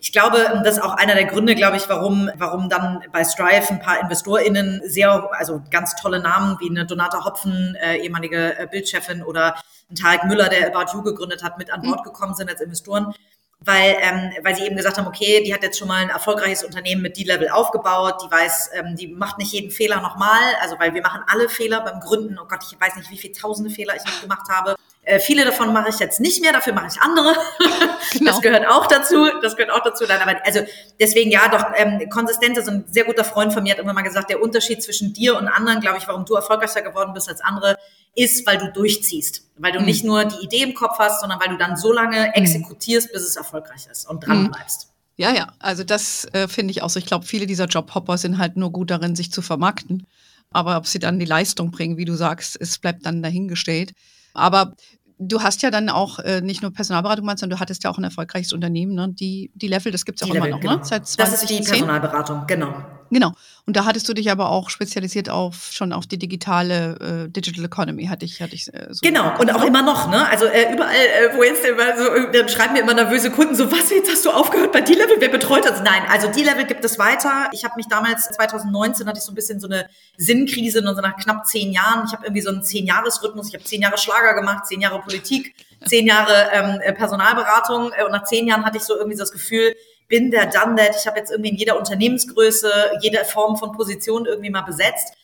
Ich 0.05 0.13
glaube, 0.13 0.61
das 0.63 0.77
ist 0.77 0.83
auch 0.83 0.93
einer 0.99 1.15
der 1.15 1.25
Gründe, 1.25 1.55
glaube 1.55 1.79
ich, 1.79 1.89
warum, 1.89 2.31
warum 2.37 2.69
dann 2.69 3.03
bei 3.11 3.25
Strive 3.25 3.71
ein 3.71 3.81
paar 3.81 3.99
InvestorInnen 4.03 4.83
sehr, 4.85 5.31
also 5.33 5.63
ganz 5.71 5.97
tolle 5.97 6.21
Namen 6.21 6.59
wie 6.61 6.69
eine 6.69 6.85
Donata 6.85 7.25
Hopfen, 7.25 7.75
äh, 7.77 7.97
ehemalige 7.97 8.59
äh, 8.59 8.67
Bildchefin 8.71 9.23
oder 9.23 9.55
ein 9.91 9.95
Tarek 9.95 10.25
Müller, 10.25 10.51
der 10.51 10.67
About 10.67 10.95
You 10.95 11.03
gegründet 11.03 11.43
hat, 11.43 11.57
mit 11.57 11.73
an 11.73 11.81
Bord 11.81 12.01
mhm. 12.01 12.05
gekommen 12.05 12.35
sind 12.35 12.51
als 12.51 12.61
Investoren 12.61 13.15
weil, 13.61 13.97
ähm, 14.01 14.33
weil 14.43 14.55
sie 14.55 14.65
eben 14.65 14.77
gesagt 14.77 14.99
haben, 14.99 15.07
okay, 15.07 15.43
die 15.43 15.55
hat 15.55 15.63
jetzt 15.63 15.79
schon 15.79 15.89
mal 15.89 16.03
ein 16.03 16.11
erfolgreiches 16.11 16.65
Unternehmen 16.65 17.01
mit 17.01 17.17
D-Level 17.17 17.49
aufgebaut, 17.49 18.23
die 18.23 18.31
weiß, 18.31 18.73
ähm, 18.75 18.95
die 18.97 19.09
macht 19.09 19.39
nicht 19.39 19.53
jeden 19.53 19.71
Fehler 19.71 20.03
nochmal, 20.03 20.55
also 20.61 20.79
weil 20.79 20.93
wir 20.93 21.01
machen 21.01 21.23
alle 21.27 21.49
Fehler 21.49 21.81
beim 21.81 22.01
Gründen, 22.01 22.39
oh 22.39 22.47
Gott, 22.47 22.61
ich 22.71 22.79
weiß 22.79 22.97
nicht, 22.97 23.11
wie 23.11 23.17
viele 23.17 23.33
tausende 23.33 23.71
Fehler 23.71 23.95
ich 23.97 24.05
noch 24.05 24.21
gemacht 24.21 24.49
habe. 24.51 24.77
Äh, 25.05 25.21
viele 25.21 25.45
davon 25.45 25.73
mache 25.73 25.91
ich 25.91 25.99
jetzt 25.99 26.21
nicht 26.21 26.41
mehr, 26.41 26.53
dafür 26.53 26.73
mache 26.73 26.89
ich 26.91 27.01
andere. 27.01 27.35
Genau. 28.13 28.31
Das 28.31 28.43
gehört 28.43 28.67
auch 28.69 28.87
dazu. 28.87 29.27
Das 29.43 29.57
gehört 29.57 29.73
auch 29.73 29.83
dazu. 29.83 30.05
Dann, 30.07 30.21
aber 30.21 30.45
also 30.45 30.61
deswegen 31.01 31.31
ja, 31.31 31.49
doch 31.49 31.65
ähm, 31.75 32.09
konsistent. 32.11 32.57
So 32.65 32.71
ein 32.71 32.85
sehr 32.89 33.05
guter 33.05 33.25
Freund 33.25 33.53
von 33.53 33.63
mir 33.63 33.73
hat 33.73 33.81
immer 33.81 33.93
mal 33.93 34.03
gesagt, 34.03 34.31
der 34.31 34.41
Unterschied 34.41 34.83
zwischen 34.83 35.13
dir 35.13 35.37
und 35.37 35.49
anderen, 35.49 35.81
glaube 35.81 35.99
ich, 35.99 36.07
warum 36.07 36.25
du 36.25 36.35
erfolgreicher 36.35 36.83
geworden 36.83 37.13
bist 37.13 37.29
als 37.29 37.41
andere, 37.41 37.77
ist, 38.15 38.47
weil 38.47 38.59
du 38.59 38.71
durchziehst, 38.71 39.49
weil 39.57 39.73
du 39.73 39.81
mhm. 39.81 39.87
nicht 39.87 40.05
nur 40.05 40.25
die 40.25 40.45
Idee 40.45 40.63
im 40.63 40.75
Kopf 40.75 40.99
hast, 40.99 41.21
sondern 41.21 41.41
weil 41.41 41.49
du 41.49 41.57
dann 41.57 41.77
so 41.77 41.93
lange 41.93 42.29
mhm. 42.29 42.33
exekutierst, 42.35 43.13
bis 43.13 43.23
es 43.23 43.37
erfolgreich 43.37 43.87
ist 43.91 44.09
und 44.09 44.25
dran 44.25 44.45
mhm. 44.45 44.51
bleibst. 44.53 44.91
Ja, 45.17 45.33
ja, 45.33 45.53
also 45.59 45.85
das 45.85 46.27
äh, 46.33 46.49
finde 46.49 46.73
ich 46.73 46.83
auch 46.83 46.91
so. 46.91 46.99
Ich 46.99 47.07
glaube, 47.07 47.25
viele 47.25 47.47
dieser 47.47 47.67
Jobhopper 47.67 48.19
sind 48.19 48.39
halt 48.39 48.57
nur 48.57 48.71
gut 48.71 48.91
darin, 48.91 49.17
sich 49.17 49.33
zu 49.33 49.43
vermarkten. 49.43 50.07
Aber 50.51 50.77
ob 50.77 50.87
sie 50.87 51.01
dann 51.01 51.19
die 51.19 51.25
Leistung 51.25 51.71
bringen, 51.71 51.97
wie 51.97 52.05
du 52.05 52.15
sagst, 52.15 52.57
es 52.61 52.79
bleibt 52.79 53.07
dann 53.07 53.23
dahingestellt. 53.23 53.93
Aber 54.35 54.75
du 55.19 55.43
hast 55.43 55.63
ja 55.63 55.71
dann 55.71 55.89
auch 55.89 56.19
äh, 56.19 56.41
nicht 56.41 56.63
nur 56.63 56.73
Personalberatung 56.73 57.27
sondern 57.27 57.51
du 57.51 57.61
hattest 57.61 57.85
ja 57.85 57.91
auch 57.91 57.99
ein 57.99 58.05
erfolgreiches 58.05 58.53
Unternehmen, 58.53 58.95
ne? 58.95 59.09
Die, 59.11 59.51
die 59.55 59.69
Level, 59.69 59.93
das 59.93 60.05
gibt 60.05 60.21
es 60.21 60.29
auch 60.29 60.35
immer 60.35 60.49
noch, 60.49 60.57
ne? 60.57 60.63
genau. 60.63 60.77
ne? 60.77 60.85
Seit 60.85 61.07
2010. 61.07 61.17
Das 61.17 61.43
ist 61.43 61.51
die 61.51 61.71
Personalberatung, 61.71 62.47
genau. 62.47 62.75
Genau. 63.11 63.33
Und 63.67 63.77
da 63.77 63.85
hattest 63.87 64.09
du 64.09 64.15
dich 64.15 64.31
aber 64.31 64.51
auch 64.51 64.69
spezialisiert 64.69 65.31
auf 65.31 65.71
schon 65.73 65.93
auf 65.93 66.07
die 66.07 66.19
digitale 66.19 67.25
äh, 67.27 67.31
Digital 67.31 67.65
Economy, 67.65 68.07
hatte 68.07 68.25
ich, 68.25 68.43
hatte 68.43 68.55
ich 68.55 68.73
äh, 68.75 68.89
so. 68.91 69.01
Genau, 69.03 69.39
und 69.39 69.55
auch 69.55 69.65
immer 69.65 69.83
noch, 69.83 70.11
ne? 70.11 70.29
Also 70.29 70.45
äh, 70.47 70.73
überall, 70.73 70.95
äh, 70.95 71.35
wo 71.35 71.43
jetzt 71.43 71.65
immer 71.65 71.97
so, 71.97 72.31
dann 72.33 72.49
schreiben 72.49 72.75
mir 72.75 72.81
immer 72.81 72.95
nervöse 72.95 73.31
Kunden 73.31 73.55
so, 73.55 73.73
was, 73.73 73.91
jetzt 73.91 74.11
hast 74.11 74.25
du 74.27 74.31
aufgehört 74.31 74.73
bei 74.73 74.83
D-Level, 74.83 75.17
wer 75.19 75.31
betreut 75.31 75.65
das? 75.65 75.83
Nein, 75.83 76.03
also 76.11 76.29
D-Level 76.29 76.65
gibt 76.65 76.85
es 76.85 76.99
weiter. 76.99 77.49
Ich 77.53 77.65
habe 77.65 77.75
mich 77.77 77.87
damals, 77.89 78.29
2019 78.29 79.07
hatte 79.07 79.19
ich 79.19 79.25
so 79.25 79.33
ein 79.33 79.35
bisschen 79.35 79.61
so 79.61 79.67
eine 79.67 79.89
Sinnkrise, 80.17 80.81
und 80.81 80.95
so 80.95 81.01
nach 81.01 81.17
knapp 81.17 81.47
zehn 81.47 81.73
Jahren. 81.73 82.05
Ich 82.07 82.13
habe 82.13 82.25
irgendwie 82.25 82.43
so 82.43 82.51
einen 82.51 82.63
Zehn-Jahres-Rhythmus. 82.63 83.49
Ich 83.49 83.55
habe 83.55 83.65
zehn 83.65 83.81
Jahre 83.81 83.99
Schlager 83.99 84.35
gemacht, 84.35 84.67
zehn 84.67 84.81
Jahre 84.81 85.01
Politik, 85.01 85.55
zehn 85.87 86.07
Jahre 86.07 86.49
ähm, 86.53 86.95
Personalberatung. 86.95 87.93
Äh, 87.97 88.05
und 88.05 88.13
nach 88.13 88.25
zehn 88.25 88.47
Jahren 88.47 88.65
hatte 88.65 88.77
ich 88.77 88.85
so 88.85 88.97
irgendwie 88.97 89.17
so 89.17 89.23
das 89.23 89.33
Gefühl, 89.33 89.75
bin 90.09 90.31
der 90.31 90.47
done 90.47 90.77
that. 90.77 90.97
Ich 90.99 91.07
habe 91.07 91.19
jetzt 91.19 91.31
irgendwie 91.31 91.51
in 91.51 91.57
jeder 91.57 91.79
Unternehmensgröße, 91.79 92.71
jede 93.01 93.25
Form 93.25 93.57
von 93.57 93.73
Position 93.73 94.27
irgendwie 94.27 94.51
mal 94.51 94.63
besetzt. 94.63 95.15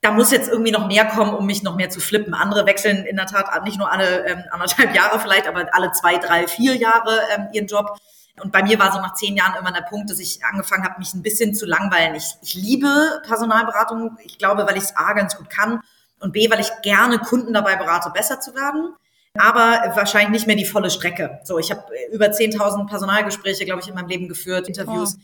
Da 0.00 0.10
muss 0.10 0.32
jetzt 0.32 0.48
irgendwie 0.48 0.72
noch 0.72 0.88
mehr 0.88 1.04
kommen, 1.04 1.34
um 1.34 1.46
mich 1.46 1.62
noch 1.62 1.76
mehr 1.76 1.90
zu 1.90 2.00
flippen. 2.00 2.34
Andere 2.34 2.66
wechseln 2.66 3.04
in 3.04 3.16
der 3.16 3.26
Tat 3.26 3.64
nicht 3.64 3.78
nur 3.78 3.90
alle 3.90 4.26
ähm, 4.26 4.42
anderthalb 4.50 4.94
Jahre 4.96 5.20
vielleicht, 5.20 5.46
aber 5.46 5.66
alle 5.72 5.92
zwei, 5.92 6.18
drei, 6.18 6.48
vier 6.48 6.74
Jahre 6.74 7.20
ähm, 7.36 7.48
ihren 7.52 7.66
Job. 7.66 7.96
Und 8.42 8.50
bei 8.50 8.62
mir 8.62 8.78
war 8.78 8.92
so 8.92 8.98
nach 8.98 9.14
zehn 9.14 9.36
Jahren 9.36 9.54
immer 9.60 9.72
der 9.72 9.82
Punkt, 9.82 10.10
dass 10.10 10.18
ich 10.18 10.44
angefangen 10.44 10.84
habe, 10.84 10.98
mich 10.98 11.14
ein 11.14 11.22
bisschen 11.22 11.54
zu 11.54 11.66
langweilen. 11.66 12.14
Ich, 12.14 12.34
ich 12.42 12.54
liebe 12.54 13.22
Personalberatung. 13.26 14.16
Ich 14.24 14.38
glaube, 14.38 14.66
weil 14.66 14.76
ich 14.76 14.84
es 14.84 14.96
A 14.96 15.12
ganz 15.12 15.36
gut 15.36 15.50
kann 15.50 15.80
und 16.18 16.32
B, 16.32 16.50
weil 16.50 16.60
ich 16.60 16.70
gerne 16.82 17.18
Kunden 17.18 17.52
dabei 17.52 17.76
berate, 17.76 18.10
besser 18.10 18.40
zu 18.40 18.54
werden 18.54 18.94
aber 19.38 19.96
wahrscheinlich 19.96 20.30
nicht 20.30 20.46
mehr 20.46 20.56
die 20.56 20.64
volle 20.64 20.90
Strecke. 20.90 21.40
So, 21.44 21.58
ich 21.58 21.70
habe 21.70 21.84
über 22.12 22.26
10.000 22.26 22.88
Personalgespräche, 22.88 23.64
glaube 23.64 23.80
ich, 23.80 23.88
in 23.88 23.94
meinem 23.94 24.08
Leben 24.08 24.28
geführt, 24.28 24.68
Interviews. 24.68 25.16
Oh. 25.18 25.22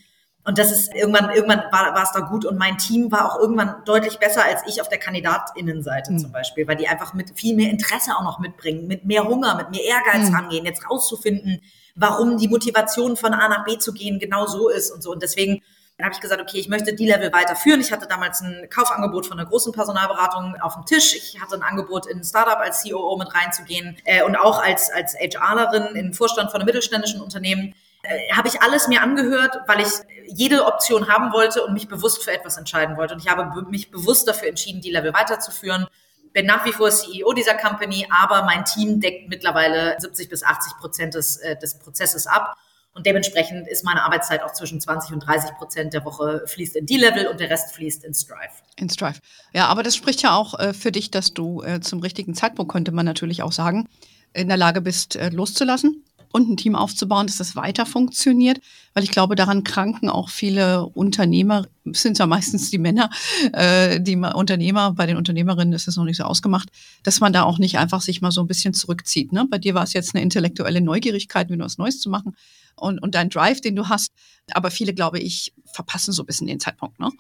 Und 0.49 0.57
das 0.57 0.73
ist 0.73 0.95
irgendwann, 0.95 1.31
irgendwann 1.31 1.65
war, 1.71 1.95
war 1.95 2.05
es 2.05 2.13
da 2.13 2.21
gut 2.21 2.47
und 2.47 2.57
mein 2.57 2.79
Team 2.79 3.13
war 3.13 3.31
auch 3.31 3.39
irgendwann 3.39 3.83
deutlich 3.85 4.19
besser 4.19 4.45
als 4.45 4.63
ich 4.67 4.81
auf 4.81 4.89
der 4.89 4.99
KandidatInnenseite 4.99 6.13
mhm. 6.13 6.19
zum 6.19 6.33
Beispiel, 6.33 6.67
weil 6.67 6.77
die 6.77 6.89
einfach 6.89 7.13
mit 7.13 7.39
viel 7.39 7.55
mehr 7.55 7.71
Interesse 7.71 8.13
auch 8.17 8.23
noch 8.23 8.39
mitbringen, 8.39 8.87
mit 8.87 9.05
mehr 9.05 9.25
Hunger, 9.25 9.57
mit 9.57 9.71
mehr 9.71 9.85
Ehrgeiz 9.85 10.31
mhm. 10.31 10.37
rangehen, 10.37 10.65
jetzt 10.65 10.89
rauszufinden, 10.89 11.61
warum 11.97 12.39
die 12.39 12.49
Motivation 12.49 13.17
von 13.19 13.35
A 13.35 13.49
nach 13.49 13.65
B 13.65 13.77
zu 13.77 13.93
gehen 13.93 14.19
genau 14.19 14.47
so 14.47 14.71
ist 14.71 14.91
und 14.91 15.03
so. 15.03 15.13
Und 15.13 15.23
deswegen 15.23 15.63
habe 16.05 16.15
ich 16.15 16.21
gesagt, 16.21 16.41
okay, 16.41 16.59
ich 16.59 16.69
möchte 16.69 16.95
die 16.95 17.07
Level 17.07 17.33
weiterführen. 17.33 17.81
Ich 17.81 17.91
hatte 17.91 18.07
damals 18.07 18.41
ein 18.41 18.69
Kaufangebot 18.71 19.27
von 19.27 19.39
einer 19.39 19.49
großen 19.49 19.73
Personalberatung 19.73 20.55
auf 20.61 20.75
dem 20.75 20.87
Tisch. 20.87 21.15
Ich 21.15 21.41
hatte 21.41 21.57
ein 21.57 21.63
Angebot 21.63 22.07
in 22.07 22.19
ein 22.19 22.25
Startup 22.25 22.59
als 22.59 22.85
COO 22.85 23.17
mit 23.17 23.35
reinzugehen 23.35 23.97
äh, 24.05 24.23
und 24.23 24.37
auch 24.37 24.63
als, 24.63 24.91
als 24.93 25.15
HRlerin 25.15 25.97
im 25.97 26.15
Vorstand 26.15 26.53
von 26.53 26.61
einem 26.61 26.67
mittelständischen 26.67 27.21
Unternehmen. 27.21 27.75
Äh, 28.03 28.33
habe 28.33 28.47
ich 28.47 28.63
alles 28.63 28.87
mir 28.87 29.03
angehört, 29.03 29.59
weil 29.67 29.81
ich 29.81 29.89
jede 30.29 30.67
Option 30.67 31.09
haben 31.09 31.33
wollte 31.33 31.65
und 31.65 31.73
mich 31.73 31.89
bewusst 31.89 32.23
für 32.23 32.31
etwas 32.31 32.57
entscheiden 32.57 32.97
wollte. 32.97 33.15
Und 33.15 33.21
ich 33.21 33.29
habe 33.29 33.67
mich 33.69 33.91
bewusst 33.91 34.29
dafür 34.29 34.49
entschieden, 34.49 34.81
die 34.81 34.93
Level 34.93 35.13
weiterzuführen. 35.13 35.89
Bin 36.33 36.47
nach 36.47 36.65
wie 36.65 36.73
vor 36.73 36.91
CEO 36.91 37.33
dieser 37.33 37.55
Company, 37.55 38.07
aber 38.11 38.45
mein 38.45 38.65
Team 38.65 39.01
deckt 39.01 39.29
mittlerweile 39.29 39.97
70 39.99 40.29
bis 40.29 40.45
80 40.45 40.75
Prozent 40.79 41.15
des, 41.15 41.39
äh, 41.39 41.59
des 41.59 41.81
Prozesses 41.81 42.29
ab. 42.29 42.57
Und 42.99 43.07
dementsprechend 43.07 43.69
ist 43.69 43.85
meine 43.85 44.03
Arbeitszeit 44.03 44.43
auch 44.43 44.53
zwischen 44.53 44.81
20 44.81 45.13
und 45.13 45.21
30 45.21 45.53
Prozent 45.53 45.95
der 45.95 46.05
Woche 46.05 46.43
fließt 46.47 46.75
in 46.75 46.85
D-Level 46.85 47.29
und 47.29 47.39
der 47.39 47.49
Rest 47.49 47.73
fließt 47.77 48.03
in 48.03 48.13
Strive. 48.13 48.51
In 48.75 48.91
Strive. 48.91 49.21
Ja, 49.55 49.69
aber 49.69 49.85
das 49.85 49.95
spricht 49.95 50.21
ja 50.23 50.35
auch 50.35 50.59
äh, 50.59 50.75
für 50.75 50.91
dich, 50.91 51.13
dass 51.13 51.33
du 51.33 51.63
äh, 51.63 51.79
zum 51.81 52.01
richtigen 52.01 52.35
Zeitpunkt, 52.35 52.73
könnte 52.73 52.91
man 52.91 53.07
natürlich 53.07 53.45
auch 53.45 53.53
sagen, 53.53 53.89
in 54.33 54.49
der 54.49 54.57
Lage 54.57 54.81
bist, 54.81 55.15
äh, 55.15 55.29
loszulassen 55.29 56.03
und 56.33 56.49
ein 56.49 56.57
Team 56.57 56.75
aufzubauen, 56.75 57.27
dass 57.27 57.39
das 57.39 57.57
weiter 57.57 57.87
funktioniert. 57.87 58.61
Weil 58.95 59.05
ich 59.05 59.11
glaube, 59.11 59.37
daran 59.37 59.65
kranken 59.65 60.09
auch 60.09 60.29
viele 60.29 60.87
Unternehmer, 60.87 61.67
sind 61.93 62.19
ja 62.19 62.27
meistens 62.27 62.71
die 62.71 62.79
Männer, 62.79 63.11
äh, 63.53 64.01
die 64.01 64.17
Unternehmer, 64.17 64.93
bei 64.93 65.07
den 65.07 65.17
Unternehmerinnen 65.17 65.73
ist 65.73 65.89
es 65.89 65.97
noch 65.97 66.05
nicht 66.05 66.17
so 66.17 66.25
ausgemacht, 66.25 66.69
dass 67.03 67.21
man 67.21 67.33
da 67.33 67.45
auch 67.45 67.59
nicht 67.59 67.79
einfach 67.79 68.01
sich 68.01 68.21
mal 68.21 68.31
so 68.31 68.41
ein 68.41 68.47
bisschen 68.47 68.75
zurückzieht. 68.75 69.33
Ne? 69.33 69.47
Bei 69.49 69.59
dir 69.59 69.75
war 69.75 69.85
es 69.85 69.93
jetzt 69.93 70.15
eine 70.15 70.23
intellektuelle 70.23 70.81
Neugierigkeit, 70.81 71.51
wieder 71.51 71.65
was 71.65 71.79
Neues 71.79 72.01
zu 72.01 72.11
machen 72.11 72.35
und, 72.81 72.99
und 73.01 73.15
dein 73.15 73.31
Drive, 73.31 73.61
den 73.61 73.77
du 73.77 73.89
hast. 73.89 74.13
Aber 74.53 74.71
viele, 74.71 74.95
glaube 74.95 75.19
ich, 75.19 75.53
verpassen 75.75 76.13
so 76.13 76.23
ein 76.23 76.27
bisschen 76.27 76.47
den 76.47 76.59
Zeitpunkt. 76.59 76.99
Ne? 76.99 77.11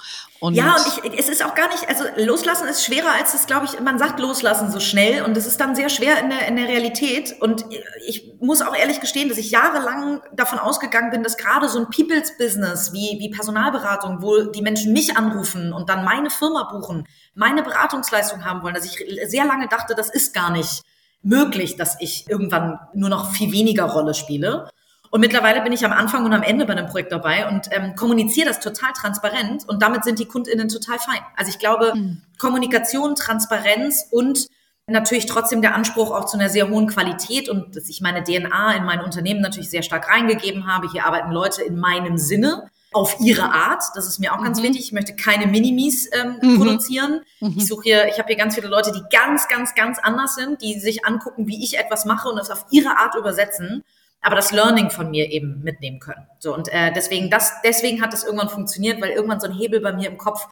Und 0.40 0.54
ja, 0.54 0.74
und 0.74 1.04
ich, 1.04 1.18
es 1.18 1.28
ist 1.28 1.44
auch 1.44 1.54
gar 1.54 1.68
nicht, 1.68 1.86
also 1.88 2.04
loslassen 2.16 2.66
ist 2.68 2.84
schwerer, 2.84 3.12
als 3.18 3.34
es, 3.34 3.46
glaube 3.46 3.66
ich, 3.66 3.78
man 3.80 3.98
sagt 3.98 4.18
loslassen 4.18 4.70
so 4.70 4.80
schnell 4.80 5.22
und 5.24 5.36
es 5.36 5.46
ist 5.46 5.60
dann 5.60 5.76
sehr 5.76 5.90
schwer 5.90 6.20
in 6.20 6.30
der, 6.30 6.48
in 6.48 6.56
der 6.56 6.68
Realität. 6.68 7.36
Und 7.40 7.66
ich 8.06 8.32
muss 8.40 8.62
auch 8.62 8.74
ehrlich 8.74 8.97
gestehen, 9.00 9.28
dass 9.28 9.38
ich 9.38 9.50
jahrelang 9.50 10.20
davon 10.32 10.58
ausgegangen 10.58 11.10
bin, 11.10 11.22
dass 11.22 11.36
gerade 11.36 11.68
so 11.68 11.78
ein 11.78 11.90
People's 11.90 12.36
Business 12.36 12.92
wie, 12.92 13.18
wie 13.18 13.30
Personalberatung, 13.30 14.22
wo 14.22 14.42
die 14.50 14.62
Menschen 14.62 14.92
mich 14.92 15.16
anrufen 15.16 15.72
und 15.72 15.88
dann 15.88 16.04
meine 16.04 16.30
Firma 16.30 16.64
buchen, 16.64 17.06
meine 17.34 17.62
Beratungsleistung 17.62 18.44
haben 18.44 18.62
wollen, 18.62 18.74
dass 18.74 18.84
ich 18.84 19.04
sehr 19.26 19.44
lange 19.44 19.68
dachte, 19.68 19.94
das 19.94 20.10
ist 20.10 20.34
gar 20.34 20.50
nicht 20.50 20.82
möglich, 21.22 21.76
dass 21.76 21.96
ich 22.00 22.28
irgendwann 22.28 22.78
nur 22.94 23.08
noch 23.08 23.32
viel 23.32 23.52
weniger 23.52 23.84
Rolle 23.84 24.14
spiele. 24.14 24.70
Und 25.10 25.20
mittlerweile 25.20 25.62
bin 25.62 25.72
ich 25.72 25.84
am 25.84 25.92
Anfang 25.92 26.24
und 26.24 26.34
am 26.34 26.42
Ende 26.42 26.66
bei 26.66 26.74
einem 26.74 26.86
Projekt 26.86 27.12
dabei 27.12 27.48
und 27.48 27.68
ähm, 27.70 27.94
kommuniziere 27.96 28.48
das 28.48 28.60
total 28.60 28.92
transparent 28.92 29.66
und 29.66 29.82
damit 29.82 30.04
sind 30.04 30.18
die 30.18 30.26
KundInnen 30.26 30.68
total 30.68 30.98
fein. 30.98 31.20
Also 31.36 31.50
ich 31.50 31.58
glaube, 31.58 31.94
mhm. 31.94 32.22
Kommunikation, 32.38 33.14
Transparenz 33.14 34.06
und 34.10 34.48
natürlich 34.88 35.26
trotzdem 35.26 35.62
der 35.62 35.74
Anspruch 35.74 36.10
auch 36.10 36.26
zu 36.26 36.38
einer 36.38 36.48
sehr 36.48 36.68
hohen 36.68 36.86
Qualität 36.86 37.48
und 37.48 37.76
dass 37.76 37.88
ich 37.88 38.00
meine 38.00 38.24
DNA 38.24 38.74
in 38.74 38.84
mein 38.84 39.02
Unternehmen 39.02 39.40
natürlich 39.40 39.70
sehr 39.70 39.82
stark 39.82 40.08
reingegeben 40.08 40.66
habe. 40.66 40.90
Hier 40.90 41.04
arbeiten 41.04 41.30
Leute 41.30 41.62
in 41.62 41.78
meinem 41.78 42.18
Sinne 42.18 42.70
auf 42.92 43.16
ihre 43.20 43.52
Art. 43.52 43.82
Das 43.94 44.06
ist 44.06 44.18
mir 44.18 44.34
auch 44.34 44.42
ganz 44.42 44.58
mhm. 44.58 44.64
wichtig. 44.64 44.80
Ich 44.86 44.92
möchte 44.92 45.14
keine 45.14 45.46
Minimis 45.46 46.08
ähm, 46.12 46.38
mhm. 46.40 46.56
produzieren. 46.58 47.20
Mhm. 47.40 47.54
Ich 47.58 47.66
suche 47.66 47.82
hier, 47.82 48.08
ich 48.08 48.18
habe 48.18 48.28
hier 48.28 48.36
ganz 48.36 48.54
viele 48.54 48.68
Leute, 48.68 48.92
die 48.92 49.02
ganz, 49.14 49.48
ganz, 49.48 49.74
ganz 49.74 49.98
anders 49.98 50.34
sind, 50.34 50.62
die 50.62 50.80
sich 50.80 51.04
angucken, 51.04 51.46
wie 51.46 51.62
ich 51.62 51.78
etwas 51.78 52.04
mache 52.06 52.28
und 52.28 52.36
das 52.36 52.50
auf 52.50 52.64
ihre 52.70 52.96
Art 52.96 53.14
übersetzen 53.14 53.84
aber 54.20 54.36
das 54.36 54.52
Learning 54.52 54.90
von 54.90 55.10
mir 55.10 55.30
eben 55.30 55.62
mitnehmen 55.62 56.00
können. 56.00 56.26
So 56.38 56.54
und 56.54 56.68
äh, 56.72 56.92
deswegen 56.92 57.30
das, 57.30 57.52
deswegen 57.62 58.02
hat 58.02 58.12
es 58.14 58.24
irgendwann 58.24 58.48
funktioniert, 58.48 59.00
weil 59.00 59.10
irgendwann 59.10 59.40
so 59.40 59.46
ein 59.46 59.52
Hebel 59.52 59.80
bei 59.80 59.92
mir 59.92 60.08
im 60.08 60.18
Kopf 60.18 60.48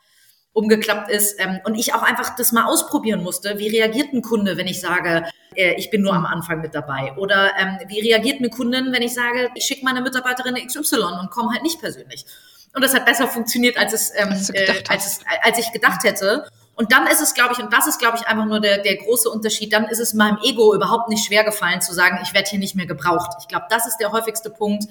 umgeklappt 0.56 1.10
ist 1.10 1.38
ähm, 1.38 1.60
und 1.64 1.74
ich 1.74 1.92
auch 1.92 2.02
einfach 2.02 2.34
das 2.34 2.50
mal 2.50 2.64
ausprobieren 2.64 3.22
musste. 3.22 3.58
Wie 3.58 3.68
reagiert 3.68 4.14
ein 4.14 4.22
Kunde, 4.22 4.56
wenn 4.56 4.66
ich 4.66 4.80
sage, 4.80 5.24
äh, 5.54 5.74
ich 5.74 5.90
bin 5.90 6.00
nur 6.00 6.14
am 6.14 6.24
Anfang 6.24 6.62
mit 6.62 6.74
dabei? 6.74 7.12
Oder 7.18 7.52
ähm, 7.58 7.78
wie 7.88 8.00
reagiert 8.00 8.38
eine 8.38 8.48
Kundin, 8.48 8.90
wenn 8.90 9.02
ich 9.02 9.12
sage, 9.12 9.50
ich 9.54 9.64
schicke 9.64 9.84
meine 9.84 10.00
Mitarbeiterin 10.00 10.54
XY 10.54 10.96
und 11.20 11.30
komme 11.30 11.52
halt 11.52 11.62
nicht 11.62 11.78
persönlich? 11.78 12.24
Und 12.74 12.82
das 12.82 12.94
hat 12.94 13.04
besser 13.04 13.28
funktioniert, 13.28 13.76
als 13.76 13.92
es, 13.92 14.12
ähm, 14.16 14.30
äh, 14.54 14.82
als, 14.88 15.06
es 15.06 15.20
als 15.42 15.58
ich 15.58 15.72
gedacht 15.72 16.04
hätte. 16.04 16.48
Und 16.74 16.90
dann 16.90 17.06
ist 17.06 17.20
es, 17.20 17.34
glaube 17.34 17.52
ich, 17.52 17.58
und 17.58 17.70
das 17.70 17.86
ist, 17.86 17.98
glaube 17.98 18.16
ich, 18.16 18.26
einfach 18.26 18.46
nur 18.46 18.60
der, 18.60 18.78
der 18.78 18.96
große 18.96 19.28
Unterschied, 19.28 19.74
dann 19.74 19.84
ist 19.88 19.98
es 19.98 20.14
meinem 20.14 20.38
Ego 20.42 20.74
überhaupt 20.74 21.10
nicht 21.10 21.26
schwer 21.26 21.44
gefallen 21.44 21.82
zu 21.82 21.92
sagen, 21.92 22.18
ich 22.22 22.32
werde 22.32 22.48
hier 22.48 22.58
nicht 22.58 22.74
mehr 22.74 22.86
gebraucht. 22.86 23.36
Ich 23.40 23.48
glaube, 23.48 23.66
das 23.68 23.86
ist 23.86 23.98
der 23.98 24.10
häufigste 24.10 24.48
Punkt. 24.48 24.84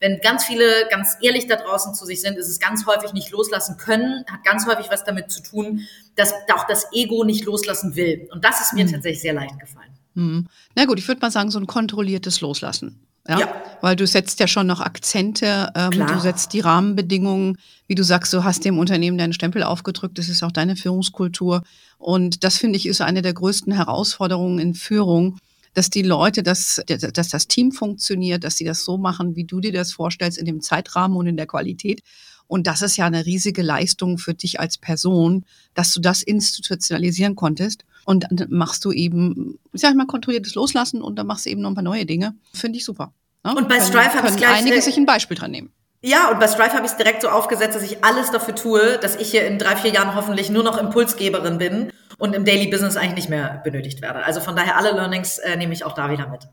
Wenn 0.00 0.18
ganz 0.20 0.44
viele 0.44 0.88
ganz 0.90 1.16
ehrlich 1.20 1.46
da 1.46 1.56
draußen 1.56 1.94
zu 1.94 2.06
sich 2.06 2.22
sind, 2.22 2.38
ist 2.38 2.48
es 2.48 2.58
ganz 2.58 2.86
häufig 2.86 3.12
nicht 3.12 3.30
loslassen 3.30 3.76
können, 3.76 4.24
hat 4.30 4.42
ganz 4.44 4.66
häufig 4.66 4.86
was 4.90 5.04
damit 5.04 5.30
zu 5.30 5.42
tun, 5.42 5.86
dass 6.16 6.32
auch 6.54 6.66
das 6.66 6.86
Ego 6.92 7.22
nicht 7.22 7.44
loslassen 7.44 7.96
will. 7.96 8.26
Und 8.32 8.44
das 8.44 8.62
ist 8.62 8.72
mir 8.72 8.86
mhm. 8.86 8.92
tatsächlich 8.92 9.20
sehr 9.20 9.34
leicht 9.34 9.58
gefallen. 9.60 9.90
Mhm. 10.14 10.46
Na 10.74 10.86
gut, 10.86 10.98
ich 10.98 11.06
würde 11.06 11.20
mal 11.20 11.30
sagen, 11.30 11.50
so 11.50 11.58
ein 11.58 11.66
kontrolliertes 11.66 12.40
Loslassen. 12.40 13.06
Ja? 13.28 13.40
ja? 13.40 13.62
Weil 13.82 13.96
du 13.96 14.06
setzt 14.06 14.40
ja 14.40 14.46
schon 14.46 14.66
noch 14.66 14.80
Akzente, 14.80 15.70
ähm, 15.74 16.06
du 16.06 16.20
setzt 16.20 16.52
die 16.54 16.60
Rahmenbedingungen, 16.60 17.58
wie 17.86 17.94
du 17.94 18.02
sagst, 18.02 18.32
du 18.32 18.42
hast 18.42 18.64
dem 18.64 18.78
Unternehmen 18.78 19.18
deinen 19.18 19.32
Stempel 19.32 19.62
aufgedrückt, 19.62 20.18
das 20.18 20.28
ist 20.28 20.42
auch 20.42 20.52
deine 20.52 20.76
Führungskultur. 20.76 21.62
Und 21.98 22.42
das 22.44 22.56
finde 22.56 22.78
ich 22.78 22.86
ist 22.86 23.02
eine 23.02 23.22
der 23.22 23.34
größten 23.34 23.72
Herausforderungen 23.72 24.58
in 24.58 24.74
Führung, 24.74 25.38
dass 25.74 25.90
die 25.90 26.02
Leute, 26.02 26.42
dass, 26.42 26.82
dass 26.86 27.28
das 27.28 27.48
Team 27.48 27.72
funktioniert, 27.72 28.44
dass 28.44 28.56
sie 28.56 28.64
das 28.64 28.84
so 28.84 28.98
machen, 28.98 29.36
wie 29.36 29.44
du 29.44 29.60
dir 29.60 29.72
das 29.72 29.92
vorstellst, 29.92 30.38
in 30.38 30.46
dem 30.46 30.60
Zeitrahmen 30.60 31.16
und 31.16 31.26
in 31.26 31.36
der 31.36 31.46
Qualität. 31.46 32.02
Und 32.46 32.66
das 32.66 32.82
ist 32.82 32.96
ja 32.96 33.06
eine 33.06 33.26
riesige 33.26 33.62
Leistung 33.62 34.18
für 34.18 34.34
dich 34.34 34.58
als 34.58 34.76
Person, 34.76 35.44
dass 35.74 35.94
du 35.94 36.00
das 36.00 36.22
institutionalisieren 36.22 37.36
konntest. 37.36 37.84
Und 38.04 38.26
dann 38.28 38.48
machst 38.50 38.84
du 38.84 38.90
eben, 38.90 39.60
ich 39.72 39.82
sag 39.82 39.94
mal, 39.94 40.06
kontrolliertes 40.06 40.56
Loslassen 40.56 41.00
und 41.00 41.16
dann 41.16 41.28
machst 41.28 41.46
du 41.46 41.50
eben 41.50 41.60
noch 41.60 41.70
ein 41.70 41.74
paar 41.74 41.84
neue 41.84 42.06
Dinge. 42.06 42.34
Finde 42.52 42.78
ich 42.78 42.84
super. 42.84 43.12
Ne? 43.44 43.54
Und 43.54 43.68
bei 43.68 43.76
können, 43.76 43.86
Strive 43.86 44.14
habe 44.14 44.28
ich 44.30 44.36
gleich 44.36 44.58
einige 44.58 44.82
sich 44.82 44.96
ein 44.96 45.06
Beispiel 45.06 45.36
dran 45.36 45.52
nehmen. 45.52 45.70
Ja, 46.02 46.30
und 46.30 46.40
bei 46.40 46.48
Strive 46.48 46.72
habe 46.72 46.86
ich 46.86 46.92
es 46.92 46.96
direkt 46.96 47.22
so 47.22 47.28
aufgesetzt, 47.28 47.76
dass 47.76 47.84
ich 47.84 48.02
alles 48.02 48.32
dafür 48.32 48.56
tue, 48.56 48.98
dass 48.98 49.14
ich 49.14 49.30
hier 49.30 49.46
in 49.46 49.58
drei, 49.58 49.76
vier 49.76 49.92
Jahren 49.92 50.16
hoffentlich 50.16 50.50
nur 50.50 50.64
noch 50.64 50.76
Impulsgeberin 50.76 51.58
bin 51.58 51.92
und 52.20 52.34
im 52.34 52.44
Daily 52.44 52.68
Business 52.68 52.96
eigentlich 52.96 53.14
nicht 53.14 53.28
mehr 53.30 53.60
benötigt 53.64 54.02
werde. 54.02 54.24
Also 54.24 54.40
von 54.40 54.54
daher 54.54 54.76
alle 54.76 54.92
Learnings 54.92 55.38
äh, 55.38 55.56
nehme 55.56 55.72
ich 55.72 55.84
auch 55.84 55.94
da 55.94 56.10
wieder 56.10 56.28
mit. 56.28 56.46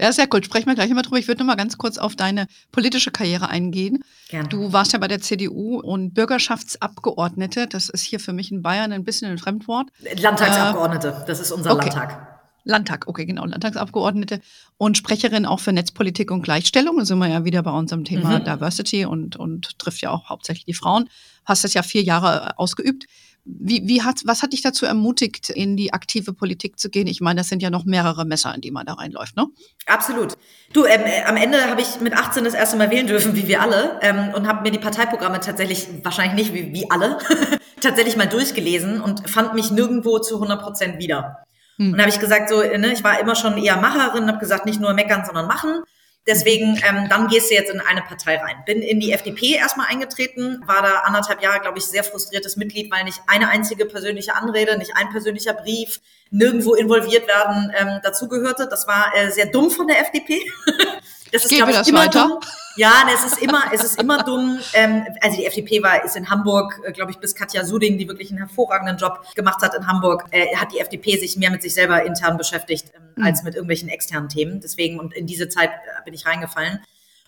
Ja, 0.00 0.12
sehr 0.12 0.26
cool. 0.32 0.42
Sprechen 0.42 0.66
wir 0.66 0.74
gleich 0.74 0.90
immer 0.90 1.02
drüber. 1.02 1.18
Ich 1.18 1.28
würde 1.28 1.40
noch 1.40 1.46
mal 1.46 1.54
ganz 1.54 1.78
kurz 1.78 1.98
auf 1.98 2.16
deine 2.16 2.46
politische 2.72 3.10
Karriere 3.10 3.48
eingehen. 3.48 4.04
Gerne. 4.28 4.48
Du 4.48 4.72
warst 4.72 4.92
ja 4.92 4.98
bei 4.98 5.08
der 5.08 5.20
CDU 5.20 5.78
und 5.80 6.14
Bürgerschaftsabgeordnete. 6.14 7.68
Das 7.68 7.88
ist 7.88 8.02
hier 8.02 8.20
für 8.20 8.32
mich 8.32 8.50
in 8.50 8.60
Bayern 8.60 8.92
ein 8.92 9.04
bisschen 9.04 9.30
ein 9.30 9.38
Fremdwort. 9.38 9.88
Landtagsabgeordnete, 10.16 11.08
äh, 11.22 11.26
das 11.26 11.40
ist 11.40 11.52
unser 11.52 11.72
okay. 11.72 11.88
Landtag. 11.88 12.34
Landtag, 12.64 13.08
okay, 13.08 13.26
genau, 13.26 13.44
Landtagsabgeordnete 13.44 14.40
und 14.78 14.96
Sprecherin 14.96 15.44
auch 15.44 15.60
für 15.60 15.72
Netzpolitik 15.72 16.30
und 16.30 16.42
Gleichstellung. 16.42 16.96
Da 16.98 17.04
sind 17.04 17.18
wir 17.18 17.28
ja 17.28 17.44
wieder 17.44 17.62
bei 17.62 17.70
unserem 17.70 18.04
Thema 18.04 18.38
mhm. 18.38 18.44
Diversity 18.44 19.04
und, 19.04 19.36
und 19.36 19.78
trifft 19.78 20.00
ja 20.00 20.10
auch 20.10 20.30
hauptsächlich 20.30 20.64
die 20.64 20.74
Frauen. 20.74 21.08
Hast 21.44 21.62
das 21.62 21.74
ja 21.74 21.82
vier 21.82 22.02
Jahre 22.02 22.58
ausgeübt. 22.58 23.04
Wie, 23.46 23.86
wie 23.86 24.02
hat, 24.02 24.22
was 24.24 24.42
hat 24.42 24.54
dich 24.54 24.62
dazu 24.62 24.86
ermutigt, 24.86 25.50
in 25.50 25.76
die 25.76 25.92
aktive 25.92 26.32
Politik 26.32 26.78
zu 26.78 26.88
gehen? 26.88 27.06
Ich 27.06 27.20
meine, 27.20 27.40
das 27.40 27.48
sind 27.50 27.62
ja 27.62 27.68
noch 27.68 27.84
mehrere 27.84 28.24
Messer, 28.24 28.54
in 28.54 28.62
die 28.62 28.70
man 28.70 28.86
da 28.86 28.94
reinläuft, 28.94 29.36
ne? 29.36 29.46
Absolut. 29.86 30.38
Du, 30.72 30.86
ähm, 30.86 31.02
äh, 31.04 31.24
am 31.24 31.36
Ende 31.36 31.68
habe 31.68 31.82
ich 31.82 32.00
mit 32.00 32.14
18 32.14 32.44
das 32.44 32.54
erste 32.54 32.78
Mal 32.78 32.90
wählen 32.90 33.06
dürfen, 33.06 33.36
wie 33.36 33.46
wir 33.46 33.60
alle, 33.60 33.98
ähm, 34.00 34.32
und 34.34 34.48
habe 34.48 34.62
mir 34.62 34.70
die 34.70 34.78
Parteiprogramme 34.78 35.40
tatsächlich, 35.40 35.86
wahrscheinlich 36.02 36.34
nicht 36.34 36.54
wie, 36.54 36.72
wie 36.72 36.90
alle, 36.90 37.18
tatsächlich 37.82 38.16
mal 38.16 38.26
durchgelesen 38.26 39.02
und 39.02 39.28
fand 39.28 39.52
mich 39.52 39.70
nirgendwo 39.70 40.18
zu 40.20 40.36
100 40.36 40.62
Prozent 40.62 40.98
wieder. 40.98 41.44
Hm. 41.76 41.92
Und 41.92 42.00
habe 42.00 42.08
ich 42.08 42.20
gesagt, 42.20 42.48
so, 42.48 42.60
ne, 42.60 42.92
ich 42.94 43.04
war 43.04 43.20
immer 43.20 43.34
schon 43.34 43.58
eher 43.58 43.76
Macherin, 43.76 44.26
habe 44.26 44.38
gesagt, 44.38 44.64
nicht 44.64 44.80
nur 44.80 44.94
meckern, 44.94 45.24
sondern 45.26 45.46
machen 45.46 45.82
Deswegen, 46.26 46.80
ähm, 46.88 47.06
dann 47.10 47.28
gehst 47.28 47.50
du 47.50 47.54
jetzt 47.54 47.70
in 47.70 47.80
eine 47.80 48.00
Partei 48.00 48.38
rein. 48.38 48.56
Bin 48.64 48.80
in 48.80 48.98
die 48.98 49.12
FDP 49.12 49.56
erstmal 49.56 49.88
eingetreten, 49.88 50.62
war 50.64 50.80
da 50.80 51.00
anderthalb 51.00 51.42
Jahre, 51.42 51.60
glaube 51.60 51.78
ich, 51.78 51.84
sehr 51.84 52.02
frustriertes 52.02 52.56
Mitglied, 52.56 52.90
weil 52.90 53.04
nicht 53.04 53.20
eine 53.26 53.48
einzige 53.48 53.84
persönliche 53.84 54.34
Anrede, 54.34 54.78
nicht 54.78 54.96
ein 54.96 55.10
persönlicher 55.10 55.52
Brief, 55.52 56.00
nirgendwo 56.30 56.74
involviert 56.74 57.28
werden 57.28 57.70
ähm, 57.78 58.00
dazugehörte. 58.02 58.68
Das 58.70 58.88
war 58.88 59.12
äh, 59.14 59.30
sehr 59.30 59.46
dumm 59.46 59.70
von 59.70 59.86
der 59.86 60.00
FDP. 60.00 60.40
das 61.32 61.44
ist, 61.44 61.54
glaube 61.54 61.72
ich, 61.72 61.88
immer 61.88 62.06
weiter. 62.06 62.28
dumm. 62.28 62.40
Ja, 62.76 63.06
es 63.12 63.24
ist 63.24 63.42
immer, 63.42 63.64
es 63.72 63.84
ist 63.84 64.00
immer 64.00 64.22
dumm. 64.24 64.58
Ähm, 64.72 65.06
also 65.20 65.36
die 65.36 65.44
FDP 65.44 65.82
war, 65.82 66.04
ist 66.04 66.16
in 66.16 66.30
Hamburg, 66.30 66.80
äh, 66.86 66.92
glaube 66.92 67.10
ich, 67.10 67.18
bis 67.18 67.34
Katja 67.34 67.66
Suding, 67.66 67.98
die 67.98 68.08
wirklich 68.08 68.30
einen 68.30 68.38
hervorragenden 68.38 68.96
Job 68.96 69.20
gemacht 69.34 69.60
hat 69.60 69.74
in 69.74 69.86
Hamburg, 69.86 70.24
äh, 70.30 70.56
hat 70.56 70.72
die 70.72 70.78
FDP 70.78 71.18
sich 71.18 71.36
mehr 71.36 71.50
mit 71.50 71.60
sich 71.60 71.74
selber 71.74 72.02
intern 72.02 72.38
beschäftigt 72.38 72.86
ähm, 72.96 73.03
mhm. 73.16 73.24
als 73.24 73.42
mit 73.42 73.54
irgendwelchen 73.54 73.88
externen 73.88 74.28
Themen. 74.28 74.60
Deswegen 74.60 74.98
und 74.98 75.14
in 75.14 75.26
diese 75.26 75.48
Zeit 75.48 75.70
äh, 75.70 76.04
bin 76.04 76.14
ich 76.14 76.26
reingefallen. 76.26 76.80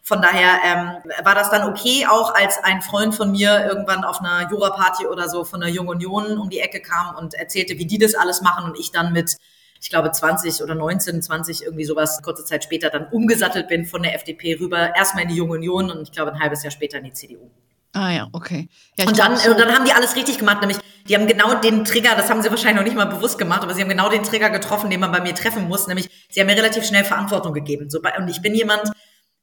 Von 0.03 0.22
daher 0.22 0.61
ähm, 0.64 1.25
war 1.25 1.35
das 1.35 1.51
dann 1.51 1.68
okay, 1.68 2.07
auch 2.09 2.33
als 2.33 2.62
ein 2.62 2.81
Freund 2.81 3.12
von 3.14 3.33
mir 3.33 3.66
irgendwann 3.66 4.05
auf 4.05 4.20
einer 4.20 4.49
Jura-Party 4.49 5.07
oder 5.07 5.29
so 5.29 5.44
von 5.44 5.61
der 5.61 5.68
Jungen 5.68 5.88
Union 5.88 6.38
um 6.38 6.49
die 6.49 6.61
Ecke 6.61 6.81
kam 6.81 7.16
und 7.16 7.35
erzählte, 7.35 7.77
wie 7.79 7.87
die 7.87 7.99
das 7.99 8.14
alles 8.14 8.40
machen 8.40 8.64
und 8.64 8.79
ich 8.79 8.92
dann 8.92 9.12
mit 9.12 9.37
ich 9.81 9.90
glaube 9.90 10.11
20 10.11 10.62
oder 10.62 10.75
19, 10.75 11.22
20 11.22 11.62
irgendwie 11.64 11.85
sowas, 11.85 12.22
kurze 12.22 12.44
Zeit 12.44 12.64
später 12.64 12.90
dann 12.90 13.09
umgesattelt 13.09 13.68
bin 13.68 13.85
von 13.85 14.03
der 14.03 14.14
FDP 14.14 14.59
rüber, 14.59 14.94
erstmal 14.94 15.25
in 15.25 15.31
die 15.31 15.37
Junge 15.37 15.55
Union 15.55 15.90
und 15.90 16.03
ich 16.03 16.12
glaube 16.12 16.33
ein 16.33 16.40
halbes 16.40 16.62
Jahr 16.62 16.70
später 16.70 16.99
in 16.99 17.05
die 17.05 17.12
CDU. 17.12 17.51
Ah 17.97 18.13
ja, 18.13 18.29
okay. 18.33 18.69
Ja, 18.99 19.07
und, 19.07 19.19
dann, 19.19 19.39
so 19.39 19.53
und 19.53 19.59
dann 19.59 19.75
haben 19.75 19.87
die 19.87 19.93
alles 19.93 20.17
richtig 20.17 20.37
gemacht, 20.37 20.61
nämlich 20.61 20.77
die 21.09 21.15
haben 21.15 21.27
genau 21.27 21.55
den 21.55 21.87
Trigger, 21.87 22.15
das 22.15 22.29
haben 22.29 22.43
sie 22.43 22.51
wahrscheinlich 22.51 22.77
noch 22.77 22.85
nicht 22.85 22.95
mal 22.95 23.07
bewusst 23.07 23.39
gemacht, 23.39 23.63
aber 23.63 23.73
sie 23.73 23.81
haben 23.81 23.89
genau 23.89 24.11
den 24.11 24.23
Trigger 24.23 24.51
getroffen, 24.51 24.91
den 24.91 25.01
man 25.01 25.11
bei 25.13 25.23
mir 25.23 25.35
treffen 25.35 25.67
muss, 25.67 25.87
nämlich 25.87 26.11
sie 26.29 26.41
haben 26.41 26.47
mir 26.47 26.57
relativ 26.57 26.85
schnell 26.85 27.05
Verantwortung 27.05 27.55
gegeben. 27.55 27.89
So 27.89 28.01
und 28.01 28.29
ich 28.29 28.43
bin 28.43 28.55
jemand, 28.55 28.93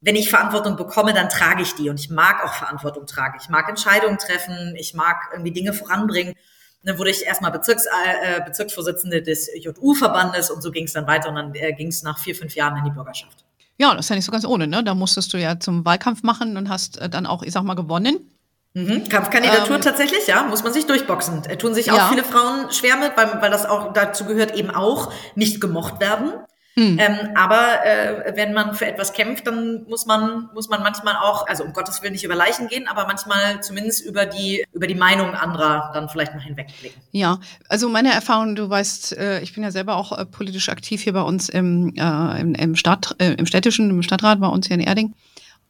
wenn 0.02 0.16
ich 0.16 0.30
Verantwortung 0.30 0.76
bekomme, 0.76 1.16
dann 1.16 1.30
trage 1.30 1.64
ich 1.64 1.74
die 1.74 1.90
und 1.90 2.00
ich 2.00 2.12
mag 2.12 2.46
auch 2.46 2.54
Verantwortung 2.54 3.08
tragen. 3.08 3.40
Ich 3.42 3.50
mag 3.50 3.68
Entscheidungen 3.68 4.20
treffen, 4.20 4.76
ich 4.78 4.94
mag 4.94 5.30
irgendwie 5.32 5.52
Dinge 5.52 5.74
voranbringen. 5.74 6.36
Dann 6.84 7.00
wurde 7.00 7.10
ich 7.10 7.26
erstmal 7.26 7.50
Bezirks, 7.50 7.88
äh, 7.88 8.40
Bezirksvorsitzende 8.46 9.24
des 9.24 9.50
JU-Verbandes 9.56 10.52
und 10.52 10.62
so 10.62 10.70
ging 10.70 10.84
es 10.84 10.94
dann 10.94 11.08
weiter 11.08 11.30
und 11.30 11.36
dann 11.36 11.56
äh, 11.56 11.74
ging 11.74 11.88
es 11.88 12.04
nach 12.04 12.20
vier, 12.20 12.36
fünf 12.36 12.54
Jahren 12.54 12.78
in 12.78 12.84
die 12.84 12.92
Bürgerschaft. 12.92 13.46
Ja, 13.80 13.96
das 13.96 14.06
ist 14.06 14.10
ja 14.10 14.16
nicht 14.16 14.26
so 14.26 14.32
ganz 14.32 14.46
ohne, 14.46 14.68
ne? 14.68 14.84
Da 14.84 14.94
musstest 14.94 15.34
du 15.34 15.38
ja 15.38 15.60
zum 15.60 15.84
Wahlkampf 15.86 16.24
machen 16.24 16.58
und 16.58 16.70
hast 16.70 16.98
äh, 17.00 17.10
dann 17.10 17.26
auch, 17.26 17.42
ich 17.42 17.52
sag 17.52 17.64
mal, 17.64 17.74
gewonnen. 17.74 18.33
Mhm. 18.76 19.08
Kampfkandidatur 19.08 19.76
ähm, 19.76 19.82
tatsächlich, 19.82 20.26
ja, 20.26 20.44
muss 20.44 20.64
man 20.64 20.74
sich 20.74 20.88
durchboxen. 20.88 21.46
Äh, 21.46 21.58
tun 21.58 21.76
sich 21.76 21.92
auch 21.92 21.98
ja. 21.98 22.08
viele 22.10 22.24
Frauen 22.24 22.72
schwer 22.72 22.98
mit, 22.98 23.16
weil, 23.16 23.42
weil 23.42 23.52
das 23.52 23.66
auch 23.66 23.94
dazu 23.94 24.26
gehört 24.26 24.56
eben 24.56 24.72
auch 24.72 25.12
nicht 25.36 25.62
gemocht 25.62 26.00
werden. 26.00 26.34
Hm. 26.76 26.98
Ähm, 27.00 27.18
aber 27.36 27.86
äh, 27.86 28.36
wenn 28.36 28.54
man 28.54 28.74
für 28.74 28.88
etwas 28.88 29.14
kämpft, 29.14 29.46
dann 29.46 29.84
muss 29.88 30.08
man 30.08 30.50
muss 30.56 30.70
man 30.70 30.82
manchmal 30.82 31.18
auch, 31.18 31.46
also 31.46 31.64
um 31.64 31.72
Gottes 31.72 32.02
Willen 32.02 32.14
nicht 32.14 32.24
über 32.24 32.34
Leichen 32.34 32.68
gehen, 32.68 32.88
aber 32.88 33.06
manchmal 33.06 33.62
zumindest 33.62 34.04
über 34.04 34.26
die 34.26 34.66
über 34.74 34.88
die 34.88 34.96
Meinung 34.96 35.36
anderer 35.36 35.92
dann 35.94 36.10
vielleicht 36.10 36.34
mal 36.34 36.42
hinwegblicken. 36.42 37.00
Ja, 37.12 37.40
also 37.70 37.90
meine 37.90 38.12
Erfahrung, 38.12 38.56
du 38.56 38.68
weißt, 38.68 39.16
äh, 39.18 39.42
ich 39.42 39.54
bin 39.54 39.62
ja 39.62 39.70
selber 39.70 39.98
auch 39.98 40.18
äh, 40.18 40.26
politisch 40.26 40.70
aktiv 40.70 41.04
hier 41.04 41.14
bei 41.14 41.22
uns 41.22 41.48
im 41.48 41.94
äh, 41.96 42.42
im, 42.42 42.56
im 42.56 42.76
Stadt 42.76 43.16
äh, 43.20 43.34
im 43.34 43.46
städtischen 43.46 43.92
im 43.92 44.02
Stadtrat 44.02 44.40
bei 44.40 44.48
uns 44.48 44.66
hier 44.66 44.74
in 44.74 44.82
Erding 44.82 45.14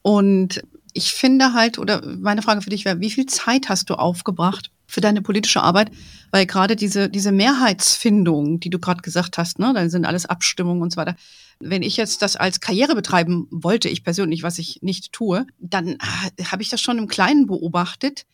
und 0.03 0.63
ich 0.93 1.13
finde 1.13 1.53
halt, 1.53 1.79
oder 1.79 2.06
meine 2.19 2.41
Frage 2.41 2.62
für 2.62 2.69
dich 2.69 2.86
wäre, 2.86 2.99
wie 2.99 3.12
viel 3.12 3.25
Zeit 3.25 3.69
hast 3.69 3.89
du 3.89 3.95
aufgebracht 3.95 4.71
für 4.88 5.01
deine 5.01 5.21
politische 5.21 5.62
Arbeit? 5.62 5.91
Weil 6.32 6.45
gerade 6.45 6.75
diese, 6.75 7.10
diese 7.10 7.32
Mehrheitsfindung, 7.32 8.60
die 8.60 8.69
du 8.69 8.79
gerade 8.79 9.01
gesagt 9.01 9.38
hast, 9.38 9.60
ne, 9.60 9.73
dann 9.73 9.89
sind 9.89 10.06
alles 10.06 10.25
Abstimmungen 10.25 10.82
und 10.82 10.91
so 10.91 10.97
weiter. 10.97 11.15
Wenn 11.60 11.82
ich 11.82 11.97
jetzt 11.97 12.21
das 12.21 12.36
als 12.36 12.60
Karriere 12.60 12.95
betreiben 12.95 13.47
wollte, 13.49 13.89
ich 13.89 14.03
persönlich, 14.03 14.43
was 14.43 14.60
ich 14.60 14.79
nicht 14.82 15.12
tue, 15.13 15.45
dann 15.60 15.97
habe 16.51 16.62
ich 16.62 16.69
das 16.69 16.82
schon 16.82 16.97
im 16.97 17.08
Kleinen 17.08 17.47
beobachtet. 17.47 18.25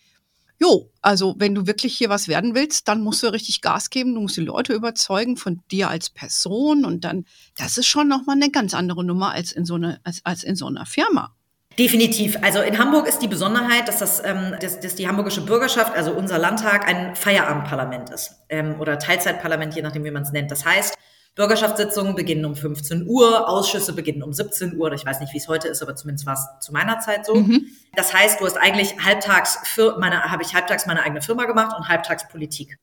Jo, 0.62 0.91
also 1.02 1.36
wenn 1.38 1.56
du 1.56 1.67
wirklich 1.67 1.98
hier 1.98 2.10
was 2.10 2.28
werden 2.28 2.54
willst, 2.54 2.89
dann 2.89 3.02
musst 3.02 3.24
du 3.24 3.28
richtig 3.28 3.62
Gas 3.62 3.89
geben, 3.89 4.13
du 4.13 4.22
musst 4.22 4.36
die 4.36 4.41
Leute 4.41 4.74
überzeugen 4.74 5.38
von 5.38 5.62
dir 5.72 5.89
als 5.89 6.10
Person 6.10 6.84
und 6.84 7.06
dann, 7.06 7.26
das 7.56 7.78
ist 7.78 7.88
schon 7.88 8.10
nochmal 8.10 8.36
eine 8.36 8.52
ganz 8.52 8.74
andere 8.74 9.06
Nummer 9.06 9.32
als 9.32 9.54
in 9.54 9.63
so, 9.63 9.76
eine, 9.76 10.02
als, 10.04 10.19
als 10.26 10.43
in 10.43 10.58
so 10.58 10.67
einer 10.67 10.86
Firma. 10.86 11.34
Definitiv. 11.80 12.38
Also 12.42 12.60
in 12.60 12.78
Hamburg 12.78 13.08
ist 13.08 13.20
die 13.20 13.30
Besonderheit, 13.30 13.88
dass, 13.88 14.00
das, 14.00 14.22
ähm, 14.26 14.54
dass, 14.60 14.82
dass 14.82 14.96
die 14.96 15.08
hamburgische 15.08 15.39
Bürgerschaft, 15.39 15.96
also 15.96 16.12
unser 16.12 16.38
Landtag, 16.38 16.86
ein 16.86 17.15
Feierabendparlament 17.15 18.10
ist 18.10 18.36
ähm, 18.50 18.76
oder 18.82 19.00
Teilzeitparlament, 19.00 19.74
je 19.76 19.82
nachdem, 19.82 20.04
wie 20.04 20.12
man 20.12 20.24
es 20.24 20.34
nennt. 20.34 20.52
Das 20.52 20.65
heißt, 20.65 20.96
Bürgerschaftssitzungen 21.36 22.15
beginnen 22.15 22.44
um 22.44 22.54
15 22.54 23.08
Uhr, 23.08 23.48
Ausschüsse 23.48 23.94
beginnen 23.94 24.24
um 24.24 24.34
17 24.34 24.76
Uhr. 24.76 24.92
Ich 24.92 25.06
weiß 25.06 25.22
nicht, 25.22 25.34
wie 25.34 25.38
es 25.38 25.48
heute 25.48 25.70
ist, 25.70 25.82
aber 25.82 25.96
zumindest 25.96 26.26
war 26.26 26.34
es 26.34 26.65
zu 26.65 26.74
meiner 26.74 27.00
Zeit 27.00 27.26
so. 27.26 27.36
Mhm. 27.36 27.68
Das 27.96 28.13
heißt, 28.13 28.42
du 28.42 28.46
hast 28.46 28.58
eigentlich 28.58 28.98
halbtags 29.06 29.60
für 29.63 29.98
meine, 30.00 30.22
habe 30.24 30.44
ich 30.44 30.54
halbtags 30.54 30.86
meine 30.86 31.02
eigene 31.04 31.22
Firma 31.22 31.46
gemacht 31.46 31.78
und 31.78 31.88
halbtags 31.88 32.28
Politik. 32.28 32.78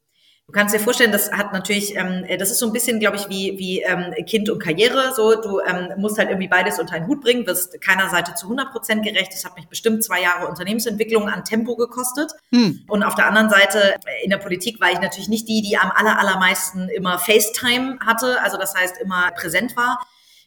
Du 0.49 0.53
kannst 0.53 0.73
dir 0.73 0.79
vorstellen, 0.79 1.11
das 1.11 1.33
hat 1.33 1.53
natürlich, 1.53 1.97
ähm, 1.97 2.25
das 2.39 2.53
ist 2.53 2.61
so 2.61 2.67
ein 2.67 2.73
bisschen, 2.73 3.01
glaube 3.01 3.17
ich, 3.17 3.29
wie, 3.29 3.59
wie 3.59 3.83
ähm, 3.83 4.15
Kind 4.27 4.49
und 4.49 4.61
Karriere. 4.61 5.13
So, 5.17 5.35
du 5.35 5.59
ähm, 5.59 5.89
musst 5.97 6.19
halt 6.19 6.29
irgendwie 6.29 6.47
beides 6.47 6.79
unter 6.79 6.95
einen 6.95 7.09
Hut 7.09 7.21
bringen, 7.21 7.45
wirst 7.49 7.81
keiner 7.81 8.09
Seite 8.11 8.35
zu 8.35 8.47
100 8.47 8.71
Prozent 8.71 9.03
gerecht. 9.05 9.33
Das 9.33 9.45
hat 9.45 9.57
mich 9.57 9.67
bestimmt 9.67 10.05
zwei 10.05 10.23
Jahre 10.23 10.47
Unternehmensentwicklung 10.47 11.29
an 11.29 11.45
Tempo 11.45 11.75
gekostet. 11.75 12.31
Hm. 12.53 12.85
Und 12.87 13.03
auf 13.03 13.17
der 13.17 13.27
anderen 13.27 13.51
Seite 13.51 13.97
äh, 14.07 14.23
in 14.23 14.31
der 14.31 14.37
Politik 14.37 14.81
war 14.81 14.93
ich 14.93 15.01
natürlich 15.01 15.29
nicht 15.29 15.49
die, 15.49 15.63
die 15.63 15.79
am 15.79 15.91
aller, 15.91 16.17
allermeisten 16.17 16.89
immer 16.91 17.19
FaceTime 17.19 17.99
hatte, 18.07 18.41
also 18.41 18.57
das 18.57 18.77
heißt 18.77 18.99
immer 18.99 19.33
präsent 19.33 19.77
war. 19.77 19.99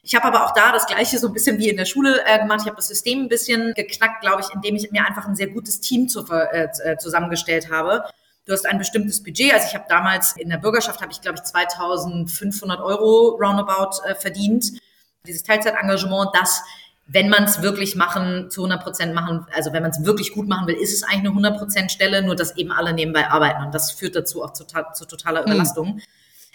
Ich 0.02 0.16
habe 0.16 0.24
aber 0.24 0.46
auch 0.46 0.54
da 0.54 0.72
das 0.72 0.88
Gleiche 0.88 1.20
so 1.20 1.28
ein 1.28 1.34
bisschen 1.34 1.60
wie 1.60 1.68
in 1.68 1.76
der 1.76 1.84
Schule 1.84 2.24
äh, 2.26 2.40
gemacht. 2.40 2.62
Ich 2.62 2.68
habe 2.68 2.78
das 2.78 2.88
System 2.88 3.24
ein 3.24 3.28
bisschen 3.28 3.74
geknackt, 3.74 4.22
glaube 4.22 4.44
ich, 4.44 4.56
indem 4.56 4.78
ich 4.78 4.90
mir 4.92 5.06
einfach 5.06 5.28
ein 5.28 5.36
sehr 5.36 5.48
gutes 5.48 5.82
Team 5.82 6.08
zu, 6.08 6.26
äh, 6.32 6.70
äh 6.84 6.98
zusammengestellt 6.98 7.70
habe 7.70 8.06
du 8.50 8.54
hast 8.54 8.66
ein 8.66 8.80
bestimmtes 8.80 9.24
Budget. 9.24 9.54
Also 9.54 9.68
ich 9.68 9.76
habe 9.76 9.86
damals 9.88 10.36
in 10.36 10.50
der 10.50 10.58
Bürgerschaft, 10.58 11.02
habe 11.02 11.12
ich 11.12 11.22
glaube 11.22 11.38
ich 11.38 11.44
2500 11.44 12.82
Euro 12.82 13.38
roundabout 13.40 14.04
äh, 14.06 14.16
verdient. 14.16 14.74
Dieses 15.26 15.44
Teilzeitengagement, 15.44 16.32
das 16.34 16.64
wenn 17.12 17.28
man 17.28 17.46
es 17.46 17.64
wirklich 17.64 17.96
machen, 17.96 18.52
zu 18.52 18.62
100 18.62 18.84
Prozent 18.84 19.16
machen, 19.16 19.48
also 19.56 19.74
wenn 19.74 19.82
man 19.82 19.90
es 19.90 20.06
wirklich 20.06 20.32
gut 20.32 20.48
machen 20.48 20.68
will, 20.68 20.76
ist 20.76 20.94
es 20.94 21.02
eigentlich 21.02 21.22
eine 21.22 21.30
100 21.30 21.58
Prozent 21.58 21.92
Stelle, 21.92 22.22
nur 22.22 22.36
dass 22.36 22.56
eben 22.56 22.72
alle 22.72 22.94
nebenbei 22.94 23.28
arbeiten 23.28 23.64
und 23.64 23.74
das 23.74 23.92
führt 23.92 24.16
dazu 24.16 24.44
auch 24.44 24.54
zu, 24.54 24.64
zu 24.66 25.06
totaler 25.06 25.40
hm. 25.40 25.48
Überlastung. 25.48 25.96
Mhm. 25.96 26.02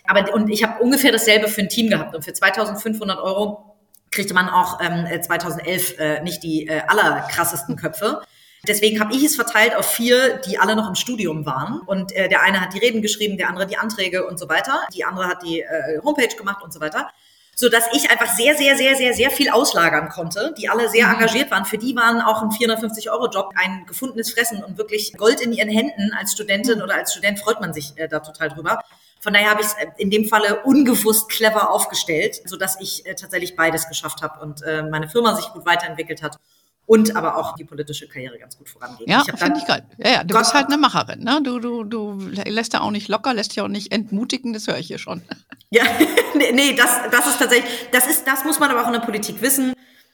Aber 0.07 0.33
und 0.33 0.51
ich 0.51 0.63
habe 0.63 0.83
ungefähr 0.83 1.11
dasselbe 1.13 1.49
für 1.49 1.63
ein 1.63 1.69
Team 1.69 1.91
gehabt 1.91 2.15
und 2.15 2.25
für 2.25 2.33
2500 2.33 3.19
Euro 3.19 3.77
kriegte 4.11 4.35
man 4.35 4.49
auch 4.49 4.81
ähm, 4.81 5.07
2011 5.21 5.99
äh, 5.99 6.23
nicht 6.23 6.43
die 6.43 6.69
äh, 6.69 6.83
allerkrassesten 6.87 7.75
Köpfe. 7.75 8.23
Deswegen 8.67 9.01
habe 9.01 9.15
ich 9.15 9.25
es 9.25 9.37
verteilt 9.37 9.75
auf 9.77 9.87
vier, 9.91 10.39
die 10.47 10.59
alle 10.59 10.77
noch 10.77 10.89
im 10.89 10.95
Studium 10.95 11.47
waren. 11.47 11.81
Und 11.81 12.13
äh, 12.13 12.29
der 12.29 12.43
eine 12.43 12.61
hat 12.61 12.75
die 12.75 12.79
Reden 12.79 13.03
geschrieben, 13.03 13.37
der 13.37 13.49
andere 13.49 13.67
die 13.67 13.77
Anträge 13.77 14.27
und 14.27 14.39
so 14.39 14.49
weiter. 14.49 14.81
Die 14.95 15.05
andere 15.05 15.27
hat 15.27 15.43
die 15.43 15.61
äh, 15.61 16.01
Homepage 16.03 16.35
gemacht 16.37 16.63
und 16.63 16.73
so 16.73 16.81
weiter. 16.81 17.11
So 17.57 17.69
dass 17.69 17.85
ich 17.93 18.11
einfach 18.11 18.35
sehr, 18.35 18.57
sehr, 18.57 18.77
sehr, 18.77 18.97
sehr, 18.97 19.15
sehr 19.15 19.31
viel 19.31 19.49
auslagern 19.49 20.09
konnte, 20.09 20.55
die 20.59 20.69
alle 20.69 20.89
sehr 20.89 21.07
mhm. 21.07 21.15
engagiert 21.15 21.51
waren. 21.51 21.65
Für 21.65 21.79
die 21.79 21.95
waren 21.95 22.21
auch 22.21 22.43
ein 22.43 22.51
450-Euro-Job 22.51 23.53
ein 23.57 23.85
gefundenes 23.87 24.33
Fressen 24.33 24.65
und 24.65 24.77
wirklich 24.77 25.13
Gold 25.13 25.41
in 25.41 25.53
ihren 25.53 25.69
Händen. 25.69 26.13
Als 26.19 26.33
Studentin 26.33 26.83
oder 26.83 26.95
als 26.95 27.13
Student 27.13 27.39
freut 27.39 27.61
man 27.61 27.73
sich 27.73 27.93
äh, 27.97 28.09
da 28.09 28.21
total 28.21 28.49
drüber. 28.49 28.81
Von 29.21 29.33
daher 29.33 29.51
habe 29.51 29.61
ich 29.61 29.69
es 29.69 29.75
äh, 29.75 29.87
in 29.99 30.11
dem 30.11 30.25
Falle 30.25 30.63
ungewusst 30.65 31.29
clever 31.29 31.71
aufgestellt, 31.71 32.41
so 32.45 32.57
dass 32.57 32.81
ich 32.81 33.07
äh, 33.07 33.15
tatsächlich 33.15 33.55
beides 33.55 33.89
geschafft 33.89 34.23
habe 34.23 34.41
und 34.41 34.63
meine 34.91 35.09
Firma 35.09 35.35
sich 35.35 35.47
gut 35.47 35.65
weiterentwickelt 35.67 36.23
hat 36.23 36.39
und 36.87 37.17
aber 37.17 37.37
auch 37.37 37.55
die 37.55 37.65
politische 37.65 38.09
Karriere 38.09 38.39
ganz 38.39 38.59
gut 38.59 38.69
vorangeht. 38.69 39.09
Ja, 39.09 39.25
finde 39.25 39.59
ich 39.59 39.67
geil. 39.67 39.85
Ja, 39.99 40.11
ja, 40.11 40.25
du 40.25 40.35
Gott 40.35 40.43
bist 40.43 40.55
halt 40.55 40.67
eine 40.67 40.77
Macherin, 40.77 41.21
ne? 41.21 41.41
Du, 41.43 41.59
du, 41.59 41.85
du 41.85 42.19
lässt 42.47 42.75
ja 42.75 42.81
auch 42.81 42.91
nicht 42.91 43.09
locker, 43.09 43.33
lässt 43.33 43.57
ja 43.57 43.65
auch 43.65 43.69
nicht 43.69 43.93
entmutigen, 43.93 44.53
das 44.53 44.67
höre 44.67 44.79
ich 44.79 44.87
hier 44.87 44.99
schon. 44.99 45.23
Ja, 45.71 45.83
nee, 46.35 46.77
das, 46.77 47.11
das 47.11 47.27
ist 47.27 47.39
tatsächlich, 47.41 47.69
das 47.91 48.07
ist, 48.07 48.29
das 48.29 48.45
muss 48.45 48.61
man 48.61 48.71
aber 48.71 48.83
auch 48.83 48.87
in 48.87 48.93
der 48.93 49.01
Politik 49.01 49.43
wissen. 49.43 49.73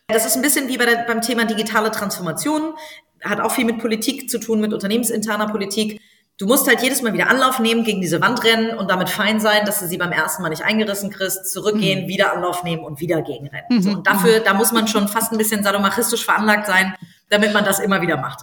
Das 0.08 0.24
ist 0.24 0.34
ein 0.34 0.40
bisschen 0.40 0.68
wie 0.68 0.78
bei 0.78 0.86
der, 0.86 1.04
beim 1.06 1.20
Thema 1.20 1.44
digitale 1.44 1.90
Transformation, 1.90 2.72
hat 3.22 3.40
auch 3.40 3.52
viel 3.52 3.66
mit 3.66 3.78
Politik 3.78 4.30
zu 4.30 4.40
tun, 4.40 4.60
mit 4.60 4.72
unternehmensinterner 4.72 5.48
Politik 5.48 6.00
du 6.40 6.46
musst 6.46 6.66
halt 6.66 6.82
jedes 6.82 7.02
Mal 7.02 7.12
wieder 7.12 7.28
Anlauf 7.28 7.58
nehmen, 7.58 7.84
gegen 7.84 8.00
diese 8.00 8.20
Wand 8.20 8.42
rennen 8.42 8.76
und 8.76 8.90
damit 8.90 9.10
fein 9.10 9.40
sein, 9.40 9.66
dass 9.66 9.78
du 9.80 9.86
sie 9.86 9.98
beim 9.98 10.10
ersten 10.10 10.42
Mal 10.42 10.48
nicht 10.48 10.62
eingerissen 10.62 11.10
kriegst, 11.10 11.52
zurückgehen, 11.52 12.04
mhm. 12.04 12.08
wieder 12.08 12.32
Anlauf 12.34 12.64
nehmen 12.64 12.82
und 12.82 12.98
wieder 12.98 13.20
gegenrennen. 13.20 13.66
Mhm. 13.68 13.82
So, 13.82 13.90
und 13.90 14.06
dafür, 14.06 14.40
da 14.40 14.54
muss 14.54 14.72
man 14.72 14.88
schon 14.88 15.06
fast 15.06 15.32
ein 15.32 15.38
bisschen 15.38 15.62
sadomachistisch 15.62 16.24
veranlagt 16.24 16.66
sein, 16.66 16.94
damit 17.28 17.52
man 17.52 17.64
das 17.64 17.78
immer 17.78 18.00
wieder 18.00 18.16
macht. 18.16 18.40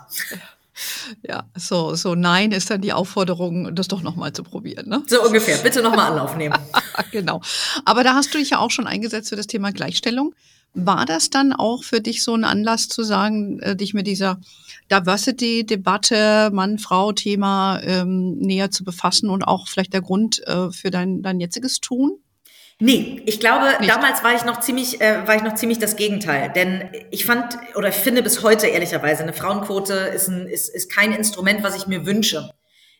Ja, 1.24 1.46
so, 1.56 1.96
so 1.96 2.14
nein 2.14 2.52
ist 2.52 2.70
dann 2.70 2.82
die 2.82 2.94
Aufforderung, 2.94 3.74
das 3.74 3.88
doch 3.88 4.04
nochmal 4.04 4.32
zu 4.34 4.44
probieren. 4.44 4.88
Ne? 4.88 5.02
So 5.08 5.24
ungefähr. 5.24 5.58
Bitte 5.58 5.82
nochmal 5.82 6.12
Anlauf 6.12 6.38
nehmen. 6.38 6.56
genau. 7.12 7.42
Aber 7.84 8.04
da 8.04 8.14
hast 8.14 8.32
du 8.32 8.38
dich 8.38 8.52
ja 8.52 8.60
auch 8.60 8.70
schon 8.70 8.86
eingesetzt 8.86 9.30
für 9.30 9.36
das 9.36 9.48
Thema 9.48 9.72
Gleichstellung. 9.72 10.36
War 10.74 11.06
das 11.06 11.30
dann 11.30 11.54
auch 11.54 11.84
für 11.84 12.02
dich 12.02 12.24
so 12.24 12.36
ein 12.36 12.44
Anlass 12.44 12.88
zu 12.88 13.04
sagen, 13.04 13.60
äh, 13.60 13.76
dich 13.76 13.94
mit 13.94 14.06
dieser 14.06 14.40
Diversity-Debatte, 14.92 16.50
Mann-Frau-Thema 16.54 17.82
ähm, 17.84 18.38
näher 18.38 18.72
zu 18.72 18.84
befassen 18.84 19.30
und 19.30 19.44
auch 19.44 19.68
vielleicht 19.68 19.94
der 19.94 20.02
Grund 20.02 20.46
äh, 20.48 20.72
für 20.72 20.92
dein, 20.92 21.22
dein 21.24 21.40
jetziges 21.40 21.80
Tun? 21.80 22.20
Nee, 22.80 23.24
ich 23.26 23.40
glaube, 23.40 23.66
Nicht. 23.80 23.92
damals 23.92 24.24
war 24.24 24.36
ich 24.36 24.46
noch 24.46 24.60
ziemlich, 24.60 25.02
äh, 25.02 25.28
war 25.28 25.36
ich 25.36 25.42
noch 25.42 25.56
ziemlich 25.56 25.80
das 25.80 25.96
Gegenteil. 25.96 26.52
Denn 26.54 26.90
ich 27.10 27.26
fand 27.26 27.58
oder 27.76 27.92
finde 27.92 28.22
bis 28.22 28.44
heute 28.44 28.68
ehrlicherweise, 28.68 29.24
eine 29.24 29.34
Frauenquote 29.34 29.94
ist, 29.94 30.28
ein, 30.28 30.48
ist, 30.48 30.70
ist 30.70 30.94
kein 30.94 31.12
Instrument, 31.12 31.64
was 31.64 31.76
ich 31.76 31.88
mir 31.88 32.06
wünsche. 32.06 32.52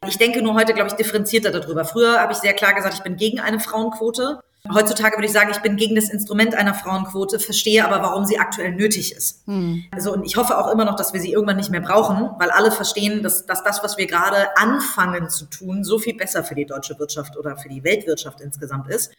Ich 0.08 0.18
denke 0.18 0.42
nur 0.42 0.56
heute, 0.56 0.74
glaube 0.74 0.90
ich, 0.90 0.96
differenzierter 0.96 1.52
darüber. 1.52 1.86
Früher 1.86 2.20
habe 2.20 2.34
ich 2.34 2.40
sehr 2.40 2.54
klar 2.54 2.74
gesagt, 2.74 2.96
ich 2.96 3.04
bin 3.04 3.18
gegen 3.18 3.40
eine 3.40 3.60
Frauenquote. 3.60 4.40
Heutzutage 4.74 5.18
würde 5.18 5.28
ich 5.28 5.32
sagen, 5.32 5.52
ich 5.52 5.60
bin 5.60 5.76
gegen 5.76 5.96
das 5.96 6.10
Instrument 6.10 6.56
einer 6.56 6.74
Frauenquote, 6.74 7.40
verstehe 7.40 7.86
aber, 7.86 8.02
warum 8.02 8.26
sie 8.26 8.40
aktuell 8.40 8.74
nötig 8.74 9.14
ist. 9.14 9.46
Hm. 9.48 9.86
Also, 9.92 10.14
und 10.14 10.26
ich 10.26 10.38
hoffe 10.38 10.58
auch 10.58 10.72
immer 10.72 10.86
noch, 10.86 10.96
dass 10.96 11.14
wir 11.14 11.22
sie 11.22 11.32
irgendwann 11.32 11.58
nicht 11.58 11.70
mehr 11.70 11.82
brauchen, 11.82 12.30
weil 12.40 12.52
alle 12.52 12.72
verstehen, 12.72 13.24
dass, 13.24 13.46
dass 13.46 13.64
das, 13.64 13.84
was 13.84 13.98
wir 13.98 14.08
gerade 14.08 14.56
anfangen 14.58 15.30
zu 15.30 15.46
tun, 15.46 15.84
so 15.84 16.00
viel 16.00 16.16
besser 16.16 16.44
für 16.44 16.56
die 16.56 16.66
deutsche 16.66 16.98
Wirtschaft 17.00 17.38
oder 17.38 17.58
für 17.58 17.70
die 17.70 17.84
Weltwirtschaft 17.84 18.42
insgesamt 18.42 18.90
ist. 18.90 19.12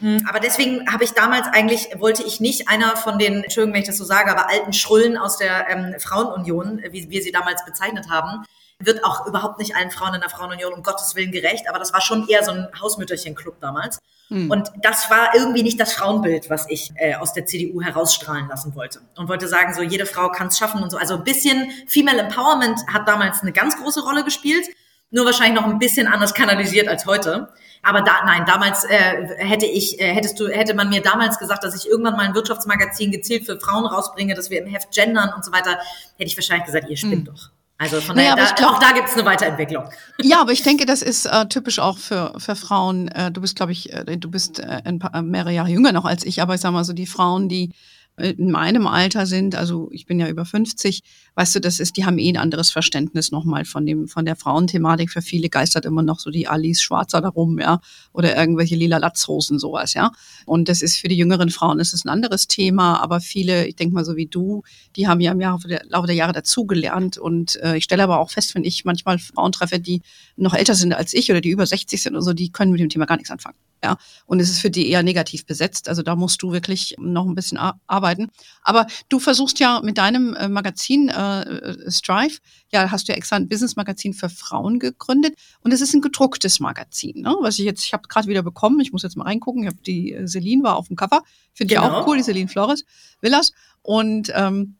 Hm, 0.00 0.26
aber 0.28 0.40
deswegen 0.40 0.90
habe 0.92 1.04
ich 1.04 1.12
damals 1.12 1.46
eigentlich, 1.52 1.88
wollte 1.98 2.22
ich 2.22 2.40
nicht 2.40 2.68
einer 2.68 2.96
von 2.96 3.18
den, 3.18 3.44
Entschuldigung, 3.44 3.74
wenn 3.74 3.82
ich 3.82 3.88
das 3.88 3.96
so 3.96 4.04
sage, 4.04 4.30
aber 4.30 4.50
alten 4.50 4.72
Schrullen 4.72 5.16
aus 5.16 5.38
der 5.38 5.68
ähm, 5.70 5.94
Frauenunion, 5.98 6.82
wie 6.90 7.08
wir 7.08 7.22
sie 7.22 7.32
damals 7.32 7.64
bezeichnet 7.64 8.10
haben, 8.10 8.44
wird 8.78 9.04
auch 9.04 9.26
überhaupt 9.26 9.58
nicht 9.58 9.74
allen 9.74 9.90
Frauen 9.90 10.14
in 10.14 10.20
der 10.20 10.30
Frauenunion 10.30 10.72
um 10.72 10.82
Gottes 10.82 11.14
Willen 11.14 11.32
gerecht, 11.32 11.68
aber 11.68 11.78
das 11.78 11.92
war 11.92 12.00
schon 12.00 12.28
eher 12.28 12.44
so 12.44 12.52
ein 12.52 12.68
Hausmütterchen-Club 12.80 13.60
damals. 13.60 13.98
Hm. 14.28 14.50
Und 14.50 14.70
das 14.82 15.10
war 15.10 15.34
irgendwie 15.34 15.62
nicht 15.62 15.78
das 15.80 15.92
Frauenbild, 15.92 16.50
was 16.50 16.68
ich 16.68 16.92
äh, 16.96 17.14
aus 17.14 17.32
der 17.32 17.46
CDU 17.46 17.80
herausstrahlen 17.80 18.48
lassen 18.48 18.74
wollte. 18.74 19.00
Und 19.16 19.28
wollte 19.28 19.48
sagen, 19.48 19.72
so 19.72 19.82
jede 19.82 20.04
Frau 20.04 20.28
kann 20.30 20.48
es 20.48 20.58
schaffen 20.58 20.82
und 20.82 20.90
so. 20.90 20.98
Also 20.98 21.14
ein 21.14 21.24
bisschen 21.24 21.70
Female 21.86 22.20
Empowerment 22.20 22.80
hat 22.92 23.08
damals 23.08 23.42
eine 23.42 23.52
ganz 23.52 23.76
große 23.76 24.02
Rolle 24.02 24.24
gespielt, 24.24 24.66
nur 25.10 25.24
wahrscheinlich 25.24 25.60
noch 25.60 25.68
ein 25.68 25.78
bisschen 25.78 26.08
anders 26.08 26.34
kanalisiert 26.34 26.88
als 26.88 27.06
heute. 27.06 27.48
Aber 27.82 28.02
da, 28.02 28.24
nein, 28.24 28.44
damals 28.46 28.84
äh, 28.84 29.36
hätte 29.38 29.66
ich, 29.66 30.00
äh, 30.00 30.12
hättest 30.12 30.40
du, 30.40 30.48
hätte 30.48 30.74
man 30.74 30.88
mir 30.88 31.02
damals 31.02 31.38
gesagt, 31.38 31.62
dass 31.62 31.76
ich 31.76 31.88
irgendwann 31.88 32.16
mal 32.16 32.26
ein 32.26 32.34
Wirtschaftsmagazin 32.34 33.12
gezielt 33.12 33.46
für 33.46 33.60
Frauen 33.60 33.86
rausbringe, 33.86 34.34
dass 34.34 34.50
wir 34.50 34.60
im 34.60 34.66
Heft 34.66 34.90
gendern 34.92 35.32
und 35.34 35.44
so 35.44 35.52
weiter, 35.52 35.78
hätte 36.16 36.24
ich 36.24 36.36
wahrscheinlich 36.36 36.66
gesagt, 36.66 36.90
ihr 36.90 36.96
spinnt 36.96 37.28
hm. 37.28 37.34
doch. 37.34 37.50
Also 37.78 38.00
von 38.00 38.16
naja, 38.16 38.34
daher, 38.34 38.48
da, 38.48 38.54
glaub, 38.54 38.72
auch 38.72 38.78
da 38.78 38.92
gibt 38.92 39.08
es 39.08 39.14
eine 39.14 39.24
Weiterentwicklung. 39.26 39.84
Ja, 40.22 40.40
aber 40.40 40.52
ich 40.52 40.62
denke, 40.62 40.86
das 40.86 41.02
ist 41.02 41.26
äh, 41.26 41.46
typisch 41.46 41.78
auch 41.78 41.98
für, 41.98 42.32
für 42.38 42.56
Frauen. 42.56 43.08
Äh, 43.08 43.30
du 43.30 43.40
bist, 43.40 43.56
glaube 43.56 43.72
ich, 43.72 43.92
äh, 43.92 44.16
du 44.16 44.30
bist 44.30 44.60
äh, 44.60 44.80
ein 44.84 44.98
paar, 44.98 45.20
mehrere 45.22 45.52
Jahre 45.52 45.68
jünger 45.68 45.92
noch 45.92 46.06
als 46.06 46.24
ich, 46.24 46.40
aber 46.40 46.54
ich 46.54 46.60
sag 46.60 46.72
mal 46.72 46.84
so, 46.84 46.92
die 46.92 47.06
Frauen, 47.06 47.48
die 47.48 47.72
in 48.18 48.50
meinem 48.50 48.86
Alter 48.86 49.26
sind, 49.26 49.54
also 49.54 49.90
ich 49.92 50.06
bin 50.06 50.18
ja 50.18 50.26
über 50.26 50.46
50, 50.46 51.02
weißt 51.36 51.54
du, 51.54 51.60
das 51.60 51.78
ist, 51.80 51.96
die 51.96 52.04
haben 52.04 52.18
eh 52.18 52.30
ein 52.30 52.38
anderes 52.38 52.70
Verständnis 52.70 53.30
nochmal 53.30 53.64
von 53.64 53.86
dem, 53.86 54.08
von 54.08 54.24
der 54.24 54.36
Frauenthematik. 54.36 55.10
Für 55.10 55.22
viele 55.22 55.48
geistert 55.48 55.84
immer 55.84 56.02
noch 56.02 56.18
so 56.18 56.30
die 56.30 56.48
Alice 56.48 56.80
Schwarzer 56.80 57.20
darum, 57.20 57.58
ja, 57.58 57.80
oder 58.12 58.36
irgendwelche 58.36 58.74
lila 58.74 58.96
Latzhosen, 58.96 59.58
sowas, 59.58 59.94
ja. 59.94 60.10
Und 60.46 60.68
das 60.68 60.82
ist 60.82 60.96
für 60.96 61.08
die 61.08 61.16
jüngeren 61.16 61.50
Frauen 61.50 61.78
ist 61.78 61.92
es 61.92 62.04
ein 62.04 62.08
anderes 62.08 62.48
Thema, 62.48 63.02
aber 63.02 63.20
viele, 63.20 63.66
ich 63.66 63.76
denke 63.76 63.94
mal 63.94 64.04
so 64.04 64.16
wie 64.16 64.26
du, 64.26 64.62
die 64.96 65.06
haben 65.06 65.20
ja 65.20 65.32
im 65.32 65.40
Laufe 65.40 65.68
der, 65.68 65.82
Laufe 65.88 66.06
der 66.06 66.16
Jahre 66.16 66.32
dazugelernt 66.32 67.18
und 67.18 67.56
äh, 67.56 67.76
ich 67.76 67.84
stelle 67.84 68.02
aber 68.02 68.18
auch 68.18 68.30
fest, 68.30 68.54
wenn 68.54 68.64
ich 68.64 68.84
manchmal 68.84 69.18
Frauen 69.18 69.52
treffe, 69.52 69.78
die 69.78 70.02
noch 70.36 70.54
älter 70.54 70.74
sind 70.74 70.94
als 70.94 71.12
ich 71.12 71.30
oder 71.30 71.42
die 71.42 71.50
über 71.50 71.66
60 71.66 72.02
sind 72.02 72.16
und 72.16 72.22
so, 72.22 72.32
die 72.32 72.50
können 72.50 72.72
mit 72.72 72.80
dem 72.80 72.88
Thema 72.88 73.04
gar 73.04 73.16
nichts 73.16 73.30
anfangen. 73.30 73.56
Ja, 73.84 73.98
und 74.24 74.40
es 74.40 74.50
ist 74.50 74.60
für 74.60 74.70
die 74.70 74.88
eher 74.88 75.02
negativ 75.02 75.44
besetzt. 75.44 75.88
Also 75.88 76.02
da 76.02 76.16
musst 76.16 76.42
du 76.42 76.50
wirklich 76.50 76.96
noch 76.98 77.26
ein 77.26 77.34
bisschen 77.34 77.58
arbeiten. 77.86 78.30
Aber 78.62 78.86
du 79.08 79.18
versuchst 79.20 79.60
ja 79.60 79.80
mit 79.82 79.98
deinem 79.98 80.34
äh, 80.34 80.48
Magazin 80.48 81.08
äh, 81.08 81.25
äh, 81.26 81.90
Strive, 81.90 82.38
ja, 82.72 82.90
hast 82.90 83.08
du 83.08 83.12
ja 83.12 83.16
extra 83.16 83.36
ein 83.36 83.48
Business-Magazin 83.48 84.14
für 84.14 84.28
Frauen 84.28 84.78
gegründet. 84.78 85.34
Und 85.60 85.72
es 85.72 85.80
ist 85.80 85.94
ein 85.94 86.00
gedrucktes 86.00 86.60
Magazin, 86.60 87.22
ne? 87.22 87.34
Was 87.40 87.58
ich 87.58 87.64
jetzt, 87.64 87.84
ich 87.84 87.92
habe 87.92 88.08
gerade 88.08 88.28
wieder 88.28 88.42
bekommen, 88.42 88.80
ich 88.80 88.92
muss 88.92 89.02
jetzt 89.02 89.16
mal 89.16 89.24
reingucken. 89.24 89.62
Ich 89.62 89.68
habe 89.68 89.82
die 89.84 90.12
äh, 90.12 90.26
Celine 90.26 90.62
war 90.62 90.76
auf 90.76 90.88
dem 90.88 90.96
Cover. 90.96 91.22
Finde 91.52 91.74
genau. 91.74 91.86
ich 91.86 91.92
auch 91.92 92.06
cool, 92.06 92.16
die 92.16 92.22
Celine 92.22 92.48
Flores 92.48 92.84
Villas. 93.20 93.52
Und 93.82 94.32
ähm, 94.34 94.76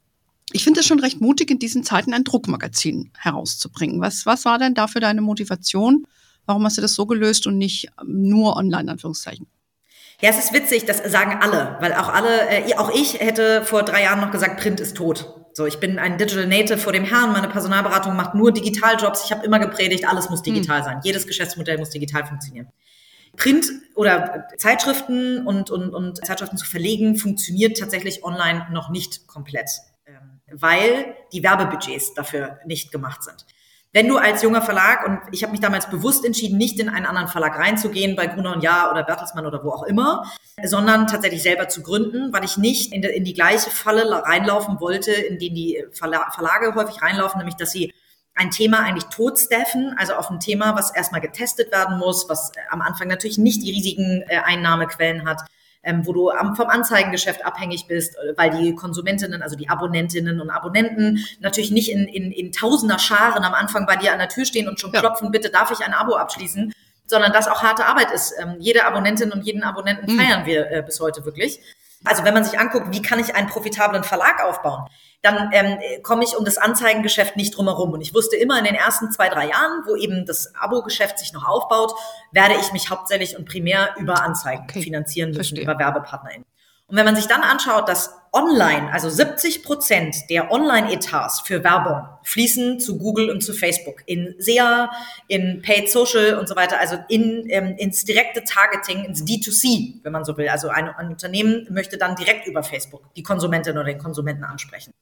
ich 0.53 0.65
finde 0.65 0.81
es 0.81 0.87
schon 0.87 1.01
recht 1.01 1.21
mutig, 1.21 1.51
in 1.51 1.59
diesen 1.59 1.85
Zeiten 1.85 2.15
ein 2.15 2.25
Druckmagazin 2.25 3.11
herauszubringen. 3.19 4.01
Was, 4.01 4.27
was 4.27 4.45
war 4.45 4.59
denn 4.59 4.75
da 4.75 4.87
für 4.87 5.01
deine 5.01 5.21
Motivation? 5.21 6.07
Warum 6.47 6.65
hast 6.65 6.77
du 6.79 6.83
das 6.83 6.95
so 6.95 7.07
gelöst 7.07 7.47
und 7.47 7.59
nicht 7.59 7.91
nur 8.05 8.57
online, 8.57 8.91
Anführungszeichen? 8.91 9.47
Ja, 10.21 10.31
es 10.31 10.39
ist 10.39 10.55
witzig, 10.55 10.87
das 10.87 10.99
sagen 11.11 11.39
alle, 11.43 11.77
weil 11.81 11.93
auch 11.93 12.09
alle, 12.09 12.49
äh, 12.49 12.75
auch 12.77 12.91
ich 12.95 13.21
hätte 13.21 13.65
vor 13.65 13.83
drei 13.83 14.05
Jahren 14.05 14.21
noch 14.21 14.31
gesagt, 14.31 14.61
Print 14.61 14.81
ist 14.81 14.97
tot. 14.97 15.46
So, 15.57 15.65
ich 15.65 15.81
bin 15.81 15.99
ein 15.99 16.19
Digital 16.19 16.47
Native 16.47 16.77
vor 16.77 16.93
dem 16.93 17.05
Herrn, 17.05 17.33
meine 17.33 17.49
Personalberatung 17.49 18.15
macht 18.15 18.35
nur 18.35 18.53
Digitaljobs. 18.53 19.25
Ich 19.25 19.33
habe 19.33 19.43
immer 19.47 19.59
gepredigt, 19.59 20.07
alles 20.07 20.29
muss 20.29 20.43
digital 20.43 20.81
hm. 20.81 20.85
sein. 20.85 21.01
Jedes 21.03 21.27
Geschäftsmodell 21.27 21.79
muss 21.79 21.89
digital 21.89 22.27
funktionieren. 22.27 22.69
Print 23.39 23.71
oder 23.95 24.49
Zeitschriften 24.59 25.47
und, 25.47 25.71
und, 25.71 25.95
und 25.95 26.27
Zeitschriften 26.27 26.59
zu 26.59 26.67
verlegen 26.67 27.17
funktioniert 27.17 27.79
tatsächlich 27.79 28.23
online 28.23 28.67
noch 28.71 28.91
nicht 28.91 29.27
komplett, 29.27 29.71
ähm, 30.05 30.43
weil 30.53 31.17
die 31.33 31.43
Werbebudgets 31.43 32.13
dafür 32.13 32.59
nicht 32.67 32.93
gemacht 32.93 33.25
sind. 33.25 33.47
Wenn 33.97 34.09
du 34.09 34.19
als 34.19 34.43
junger 34.43 34.61
Verlag, 34.61 35.07
und 35.07 35.21
ich 35.33 35.43
habe 35.43 35.53
mich 35.53 35.61
damals 35.63 35.89
bewusst 35.89 36.27
entschieden, 36.27 36.59
nicht 36.59 36.79
in 36.79 36.91
einen 36.91 37.07
anderen 37.07 37.29
Verlag 37.29 37.59
reinzugehen, 37.59 38.15
bei 38.15 38.27
Gruner 38.27 38.53
und 38.53 38.63
Jahr 38.63 38.91
oder 38.91 39.03
Bertelsmann 39.03 39.47
oder 39.47 39.65
wo 39.65 39.71
auch 39.71 39.85
immer, 39.85 40.31
sondern 40.63 41.07
tatsächlich 41.07 41.43
selber 41.43 41.71
zu 41.71 41.83
gründen, 41.83 42.31
weil 42.31 42.45
ich 42.45 42.59
nicht 42.59 42.93
in, 42.93 43.03
in 43.03 43.25
die 43.25 43.33
gleiche 43.33 43.71
Falle 43.71 44.07
reinlaufen 44.23 44.81
wollte, 44.81 45.13
in 45.13 45.39
die 45.39 45.49
die 45.49 45.83
Verla 45.93 46.31
Verlage 46.31 46.75
häufig 46.75 47.01
reinlaufen, 47.01 47.39
nämlich 47.39 47.57
dass 47.57 47.73
sie 47.73 47.95
ein 48.35 48.51
Thema 48.51 48.81
eigentlich 48.81 49.05
totstaffen, 49.05 49.95
also 49.97 50.13
auf 50.13 50.31
ein 50.31 50.41
Thema, 50.41 50.77
was 50.77 50.95
erstmal 50.95 51.23
getestet 51.23 51.73
werden 51.73 51.97
muss, 51.97 52.29
was 52.29 52.53
am 52.69 52.83
Anfang 52.83 53.09
natürlich 53.09 53.39
nicht 53.39 53.63
die 53.63 53.71
riesigen 53.71 54.25
äh, 54.29 54.41
Einnahmequellen 54.45 55.27
hat, 55.27 55.41
ähm, 55.87 56.05
wo 56.05 56.13
du 56.13 56.31
am, 56.31 56.57
vom 56.57 56.69
Anzeigengeschäft 56.69 57.47
abhängig 57.47 57.87
bist, 57.87 58.17
äh, 58.17 58.37
weil 58.37 58.51
die 58.51 58.75
Konsumentinnen, 58.75 59.41
also 59.41 59.57
die 59.57 59.69
Abonnentinnen 59.71 60.41
und 60.41 60.51
Abonnenten 60.51 61.25
natürlich 61.41 61.71
nicht 61.71 61.91
in, 61.91 62.07
in, 62.09 62.33
in 62.33 62.53
tausender 62.53 62.99
Scharen 62.99 63.45
am 63.45 63.55
Anfang 63.55 63.87
bei 63.87 63.97
dir 63.97 64.13
an 64.13 64.19
der 64.19 64.29
Tür 64.29 64.45
stehen 64.45 64.69
und 64.69 64.81
schon 64.81 64.93
ja. 64.93 65.01
klopfen, 65.01 65.31
bitte 65.31 65.49
darf 65.49 65.71
ich 65.71 65.87
ein 65.87 65.95
Abo 65.95 66.17
abschließen, 66.17 66.73
sondern 67.07 67.33
das 67.33 67.47
auch 67.47 67.63
harte 67.63 67.87
Arbeit 67.87 68.11
ist. 68.11 68.35
Ähm, 68.39 68.57
jede 68.59 68.85
Abonnentin 68.85 69.31
und 69.31 69.45
jeden 69.45 69.63
Abonnenten 69.63 70.13
mhm. 70.13 70.19
feiern 70.19 70.45
wir 70.45 70.71
äh, 70.71 70.83
bis 70.83 71.01
heute 71.01 71.25
wirklich. 71.25 71.61
Also 72.05 72.25
wenn 72.25 72.35
man 72.35 72.45
sich 72.45 72.59
anguckt, 72.59 72.87
wie 72.91 73.03
kann 73.03 73.19
ich 73.19 73.35
einen 73.35 73.49
profitablen 73.49 74.05
Verlag 74.05 74.43
aufbauen, 74.45 74.85
dann 75.23 75.51
ähm, 75.53 75.79
komme 76.03 76.25
ich 76.25 76.37
um 76.37 76.45
das 76.45 76.59
Anzeigengeschäft 76.59 77.37
nicht 77.37 77.57
drumherum. 77.57 77.93
Und 77.93 78.01
ich 78.01 78.15
wusste 78.15 78.37
immer 78.37 78.59
in 78.59 78.65
den 78.65 78.75
ersten 78.75 79.11
zwei, 79.11 79.29
drei 79.29 79.49
Jahren, 79.49 79.83
wo 79.87 79.97
eben 79.97 80.25
das 80.25 80.55
Abo-Geschäft 80.55 81.19
sich 81.19 81.33
noch 81.33 81.49
aufbaut, 81.49 81.93
werde 82.33 82.55
ich 82.61 82.73
mich 82.73 82.91
hauptsächlich 82.91 83.37
und 83.37 83.49
primär 83.49 83.95
über 83.99 84.23
Anzeigen 84.23 84.65
okay. 84.69 84.83
finanzieren 84.83 85.31
müssen, 85.31 85.57
Verstehe. 85.57 85.65
über 85.65 85.79
WerbepartnerInnen. 85.79 86.47
Und 86.87 86.97
wenn 86.97 87.05
man 87.05 87.17
sich 87.17 87.27
dann 87.27 87.43
anschaut, 87.43 87.89
dass 87.89 88.15
online, 88.37 88.93
also 88.93 89.09
70 89.09 89.63
Prozent 89.63 90.15
der 90.29 90.53
Online-Etats 90.53 91.41
für 91.41 91.65
Werbung 91.65 92.03
fließen 92.23 92.79
zu 92.79 92.99
Google 92.99 93.31
und 93.31 93.41
zu 93.41 93.55
Facebook, 93.55 94.03
in 94.05 94.35
SEA, 94.39 94.91
in 95.29 95.63
Paid 95.63 95.91
Social 95.91 96.35
und 96.39 96.47
so 96.47 96.55
weiter, 96.55 96.79
also 96.79 96.99
in, 97.09 97.47
ähm, 97.49 97.75
ins 97.79 98.05
direkte 98.05 98.45
Targeting, 98.45 99.05
ins 99.05 99.25
D2C, 99.25 100.03
wenn 100.03 100.13
man 100.13 100.25
so 100.25 100.37
will. 100.37 100.49
Also 100.49 100.69
ein, 100.69 100.89
ein 100.89 101.09
Unternehmen 101.09 101.67
möchte 101.71 101.97
dann 101.97 102.15
direkt 102.15 102.47
über 102.47 102.63
Facebook 102.63 103.03
die 103.15 103.23
Konsumentin 103.23 103.73
oder 103.73 103.85
den 103.85 103.99
Konsumenten 103.99 104.45
ansprechen. 104.45 104.93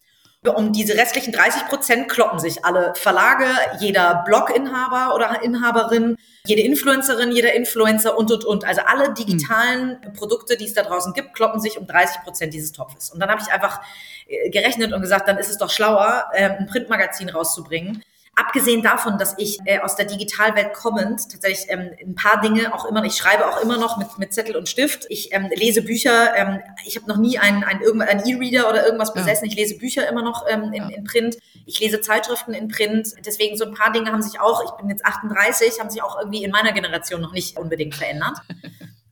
Um 0.47 0.73
diese 0.75 0.95
restlichen 0.95 1.33
30 1.33 1.69
Prozent 1.69 2.09
kloppen 2.11 2.39
sich 2.39 2.67
alle 2.67 2.95
Verlage, 2.97 3.47
jeder 3.81 4.23
Blog-Inhaber 4.27 5.15
oder 5.15 5.43
Inhaberin, 5.43 6.17
jede 6.47 6.61
Influencerin, 6.61 7.33
jeder 7.33 7.55
Influencer 7.55 8.19
und, 8.19 8.31
und, 8.31 8.45
und. 8.45 8.65
Also 8.65 8.83
alle 8.83 9.15
digitalen. 9.15 9.99
Produkte, 10.15 10.57
die 10.59 10.67
es 10.67 10.75
da 10.75 10.83
draußen 10.83 11.15
gibt, 11.15 11.35
kloppen 11.35 11.61
sich 11.61 11.79
um 11.79 11.87
30 11.87 12.23
Prozent 12.23 12.53
dieses 12.53 12.73
Topfes. 12.73 13.11
Und 13.11 13.21
dann 13.21 13.31
habe 13.31 13.41
ich 13.41 13.53
einfach 13.53 13.81
äh, 14.27 14.51
gerechnet 14.51 14.93
und 14.93 15.01
gesagt, 15.01 15.29
dann 15.29 15.39
ist 15.39 15.49
es 15.49 15.57
doch 15.57 15.71
schlauer, 15.71 16.27
äh, 16.33 16.51
ein 16.51 16.67
Printmagazin 16.67 17.31
rauszubringen, 17.31 18.03
Abgesehen 18.37 18.83
davon, 18.83 19.17
dass 19.17 19.35
ich 19.39 19.59
äh, 19.65 19.79
aus 19.79 19.95
der 19.95 20.07
Digitalwelt 20.07 20.73
kommend 20.73 21.31
tatsächlich 21.31 21.67
ähm, 21.69 21.91
ein 22.01 22.15
paar 22.17 22.41
Dinge 22.41 22.75
auch 22.75 22.85
immer, 22.85 23.05
ich 23.05 23.15
schreibe 23.15 23.47
auch 23.47 23.63
immer 23.63 23.79
noch 23.79 23.97
mit, 23.97 24.19
mit 24.19 24.35
Zettel 24.35 24.57
und 24.57 24.69
Stift. 24.69 25.07
Ich 25.09 25.33
ähm, 25.33 25.49
lese 25.55 25.83
Bücher. 25.83 26.37
Ähm, 26.37 26.61
ich 26.85 26.97
habe 26.97 27.07
noch 27.07 27.17
nie 27.17 27.39
einen 27.39 27.63
ein, 27.63 27.81
ein 28.03 28.27
E-Reader 28.27 28.69
oder 28.69 28.85
irgendwas 28.85 29.15
besessen. 29.15 29.47
Ja. 29.47 29.53
Ich 29.53 29.57
lese 29.57 29.79
Bücher 29.79 30.09
immer 30.09 30.23
noch 30.23 30.47
ähm, 30.49 30.73
in, 30.73 30.91
in 30.91 31.05
Print. 31.05 31.37
Ich 31.65 31.79
lese 31.79 32.01
Zeitschriften 32.01 32.55
in 32.55 32.69
Print. 32.69 33.15
Deswegen 33.25 33.57
so 33.57 33.67
ein 33.67 33.75
paar 33.75 33.93
Dinge 33.93 34.11
haben 34.11 34.23
sich 34.23 34.41
auch, 34.41 34.65
ich 34.65 34.71
bin 34.73 34.89
jetzt 34.89 35.05
38, 35.05 35.79
haben 35.79 35.91
sich 35.91 36.03
auch 36.03 36.19
irgendwie 36.19 36.43
in 36.43 36.51
meiner 36.51 36.73
Generation 36.73 37.21
noch 37.21 37.33
nicht 37.33 37.57
unbedingt 37.57 37.95
verändert. 37.95 38.39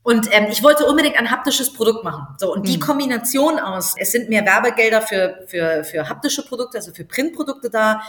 Und 0.03 0.27
ähm, 0.31 0.47
ich 0.51 0.61
wollte 0.63 0.85
unbedingt 0.85 1.17
ein 1.17 1.31
haptisches 1.31 1.71
Produkt 1.71 2.03
machen. 2.03 2.27
So, 2.37 2.53
und 2.53 2.67
die 2.67 2.73
hm. 2.73 2.81
Kombination 2.81 3.57
aus, 3.57 3.95
es 3.97 4.11
sind 4.11 4.27
mehr 4.27 4.45
Werbegelder 4.45 5.01
für, 5.01 5.45
für, 5.47 5.85
für 5.85 6.09
haptische 6.09 6.45
Produkte, 6.45 6.77
also 6.77 6.91
für 6.93 7.05
Printprodukte 7.05 7.69
da. 7.69 8.03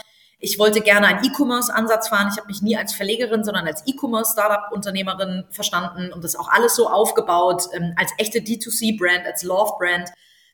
Ich 0.45 0.59
wollte 0.59 0.81
gerne 0.81 1.07
einen 1.07 1.25
E-Commerce-Ansatz 1.25 2.09
fahren. 2.09 2.29
Ich 2.31 2.37
habe 2.37 2.45
mich 2.45 2.61
nie 2.61 2.77
als 2.77 2.93
Verlegerin, 2.93 3.43
sondern 3.43 3.65
als 3.65 3.81
E-Commerce-Startup-Unternehmerin 3.87 5.45
verstanden 5.49 6.13
und 6.13 6.23
das 6.23 6.35
auch 6.35 6.49
alles 6.49 6.75
so 6.75 6.87
aufgebaut 6.87 7.63
ähm, 7.73 7.93
als 7.97 8.11
echte 8.19 8.39
D2C-Brand, 8.39 9.25
als 9.25 9.41
Love-Brand, 9.41 10.11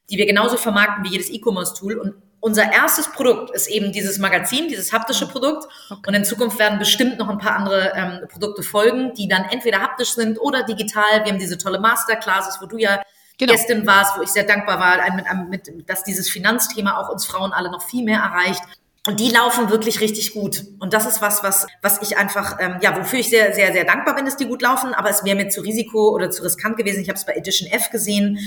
die 0.10 0.18
wir 0.18 0.26
genauso 0.26 0.56
vermarkten 0.56 1.04
wie 1.04 1.10
jedes 1.10 1.30
E-Commerce-Tool. 1.30 2.00
Und 2.00 2.14
unser 2.40 2.72
erstes 2.72 3.12
Produkt 3.12 3.52
ist 3.52 3.68
eben 3.68 3.92
dieses 3.92 4.18
Magazin, 4.18 4.70
dieses 4.70 4.94
haptische 4.94 5.28
Produkt. 5.28 5.68
Okay. 5.90 6.02
Und 6.08 6.14
in 6.14 6.24
Zukunft 6.24 6.58
werden 6.58 6.80
bestimmt 6.80 7.20
noch 7.20 7.28
ein 7.28 7.38
paar 7.38 7.58
andere 7.58 7.92
ähm, 7.94 8.28
Produkte 8.30 8.64
folgen, 8.64 9.14
die 9.16 9.28
dann 9.28 9.44
entweder 9.44 9.82
haptisch 9.82 10.14
sind 10.14 10.40
oder 10.40 10.64
digital. 10.64 11.26
Wir 11.26 11.34
haben 11.34 11.40
diese 11.40 11.58
tolle 11.58 11.82
Masterclasses, 11.82 12.62
wo 12.62 12.66
du 12.66 12.78
ja 12.78 13.04
genau. 13.38 13.52
Gästin 13.52 13.86
warst, 13.86 14.18
wo 14.18 14.22
ich 14.22 14.30
sehr 14.30 14.46
dankbar 14.46 14.80
war, 14.80 15.46
mit, 15.50 15.68
mit, 15.76 15.90
dass 15.90 16.06
dieses 16.06 16.30
Finanzthema 16.30 16.98
auch 16.98 17.10
uns 17.10 17.26
Frauen 17.26 17.52
alle 17.52 17.70
noch 17.70 17.82
viel 17.82 18.06
mehr 18.06 18.20
erreicht. 18.20 18.62
Und 19.08 19.20
die 19.20 19.30
laufen 19.30 19.72
wirklich 19.72 20.00
richtig 20.00 20.34
gut. 20.34 20.64
Und 20.80 20.94
das 20.94 21.08
ist 21.08 21.22
was, 21.22 21.42
was, 21.42 21.66
was 21.82 22.02
ich 22.04 22.18
einfach, 22.18 22.58
ähm, 22.60 22.76
ja, 22.82 22.96
wofür 22.96 23.18
ich 23.18 23.30
sehr, 23.30 23.54
sehr, 23.54 23.74
sehr 23.74 23.84
dankbar 23.84 24.16
bin, 24.16 24.26
dass 24.26 24.38
die 24.38 24.46
gut 24.46 24.62
laufen. 24.62 24.94
Aber 24.94 25.10
es 25.10 25.24
wäre 25.24 25.36
mir 25.36 25.50
zu 25.50 25.62
Risiko 25.62 26.10
oder 26.10 26.30
zu 26.30 26.44
riskant 26.44 26.78
gewesen. 26.78 27.02
Ich 27.02 27.10
habe 27.10 27.18
es 27.18 27.26
bei 27.26 27.34
Edition 27.34 27.68
F 27.72 27.90
gesehen. 27.90 28.38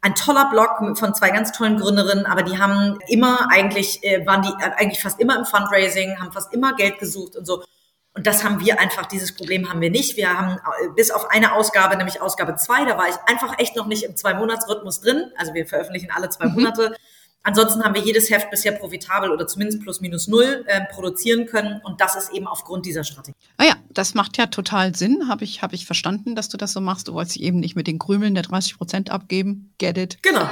Ein 0.00 0.14
toller 0.14 0.48
Blog 0.48 0.96
von 0.96 1.14
zwei 1.14 1.30
ganz 1.30 1.52
tollen 1.52 1.78
Gründerinnen, 1.78 2.24
aber 2.24 2.42
die 2.42 2.56
haben 2.56 2.98
immer 3.08 3.48
eigentlich, 3.50 4.02
äh, 4.04 4.24
waren 4.24 4.42
die 4.42 4.48
äh, 4.48 4.70
eigentlich 4.76 5.02
fast 5.02 5.20
immer 5.20 5.36
im 5.36 5.44
Fundraising, 5.44 6.20
haben 6.20 6.32
fast 6.32 6.54
immer 6.54 6.74
Geld 6.74 6.98
gesucht 7.00 7.36
und 7.36 7.44
so. 7.44 7.64
Und 8.14 8.26
das 8.26 8.44
haben 8.44 8.60
wir 8.60 8.80
einfach, 8.80 9.06
dieses 9.06 9.34
Problem 9.34 9.68
haben 9.68 9.80
wir 9.80 9.90
nicht. 9.90 10.16
Wir 10.16 10.38
haben 10.38 10.56
äh, 10.56 10.88
bis 10.94 11.10
auf 11.10 11.30
eine 11.30 11.52
Ausgabe, 11.52 11.96
nämlich 11.96 12.22
Ausgabe 12.22 12.54
zwei, 12.56 12.84
da 12.84 12.96
war 12.96 13.08
ich 13.08 13.16
einfach 13.26 13.58
echt 13.58 13.76
noch 13.76 13.86
nicht 13.86 14.04
im 14.04 14.16
Zwei-Monats-Rhythmus 14.16 15.00
drin. 15.00 15.32
Also 15.36 15.52
wir 15.52 15.66
veröffentlichen 15.66 16.10
alle 16.14 16.30
zwei 16.30 16.46
mhm. 16.46 16.54
Monate. 16.54 16.96
Ansonsten 17.42 17.82
haben 17.82 17.94
wir 17.94 18.02
jedes 18.02 18.30
Heft 18.30 18.50
bisher 18.50 18.72
profitabel 18.72 19.30
oder 19.30 19.46
zumindest 19.46 19.80
plus 19.80 20.00
minus 20.00 20.28
null 20.28 20.64
äh, 20.66 20.82
produzieren 20.92 21.46
können. 21.46 21.80
Und 21.82 22.00
das 22.00 22.16
ist 22.16 22.32
eben 22.32 22.46
aufgrund 22.46 22.84
dieser 22.84 23.04
Strategie. 23.04 23.36
Ah 23.56 23.64
ja, 23.64 23.76
das 23.90 24.14
macht 24.14 24.36
ja 24.36 24.46
total 24.46 24.94
Sinn. 24.94 25.28
Habe 25.28 25.44
ich, 25.44 25.62
hab 25.62 25.72
ich 25.72 25.86
verstanden, 25.86 26.34
dass 26.34 26.48
du 26.48 26.56
das 26.56 26.72
so 26.72 26.80
machst. 26.80 27.08
Du 27.08 27.14
wolltest 27.14 27.36
dich 27.36 27.42
eben 27.44 27.60
nicht 27.60 27.76
mit 27.76 27.86
den 27.86 27.98
Krümeln 27.98 28.34
der 28.34 28.42
30 28.42 28.76
Prozent 28.76 29.10
abgeben. 29.10 29.72
Get 29.78 29.96
it. 29.96 30.18
Genau. 30.22 30.46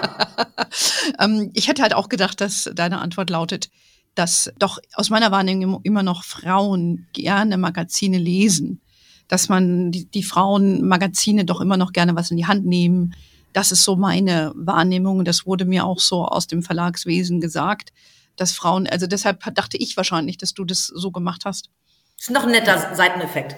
ähm, 1.20 1.50
ich 1.54 1.68
hätte 1.68 1.82
halt 1.82 1.94
auch 1.94 2.08
gedacht, 2.08 2.40
dass 2.40 2.70
deine 2.74 3.00
Antwort 3.00 3.30
lautet, 3.30 3.68
dass 4.14 4.50
doch 4.58 4.78
aus 4.94 5.10
meiner 5.10 5.30
Wahrnehmung 5.30 5.80
immer 5.82 6.02
noch 6.02 6.24
Frauen 6.24 7.08
gerne 7.12 7.58
Magazine 7.58 8.16
lesen. 8.16 8.80
Dass 9.28 9.48
man 9.48 9.90
die, 9.90 10.06
die 10.06 10.22
Frauen 10.22 10.86
Magazine 10.86 11.44
doch 11.44 11.60
immer 11.60 11.76
noch 11.76 11.92
gerne 11.92 12.14
was 12.14 12.30
in 12.30 12.36
die 12.36 12.46
Hand 12.46 12.64
nehmen 12.64 13.14
das 13.56 13.72
ist 13.72 13.84
so 13.84 13.96
meine 13.96 14.52
Wahrnehmung. 14.54 15.24
Das 15.24 15.46
wurde 15.46 15.64
mir 15.64 15.86
auch 15.86 15.98
so 15.98 16.26
aus 16.26 16.46
dem 16.46 16.62
Verlagswesen 16.62 17.40
gesagt, 17.40 17.90
dass 18.36 18.52
Frauen, 18.52 18.86
also 18.86 19.06
deshalb 19.06 19.42
dachte 19.54 19.78
ich 19.78 19.96
wahrscheinlich, 19.96 20.36
dass 20.36 20.52
du 20.52 20.66
das 20.66 20.88
so 20.88 21.10
gemacht 21.10 21.46
hast. 21.46 21.70
Das 22.18 22.28
ist 22.28 22.34
noch 22.34 22.42
ein 22.42 22.50
netter 22.50 22.94
Seiteneffekt. 22.94 23.56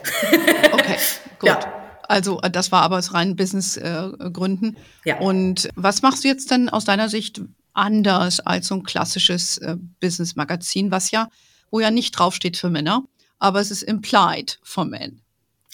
okay, 0.72 0.98
gut. 1.40 1.48
Ja. 1.48 1.58
Also 2.04 2.40
äh, 2.42 2.50
das 2.50 2.70
war 2.70 2.82
aber 2.82 2.98
aus 2.98 3.12
reinen 3.12 3.34
Businessgründen. 3.34 4.76
Äh, 5.04 5.08
ja. 5.08 5.18
Und 5.18 5.68
was 5.74 6.00
machst 6.00 6.22
du 6.22 6.28
jetzt 6.28 6.52
denn 6.52 6.68
aus 6.68 6.84
deiner 6.84 7.08
Sicht 7.08 7.40
anders 7.72 8.38
als 8.38 8.68
so 8.68 8.76
ein 8.76 8.84
klassisches 8.84 9.58
äh, 9.58 9.76
Business-Magazin, 9.98 10.92
was 10.92 11.10
ja, 11.10 11.28
wo 11.72 11.80
ja 11.80 11.90
nicht 11.90 12.12
draufsteht 12.12 12.56
für 12.56 12.70
Männer, 12.70 13.02
aber 13.40 13.58
es 13.58 13.72
ist 13.72 13.82
implied 13.82 14.60
for 14.62 14.84
men. 14.84 15.22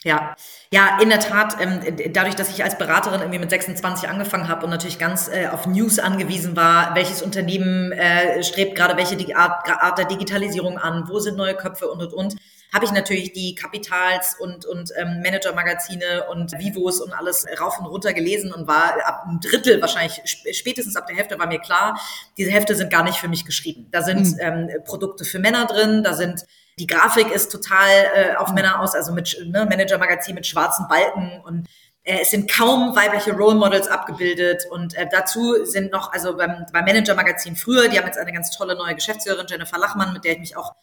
Ja, 0.05 0.37
ja, 0.71 0.99
in 1.01 1.09
der 1.09 1.19
Tat. 1.19 1.57
Ähm, 1.61 1.81
dadurch, 2.13 2.35
dass 2.35 2.51
ich 2.51 2.63
als 2.63 2.77
Beraterin 2.77 3.21
irgendwie 3.21 3.39
mit 3.39 3.49
26 3.49 4.07
angefangen 4.07 4.49
habe 4.49 4.65
und 4.65 4.71
natürlich 4.71 4.99
ganz 4.99 5.29
äh, 5.29 5.47
auf 5.47 5.67
News 5.67 5.99
angewiesen 5.99 6.57
war, 6.57 6.95
welches 6.95 7.23
Unternehmen 7.23 7.91
äh, 7.93 8.43
strebt 8.43 8.77
gerade 8.77 8.99
welche 8.99 9.35
Art, 9.35 9.67
Art 9.67 9.99
der 9.99 10.05
Digitalisierung 10.05 10.77
an, 10.77 11.09
wo 11.09 11.21
sind 11.21 11.39
neue 11.39 11.55
Köpfe 11.55 11.89
und 11.89 12.03
und 12.03 12.13
und, 12.13 12.37
habe 12.75 12.85
ich 12.85 12.93
natürlich 12.93 13.33
die 13.33 13.55
Kapitals 13.55 14.37
und 14.39 14.67
und 14.67 14.91
ähm, 14.97 15.23
Manager-Magazine 15.23 16.25
und 16.31 16.53
Vivos 16.59 17.01
und 17.01 17.13
alles 17.13 17.47
rauf 17.59 17.79
und 17.79 17.87
runter 17.87 18.13
gelesen 18.13 18.53
und 18.53 18.67
war 18.67 18.95
ab 19.07 19.25
einem 19.27 19.41
Drittel 19.41 19.81
wahrscheinlich 19.81 20.21
spätestens 20.53 20.97
ab 20.97 21.07
der 21.07 21.17
Hälfte 21.17 21.39
war 21.39 21.47
mir 21.47 21.61
klar, 21.61 21.99
diese 22.37 22.51
Hefte 22.51 22.75
sind 22.75 22.91
gar 22.91 23.05
nicht 23.05 23.19
für 23.19 23.29
mich 23.29 23.47
geschrieben. 23.47 23.87
Da 23.91 24.03
sind 24.03 24.33
mhm. 24.33 24.39
ähm, 24.41 24.69
Produkte 24.85 25.25
für 25.25 25.39
Männer 25.39 25.67
drin, 25.67 26.03
da 26.03 26.13
sind 26.13 26.45
die 26.79 26.87
Grafik 26.87 27.31
ist 27.31 27.53
total 27.53 27.91
äh, 28.15 28.35
auf 28.37 28.53
Männer 28.53 28.81
aus, 28.81 28.95
also 28.95 29.13
mit 29.13 29.39
ne, 29.45 29.65
Manager-Magazin 29.65 30.35
mit 30.35 30.47
schwarzen 30.47 30.87
Balken 30.89 31.41
und 31.45 31.69
äh, 32.03 32.21
es 32.23 32.31
sind 32.31 32.51
kaum 32.51 32.95
weibliche 32.97 33.33
Role 33.33 33.55
Models 33.55 33.89
abgebildet 33.89 34.65
und 34.71 34.95
äh, 34.95 35.07
dazu 35.11 35.65
sind 35.65 35.93
noch, 35.93 36.13
also 36.13 36.37
beim, 36.37 36.67
beim 36.73 36.85
Manager-Magazin 36.85 37.57
früher, 37.57 37.89
die 37.89 37.99
haben 37.99 38.07
jetzt 38.07 38.19
eine 38.19 38.33
ganz 38.33 38.51
tolle 38.51 38.77
neue 38.77 38.95
Geschäftsführerin, 38.95 39.47
Jennifer 39.49 39.79
Lachmann, 39.79 40.13
mit 40.13 40.25
der 40.25 40.33
ich 40.33 40.39
mich 40.41 40.57
auch 40.57 40.75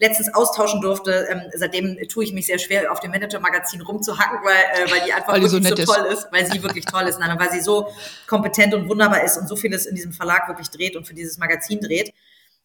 letztens 0.00 0.32
austauschen 0.34 0.80
durfte. 0.80 1.28
Ähm, 1.30 1.42
seitdem 1.54 1.98
tue 2.08 2.24
ich 2.24 2.32
mich 2.32 2.46
sehr 2.46 2.58
schwer, 2.58 2.90
auf 2.90 3.00
dem 3.00 3.10
Manager-Magazin 3.10 3.82
rumzuhacken, 3.82 4.38
weil, 4.42 4.86
äh, 4.86 4.90
weil 4.90 5.04
die 5.06 5.12
einfach 5.12 5.34
weil 5.34 5.42
wirklich 5.42 5.68
so, 5.68 5.76
so 5.76 5.92
toll 5.92 6.06
ist. 6.06 6.24
ist, 6.24 6.32
weil 6.32 6.46
sie 6.50 6.62
wirklich 6.62 6.86
toll 6.86 7.06
ist, 7.06 7.20
nein, 7.20 7.38
weil 7.38 7.50
sie 7.50 7.60
so 7.60 7.88
kompetent 8.26 8.74
und 8.74 8.88
wunderbar 8.88 9.22
ist 9.22 9.36
und 9.36 9.46
so 9.46 9.56
vieles 9.56 9.86
in 9.86 9.94
diesem 9.94 10.12
Verlag 10.12 10.48
wirklich 10.48 10.70
dreht 10.70 10.96
und 10.96 11.06
für 11.06 11.14
dieses 11.14 11.38
Magazin 11.38 11.80
dreht. 11.80 12.14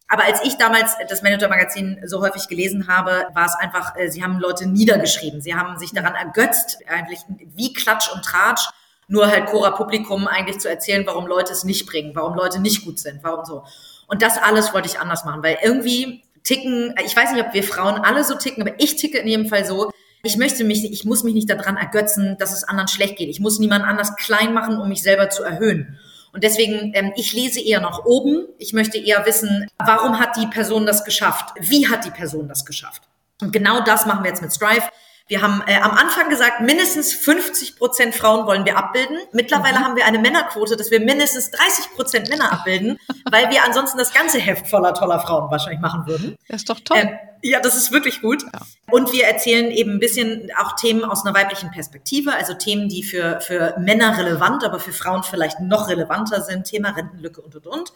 Aber 0.08 0.24
als 0.24 0.44
ich 0.44 0.56
damals 0.56 0.96
das 1.08 1.22
Manager-Magazin 1.22 2.00
so 2.04 2.20
häufig 2.20 2.46
gelesen 2.48 2.86
habe, 2.86 3.26
war 3.34 3.46
es 3.46 3.54
einfach, 3.56 3.96
äh, 3.96 4.08
sie 4.08 4.22
haben 4.22 4.38
Leute 4.38 4.66
niedergeschrieben. 4.66 5.40
Sie 5.40 5.54
haben 5.54 5.78
sich 5.78 5.92
daran 5.92 6.14
ergötzt, 6.14 6.78
eigentlich 6.88 7.20
wie 7.54 7.72
Klatsch 7.72 8.12
und 8.12 8.24
Tratsch, 8.24 8.68
nur 9.08 9.26
halt 9.26 9.46
Cora 9.46 9.70
Publikum 9.70 10.26
eigentlich 10.26 10.58
zu 10.58 10.68
erzählen, 10.68 11.04
warum 11.06 11.26
Leute 11.26 11.52
es 11.52 11.64
nicht 11.64 11.86
bringen, 11.86 12.12
warum 12.14 12.36
Leute 12.36 12.60
nicht 12.60 12.84
gut 12.84 12.98
sind, 12.98 13.22
warum 13.22 13.44
so. 13.44 13.64
Und 14.06 14.22
das 14.22 14.38
alles 14.38 14.72
wollte 14.72 14.88
ich 14.88 15.00
anders 15.00 15.24
machen, 15.24 15.42
weil 15.42 15.58
irgendwie 15.62 16.22
ticken, 16.44 16.94
ich 17.04 17.16
weiß 17.16 17.32
nicht, 17.32 17.44
ob 17.44 17.52
wir 17.52 17.64
Frauen 17.64 17.96
alle 17.96 18.22
so 18.22 18.36
ticken, 18.36 18.62
aber 18.62 18.78
ich 18.78 18.96
ticke 18.96 19.18
in 19.18 19.26
jedem 19.26 19.48
Fall 19.48 19.64
so, 19.64 19.90
ich 20.22 20.36
möchte 20.36 20.64
mich, 20.64 20.84
ich 20.90 21.04
muss 21.04 21.24
mich 21.24 21.34
nicht 21.34 21.50
daran 21.50 21.76
ergötzen, 21.76 22.36
dass 22.38 22.52
es 22.52 22.64
anderen 22.64 22.88
schlecht 22.88 23.16
geht. 23.16 23.28
Ich 23.28 23.40
muss 23.40 23.58
niemand 23.58 23.84
anders 23.84 24.16
klein 24.16 24.54
machen, 24.54 24.78
um 24.80 24.88
mich 24.88 25.02
selber 25.02 25.30
zu 25.30 25.44
erhöhen. 25.44 25.98
Und 26.36 26.44
deswegen, 26.44 26.92
ähm, 26.94 27.14
ich 27.16 27.32
lese 27.32 27.62
eher 27.62 27.80
nach 27.80 28.04
oben. 28.04 28.46
Ich 28.58 28.74
möchte 28.74 28.98
eher 28.98 29.24
wissen, 29.24 29.66
warum 29.78 30.20
hat 30.20 30.36
die 30.36 30.46
Person 30.46 30.84
das 30.84 31.02
geschafft? 31.02 31.54
Wie 31.58 31.88
hat 31.88 32.04
die 32.04 32.10
Person 32.10 32.46
das 32.46 32.66
geschafft? 32.66 33.04
Und 33.40 33.54
genau 33.54 33.80
das 33.80 34.04
machen 34.04 34.22
wir 34.22 34.28
jetzt 34.28 34.42
mit 34.42 34.52
Strive. 34.52 34.82
Wir 35.28 35.42
haben 35.42 35.60
äh, 35.66 35.76
am 35.80 35.90
Anfang 35.90 36.28
gesagt, 36.28 36.60
mindestens 36.60 37.12
50 37.12 37.76
Prozent 37.76 38.14
Frauen 38.14 38.46
wollen 38.46 38.64
wir 38.64 38.78
abbilden. 38.78 39.18
Mittlerweile 39.32 39.80
mhm. 39.80 39.84
haben 39.84 39.96
wir 39.96 40.06
eine 40.06 40.20
Männerquote, 40.20 40.76
dass 40.76 40.92
wir 40.92 41.00
mindestens 41.00 41.50
30 41.50 41.90
Prozent 41.96 42.28
Männer 42.28 42.52
abbilden, 42.52 42.98
weil 43.30 43.50
wir 43.50 43.64
ansonsten 43.64 43.98
das 43.98 44.14
ganze 44.14 44.38
Heft 44.38 44.68
voller 44.68 44.94
toller 44.94 45.18
Frauen 45.18 45.50
wahrscheinlich 45.50 45.80
machen 45.80 46.06
würden. 46.06 46.36
Das 46.48 46.58
ist 46.58 46.70
doch 46.70 46.78
toll. 46.78 46.98
Ähm, 46.98 47.18
ja, 47.42 47.60
das 47.60 47.76
ist 47.76 47.90
wirklich 47.90 48.22
gut. 48.22 48.42
Ja. 48.42 48.60
Und 48.90 49.12
wir 49.12 49.24
erzählen 49.24 49.72
eben 49.72 49.94
ein 49.94 50.00
bisschen 50.00 50.50
auch 50.58 50.76
Themen 50.76 51.04
aus 51.04 51.26
einer 51.26 51.34
weiblichen 51.34 51.72
Perspektive, 51.72 52.32
also 52.32 52.54
Themen, 52.54 52.88
die 52.88 53.02
für, 53.02 53.40
für 53.40 53.74
Männer 53.78 54.16
relevant, 54.16 54.62
aber 54.62 54.78
für 54.78 54.92
Frauen 54.92 55.24
vielleicht 55.24 55.58
noch 55.58 55.88
relevanter 55.88 56.40
sind. 56.42 56.66
Thema 56.66 56.90
Rentenlücke 56.90 57.40
und, 57.40 57.56
und, 57.56 57.66
und. 57.66 57.92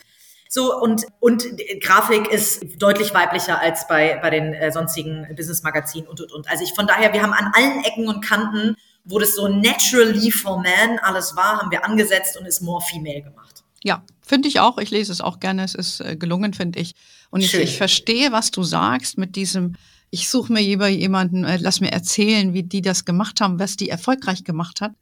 So, 0.52 0.76
und, 0.76 1.06
und 1.20 1.44
Grafik 1.80 2.26
ist 2.26 2.82
deutlich 2.82 3.14
weiblicher 3.14 3.60
als 3.60 3.86
bei, 3.86 4.18
bei 4.20 4.30
den 4.30 4.52
äh, 4.52 4.72
sonstigen 4.72 5.24
Business-Magazinen 5.36 6.08
und, 6.08 6.20
und, 6.20 6.32
und. 6.32 6.50
Also 6.50 6.64
ich 6.64 6.72
von 6.74 6.88
daher, 6.88 7.12
wir 7.12 7.22
haben 7.22 7.32
an 7.32 7.52
allen 7.54 7.84
Ecken 7.84 8.08
und 8.08 8.20
Kanten, 8.20 8.74
wo 9.04 9.20
das 9.20 9.36
so 9.36 9.46
naturally 9.46 10.32
for 10.32 10.56
man 10.56 10.98
alles 11.02 11.36
war, 11.36 11.60
haben 11.60 11.70
wir 11.70 11.84
angesetzt 11.84 12.36
und 12.36 12.46
ist 12.46 12.62
more 12.62 12.84
female 12.84 13.22
gemacht. 13.22 13.62
Ja, 13.84 14.02
finde 14.22 14.48
ich 14.48 14.58
auch. 14.58 14.78
Ich 14.78 14.90
lese 14.90 15.12
es 15.12 15.20
auch 15.20 15.38
gerne. 15.38 15.62
Es 15.62 15.76
ist 15.76 16.00
äh, 16.00 16.16
gelungen, 16.16 16.52
finde 16.52 16.80
ich. 16.80 16.96
Und 17.30 17.42
ich, 17.42 17.54
ich 17.54 17.76
verstehe, 17.76 18.32
was 18.32 18.50
du 18.50 18.64
sagst 18.64 19.18
mit 19.18 19.36
diesem, 19.36 19.76
ich 20.10 20.28
suche 20.28 20.52
mir 20.52 20.62
lieber 20.62 20.88
jemanden, 20.88 21.44
äh, 21.44 21.58
lass 21.60 21.80
mir 21.80 21.92
erzählen, 21.92 22.54
wie 22.54 22.64
die 22.64 22.82
das 22.82 23.04
gemacht 23.04 23.40
haben, 23.40 23.60
was 23.60 23.76
die 23.76 23.88
erfolgreich 23.88 24.42
gemacht 24.42 24.80
hat, 24.80 24.94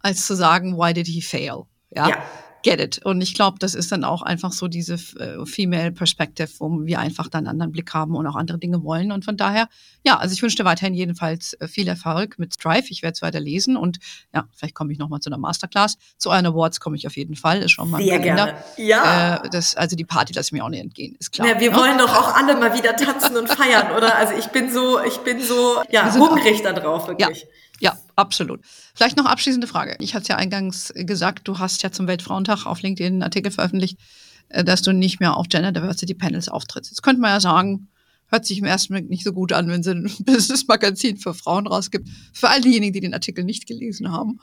als 0.00 0.26
zu 0.26 0.36
sagen, 0.36 0.76
why 0.76 0.92
did 0.92 1.06
he 1.06 1.22
fail? 1.22 1.62
Ja. 1.88 2.10
ja 2.10 2.22
get 2.62 2.80
it. 2.80 3.04
Und 3.04 3.20
ich 3.20 3.34
glaube, 3.34 3.58
das 3.58 3.74
ist 3.74 3.90
dann 3.92 4.04
auch 4.04 4.22
einfach 4.22 4.52
so 4.52 4.68
diese 4.68 4.94
äh, 4.94 5.44
Female 5.46 5.92
Perspective, 5.92 6.48
wo 6.58 6.84
wir 6.84 6.98
einfach 6.98 7.28
dann 7.28 7.40
einen 7.40 7.48
anderen 7.48 7.72
Blick 7.72 7.92
haben 7.94 8.14
und 8.14 8.26
auch 8.26 8.36
andere 8.36 8.58
Dinge 8.58 8.82
wollen. 8.82 9.12
Und 9.12 9.24
von 9.24 9.36
daher, 9.36 9.68
ja, 10.04 10.18
also 10.18 10.32
ich 10.32 10.42
wünsche 10.42 10.56
dir 10.56 10.64
weiterhin 10.64 10.94
jedenfalls 10.94 11.54
äh, 11.54 11.68
viel 11.68 11.88
Erfolg 11.88 12.38
mit 12.38 12.54
Strive. 12.54 12.86
Ich 12.90 13.02
werde 13.02 13.14
es 13.14 13.22
weiter 13.22 13.40
lesen 13.40 13.76
und 13.76 13.98
ja, 14.34 14.44
vielleicht 14.54 14.74
komme 14.74 14.92
ich 14.92 14.98
nochmal 14.98 15.20
zu 15.20 15.30
einer 15.30 15.38
Masterclass. 15.38 15.96
Zu 16.18 16.30
euren 16.30 16.46
Awards 16.46 16.80
komme 16.80 16.96
ich 16.96 17.06
auf 17.06 17.16
jeden 17.16 17.36
Fall, 17.36 17.62
ist 17.62 17.72
schon 17.72 17.90
mal 17.90 18.02
Sehr 18.02 18.18
gerne. 18.18 18.54
Ja. 18.76 19.36
Äh, 19.36 19.50
das, 19.50 19.74
also 19.74 19.96
die 19.96 20.04
Party 20.04 20.32
lasse 20.32 20.48
ich 20.48 20.52
mir 20.52 20.64
auch 20.64 20.68
nicht 20.68 20.80
entgehen, 20.80 21.16
ist 21.18 21.32
klar. 21.32 21.48
Ja, 21.48 21.60
wir 21.60 21.70
ne? 21.70 21.76
wollen 21.76 21.98
doch 21.98 22.14
auch 22.14 22.34
alle 22.34 22.56
mal 22.56 22.76
wieder 22.76 22.96
tanzen 22.96 23.36
und 23.36 23.48
feiern, 23.48 23.96
oder? 23.96 24.16
Also 24.16 24.34
ich 24.34 24.46
bin 24.48 24.70
so, 24.70 25.02
ich 25.02 25.18
bin 25.18 25.40
so, 25.40 25.82
ja, 25.90 26.12
hungrig 26.14 26.62
da 26.62 26.72
drauf, 26.72 27.08
wirklich. 27.08 27.42
Ja. 27.42 27.48
Ja, 27.80 27.96
absolut. 28.20 28.60
Vielleicht 28.94 29.16
noch 29.16 29.26
abschließende 29.26 29.66
Frage. 29.66 29.96
Ich 29.98 30.14
hatte 30.14 30.22
es 30.22 30.28
ja 30.28 30.36
eingangs 30.36 30.92
gesagt, 30.94 31.48
du 31.48 31.58
hast 31.58 31.82
ja 31.82 31.90
zum 31.90 32.06
Weltfrauentag 32.06 32.66
auf 32.66 32.82
LinkedIn 32.82 33.14
einen 33.14 33.22
Artikel 33.22 33.50
veröffentlicht, 33.50 33.98
äh, 34.50 34.62
dass 34.62 34.82
du 34.82 34.92
nicht 34.92 35.20
mehr 35.20 35.36
auf 35.36 35.48
Gender 35.48 35.72
Diversity 35.72 36.14
Panels 36.14 36.48
auftrittst. 36.48 36.90
Jetzt 36.90 37.02
könnte 37.02 37.20
man 37.20 37.30
ja 37.30 37.40
sagen, 37.40 37.88
hört 38.28 38.46
sich 38.46 38.58
im 38.58 38.64
ersten 38.64 38.92
Moment 38.92 39.10
nicht 39.10 39.24
so 39.24 39.32
gut 39.32 39.52
an, 39.52 39.68
wenn 39.68 39.82
sie 39.82 39.92
ein 39.92 40.10
Business-Magazin 40.24 41.16
für 41.16 41.34
Frauen 41.34 41.66
rausgibt. 41.66 42.08
Für 42.32 42.48
all 42.48 42.60
diejenigen, 42.60 42.92
die 42.92 43.00
den 43.00 43.14
Artikel 43.14 43.44
nicht 43.44 43.66
gelesen 43.66 44.12
haben. 44.12 44.38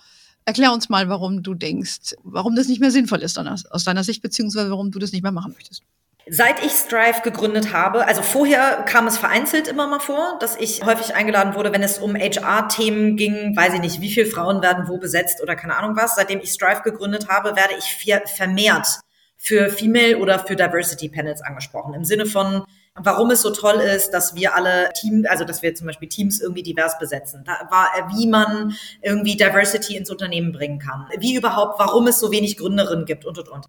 Erklär 0.46 0.72
uns 0.72 0.90
mal, 0.90 1.10
warum 1.10 1.44
du 1.44 1.54
denkst, 1.54 2.16
warum 2.24 2.56
das 2.56 2.68
nicht 2.68 2.80
mehr 2.80 2.92
sinnvoll 2.92 3.20
ist 3.20 3.38
aus 3.38 3.84
deiner 3.84 4.04
Sicht, 4.04 4.22
beziehungsweise 4.22 4.70
warum 4.70 4.92
du 4.92 5.00
das 5.00 5.12
nicht 5.12 5.24
mehr 5.24 5.34
machen 5.34 5.54
möchtest. 5.54 5.84
Seit 6.30 6.66
ich 6.66 6.74
Strive 6.74 7.22
gegründet 7.22 7.72
habe, 7.72 8.06
also 8.06 8.22
vorher 8.22 8.84
kam 8.86 9.08
es 9.08 9.18
vereinzelt 9.18 9.70
immer 9.70 9.88
mal 9.88 10.02
vor, 10.02 10.38
dass 10.42 10.58
ich 10.58 10.84
häufig 10.84 11.16
eingeladen 11.16 11.56
wurde, 11.56 11.72
wenn 11.72 11.84
es 11.84 12.00
um 12.00 12.16
HR-Themen 12.16 13.16
ging, 13.16 13.56
weiß 13.56 13.76
ich 13.76 13.80
nicht, 13.80 14.02
wie 14.02 14.12
viele 14.12 14.26
Frauen 14.26 14.62
werden 14.62 14.90
wo 14.90 14.98
besetzt 14.98 15.42
oder 15.42 15.56
keine 15.56 15.78
Ahnung 15.78 15.96
was. 15.96 16.16
Seitdem 16.16 16.42
ich 16.42 16.52
Strive 16.52 16.82
gegründet 16.82 17.30
habe, 17.30 17.56
werde 17.56 17.76
ich 17.78 17.96
vermehrt 18.36 19.00
für 19.38 19.70
Female 19.70 20.18
oder 20.18 20.40
für 20.40 20.58
Diversity 20.58 21.08
Panels 21.08 21.42
angesprochen. 21.42 21.94
Im 21.94 22.04
Sinne 22.04 22.26
von, 22.26 22.66
warum 22.96 23.32
es 23.32 23.42
so 23.42 23.52
toll 23.52 23.76
ist, 23.76 24.10
dass 24.10 24.36
wir 24.36 24.54
alle 24.54 24.90
Team, 25.00 25.26
also 25.30 25.46
dass 25.46 25.62
wir 25.62 25.76
zum 25.76 25.88
Beispiel 25.88 26.10
Teams 26.10 26.42
irgendwie 26.42 26.64
divers 26.64 27.00
besetzen, 27.00 27.44
da 27.46 27.70
war, 27.70 27.88
wie 28.14 28.28
man 28.28 28.76
irgendwie 29.02 29.38
Diversity 29.38 29.96
ins 29.96 30.10
Unternehmen 30.10 30.52
bringen 30.52 30.80
kann, 30.80 31.08
wie 31.20 31.36
überhaupt, 31.36 31.80
warum 31.80 32.08
es 32.08 32.20
so 32.20 32.32
wenig 32.34 32.58
Gründerinnen 32.58 33.06
gibt 33.06 33.24
und 33.26 33.38
und 33.38 33.48
und. 33.48 33.68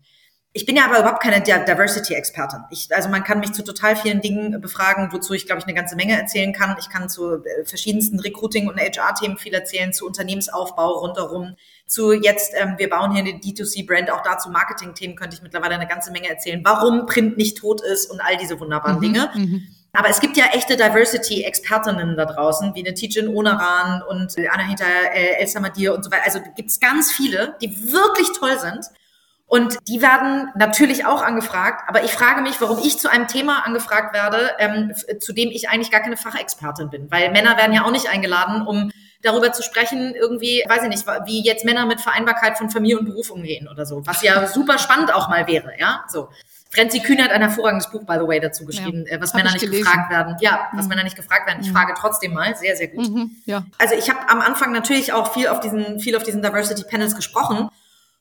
Ich 0.55 0.65
bin 0.65 0.77
ja 0.77 0.87
aber 0.87 0.99
überhaupt 0.99 1.23
keine 1.23 1.43
Diversity-Expertin. 1.43 2.61
Also 2.91 3.09
man 3.11 3.23
kann 3.23 3.39
mich 3.39 3.53
zu 3.53 3.63
total 3.63 3.97
vielen 3.97 4.23
Dingen 4.23 4.61
befragen, 4.61 5.09
wozu 5.13 5.35
ich, 5.35 5.45
glaube 5.45 5.61
ich, 5.61 5.67
eine 5.67 5.75
ganze 5.75 5.95
Menge 5.95 6.19
erzählen 6.19 6.55
kann. 6.55 6.75
Ich 6.81 6.89
kann 6.89 7.11
zu 7.11 7.45
äh, 7.45 7.65
verschiedensten 7.65 8.19
Recruiting- 8.19 8.67
und 8.69 8.81
HR-Themen 8.81 9.37
viel 9.37 9.53
erzählen, 9.53 9.93
zu 9.93 10.07
Unternehmensaufbau 10.07 11.01
rundherum, 11.01 11.55
zu 11.87 12.13
jetzt, 12.13 12.55
ähm, 12.57 12.75
wir 12.79 12.89
bauen 12.89 13.13
hier 13.13 13.21
eine 13.21 13.39
D2C-Brand, 13.39 14.11
auch 14.11 14.23
dazu 14.23 14.49
Marketing-Themen 14.49 15.17
könnte 15.17 15.37
ich 15.37 15.43
mittlerweile 15.43 15.75
eine 15.75 15.87
ganze 15.87 16.11
Menge 16.13 16.29
erzählen, 16.29 16.63
warum 16.65 17.05
Print 17.05 17.37
nicht 17.37 17.59
tot 17.59 17.83
ist 17.83 18.11
und 18.11 18.21
all 18.21 18.39
diese 18.39 18.59
wunderbaren 18.59 18.97
mhm, 18.97 19.03
Dinge. 19.03 19.31
Mhm. 19.35 19.69
Aber 19.93 20.09
es 20.09 20.21
gibt 20.21 20.37
ja 20.37 20.47
echte 20.53 20.77
Diversity-Expertinnen 20.77 22.17
da 22.17 22.25
draußen, 22.25 22.75
wie 22.75 22.81
eine 22.81 22.95
Tijin 22.95 23.29
Onaran 23.29 24.03
und 24.03 24.35
Anahita 24.51 24.85
äh, 25.13 25.41
El 25.41 25.47
Samadir 25.47 25.95
und 25.95 26.05
so 26.05 26.11
weiter. 26.11 26.25
Also 26.25 26.41
gibt 26.57 26.71
es 26.71 26.81
ganz 26.81 27.13
viele, 27.13 27.57
die 27.61 27.93
wirklich 27.93 28.29
toll 28.39 28.59
sind. 28.59 28.87
Und 29.49 29.79
die 29.89 30.03
werden 30.03 30.51
natürlich 30.57 31.07
auch 31.07 31.23
angefragt, 31.23 31.89
aber 31.89 32.05
ich 32.05 32.13
frage 32.13 32.43
mich, 32.43 32.61
warum 32.61 32.79
ich 32.79 32.99
zu 32.99 33.11
einem 33.11 33.29
Thema 33.29 33.65
angefragt 33.67 34.15
werde, 34.15 34.51
ähm, 34.59 34.93
zu 35.21 35.33
dem 35.33 35.49
ich 35.49 35.71
eigentlich 35.71 35.91
gar 35.91 36.03
keine 36.03 36.19
Fachexpertin 36.19 36.91
bin. 36.91 37.11
Weil 37.11 37.33
Männer 37.33 37.57
werden 37.57 37.73
ja 37.73 37.85
auch 37.85 37.91
nicht 37.91 38.11
eingeladen, 38.11 38.67
um 38.67 38.91
darüber 39.23 39.51
zu 39.53 39.63
sprechen, 39.63 40.15
irgendwie, 40.15 40.65
weiß 40.69 40.83
ich 40.83 40.89
nicht, 40.91 41.07
wie 41.25 41.43
jetzt 41.43 41.65
Männer 41.65 41.87
mit 41.87 42.03
Vereinbarkeit 42.03 42.59
von 42.59 42.69
Familie 42.69 42.99
und 42.99 43.07
Beruf 43.07 43.31
umgehen 43.31 43.69
oder 43.69 43.87
so, 43.87 44.07
was 44.07 44.23
ja 44.23 44.47
super 44.47 44.79
spannend 44.79 45.13
auch 45.15 45.29
mal 45.29 45.47
wäre, 45.47 45.73
ja, 45.79 46.05
so. 46.09 46.29
Frenzy 46.71 47.01
Kühn 47.01 47.23
hat 47.25 47.31
ein 47.31 47.41
hervorragendes 47.41 47.91
Buch, 47.91 48.05
by 48.05 48.19
the 48.21 48.29
way, 48.29 48.41
dazu 48.41 48.67
geschrieben, 48.67 49.07
ja, 49.09 49.17
äh, 49.17 49.21
was 49.23 49.33
Männer 49.33 49.53
nicht 49.53 49.63
gelesen. 49.63 49.85
gefragt 49.85 50.11
werden. 50.11 50.37
Ja, 50.41 50.69
was 50.75 50.85
mhm. 50.85 50.91
Männer 50.91 51.05
nicht 51.05 51.17
gefragt 51.17 51.47
werden. 51.47 51.61
Ich 51.63 51.71
mhm. 51.71 51.73
frage 51.73 51.95
trotzdem 51.97 52.35
mal, 52.35 52.55
sehr, 52.57 52.77
sehr 52.77 52.89
gut. 52.89 53.09
Mhm, 53.09 53.31
ja. 53.47 53.65
Also 53.79 53.95
ich 53.95 54.11
habe 54.11 54.29
am 54.29 54.43
Anfang 54.43 54.71
natürlich 54.71 55.15
auch 55.15 55.33
viel 55.33 55.49
auf 55.49 55.61
diesen, 55.61 55.99
viel 55.99 56.15
auf 56.15 56.25
diesen 56.25 56.43
Diversity 56.43 56.85
Panels 56.85 57.17
gesprochen 57.17 57.71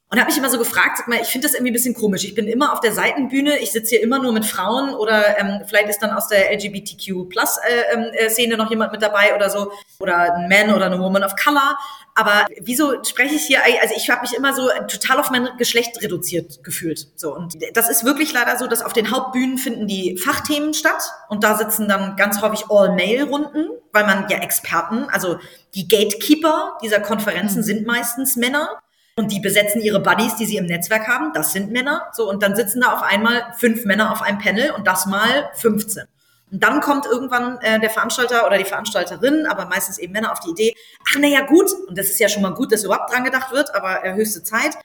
und 0.10 0.18
habe 0.20 0.30
mich 0.30 0.38
immer 0.38 0.49
so 0.49 0.58
gefragt, 0.58 0.97
sag 0.97 1.10
mal, 1.10 1.20
ich 1.22 1.28
finde 1.28 1.47
das 1.47 1.53
irgendwie 1.53 1.72
ein 1.72 1.74
bisschen 1.74 1.93
komisch. 1.93 2.24
Ich 2.24 2.34
bin 2.34 2.47
immer 2.47 2.72
auf 2.72 2.80
der 2.80 2.93
Seitenbühne, 2.93 3.58
ich 3.60 3.74
sitze 3.74 3.95
hier 3.95 4.03
immer 4.03 4.20
nur 4.20 4.32
mit 4.32 4.45
Frauen 4.45 4.93
oder 4.93 5.38
ähm, 5.38 5.64
vielleicht 5.68 5.89
ist 5.89 5.99
dann 5.99 6.12
aus 6.12 6.30
der 6.30 6.53
LGBTQ-Plus-Szene 6.53 8.14
äh, 8.16 8.53
äh, 8.53 8.58
noch 8.58 8.70
jemand 8.70 8.93
mit 8.93 9.01
dabei 9.01 9.36
oder 9.36 9.49
so 9.49 9.72
oder 9.99 10.34
ein 10.34 10.47
Man 10.47 10.74
oder 10.74 10.86
eine 10.86 10.99
Woman 10.99 11.26
of 11.26 11.36
Color. 11.36 11.78
Aber 12.16 12.47
wieso 12.62 13.03
spreche 13.03 13.36
ich 13.36 13.43
hier? 13.43 13.60
Also 13.82 13.95
ich 13.97 14.10
habe 14.10 14.22
mich 14.22 14.34
immer 14.34 14.55
so 14.55 14.70
total 14.88 15.20
auf 15.20 15.30
mein 15.30 15.49
Geschlecht 15.58 16.01
reduziert 16.01 16.64
gefühlt. 16.64 17.10
So 17.16 17.36
und 17.36 17.58
das 17.74 17.89
ist 17.89 18.05
wirklich 18.05 18.32
leider 18.32 18.58
so, 18.58 18.66
dass 18.68 18.82
auf 18.82 18.93
den 18.93 19.12
Hauptbühnen 19.12 19.58
finden 19.58 19.88
die 19.88 20.18
Fachthemen 20.18 20.74
statt 20.74 21.03
und 21.28 21.43
da 21.43 21.58
sitzen 21.58 21.89
dann 21.89 22.16
ganz 22.16 22.41
häufig 22.41 22.66
All-Male-Runden, 22.70 23.70
weil 23.91 24.05
man 24.05 24.30
ja 24.30 24.38
Experten, 24.38 25.10
also 25.12 25.38
die 25.76 25.89
Gatekeeper 25.89 26.78
dieser 26.82 27.01
Konferenzen 27.01 27.58
mhm. 27.58 27.64
sind 27.64 27.86
meistens 27.86 28.38
Männer. 28.38 28.70
Und 29.20 29.32
die 29.32 29.39
besetzen 29.39 29.82
ihre 29.82 29.99
Buddies, 29.99 30.36
die 30.36 30.45
sie 30.45 30.57
im 30.57 30.68
Netzwerk 30.68 31.07
haben. 31.07 31.34
Das 31.34 31.51
sind 31.51 31.72
Männer. 31.72 32.07
So, 32.13 32.30
und 32.30 32.43
dann 32.43 32.55
sitzen 32.55 32.82
da 32.82 32.93
auf 32.93 33.01
einmal 33.01 33.51
fünf 33.57 33.84
Männer 33.84 34.11
auf 34.11 34.22
einem 34.22 34.38
Panel 34.38 34.72
und 34.72 34.86
das 34.86 35.07
mal 35.07 35.49
15. 35.55 36.03
Und 36.51 36.63
dann 36.63 36.82
kommt 36.82 37.07
irgendwann 37.07 37.59
äh, 37.61 37.80
der 37.80 37.89
Veranstalter 37.89 38.45
oder 38.45 38.57
die 38.59 38.63
Veranstalterin, 38.63 39.47
aber 39.47 39.65
meistens 39.65 39.97
eben 39.97 40.13
Männer, 40.13 40.32
auf 40.32 40.39
die 40.39 40.51
Idee, 40.51 40.76
ach 41.09 41.18
na 41.20 41.28
ja 41.28 41.41
gut, 41.41 41.65
und 41.88 41.97
das 41.97 42.07
ist 42.07 42.20
ja 42.20 42.30
schon 42.30 42.43
mal 42.43 42.53
gut, 42.53 42.72
dass 42.72 42.84
überhaupt 42.84 43.11
dran 43.11 43.24
gedacht 43.24 43.51
wird, 43.51 43.74
aber 43.76 44.05
äh, 44.05 44.13
höchste 44.13 44.43
Zeit. 44.43 44.78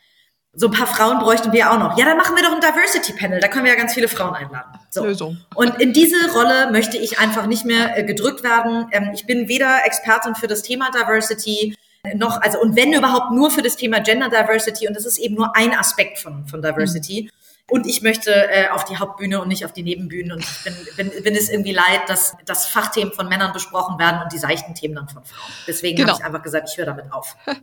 So 0.54 0.66
ein 0.68 0.72
paar 0.72 0.86
Frauen 0.86 1.18
bräuchten 1.18 1.52
wir 1.52 1.70
auch 1.70 1.78
noch. 1.78 1.96
Ja, 1.96 2.04
dann 2.04 2.16
machen 2.16 2.34
wir 2.36 2.42
doch 2.42 2.52
ein 2.52 2.60
Diversity-Panel, 2.60 3.40
da 3.40 3.48
können 3.48 3.64
wir 3.64 3.72
ja 3.72 3.78
ganz 3.78 3.94
viele 3.94 4.08
Frauen 4.08 4.34
einladen. 4.34 4.72
So. 4.90 5.04
Lösung. 5.04 5.38
Und 5.54 5.80
in 5.80 5.92
diese 5.92 6.32
Rolle 6.32 6.70
möchte 6.72 6.98
ich 6.98 7.18
einfach 7.18 7.46
nicht 7.46 7.64
mehr 7.64 7.96
äh, 7.96 8.04
gedrückt 8.04 8.42
werden. 8.42 8.88
Ähm, 8.90 9.10
ich 9.14 9.26
bin 9.26 9.48
weder 9.48 9.84
Expertin 9.84 10.34
für 10.34 10.48
das 10.48 10.62
Thema 10.62 10.90
Diversity, 10.90 11.76
noch, 12.14 12.40
also 12.40 12.60
und 12.60 12.76
wenn 12.76 12.92
überhaupt 12.92 13.30
nur 13.30 13.50
für 13.50 13.62
das 13.62 13.76
Thema 13.76 14.00
Gender 14.00 14.28
Diversity 14.28 14.88
und 14.88 14.94
das 14.94 15.06
ist 15.06 15.18
eben 15.18 15.36
nur 15.36 15.54
ein 15.56 15.72
Aspekt 15.72 16.18
von, 16.18 16.46
von 16.46 16.62
Diversity. 16.62 17.30
Und 17.70 17.86
ich 17.86 18.02
möchte 18.02 18.32
äh, 18.32 18.68
auf 18.70 18.84
die 18.84 18.96
Hauptbühne 18.96 19.40
und 19.40 19.48
nicht 19.48 19.64
auf 19.64 19.72
die 19.72 19.84
Nebenbühnen. 19.84 20.32
Und 20.32 20.40
ich 20.40 20.64
bin, 20.64 20.74
bin, 21.10 21.22
bin 21.22 21.34
es 21.34 21.48
irgendwie 21.48 21.72
leid, 21.72 22.00
dass, 22.08 22.34
dass 22.44 22.66
Fachthemen 22.66 23.12
von 23.12 23.28
Männern 23.28 23.52
besprochen 23.52 23.98
werden 24.00 24.20
und 24.20 24.32
die 24.32 24.38
seichten 24.38 24.74
Themen 24.74 24.96
dann 24.96 25.08
von 25.08 25.24
Frauen. 25.24 25.52
Deswegen 25.66 25.96
genau. 25.96 26.10
habe 26.10 26.20
ich 26.20 26.26
einfach 26.26 26.42
gesagt, 26.42 26.68
ich 26.70 26.76
höre 26.76 26.86
damit 26.86 27.10
auf. 27.12 27.36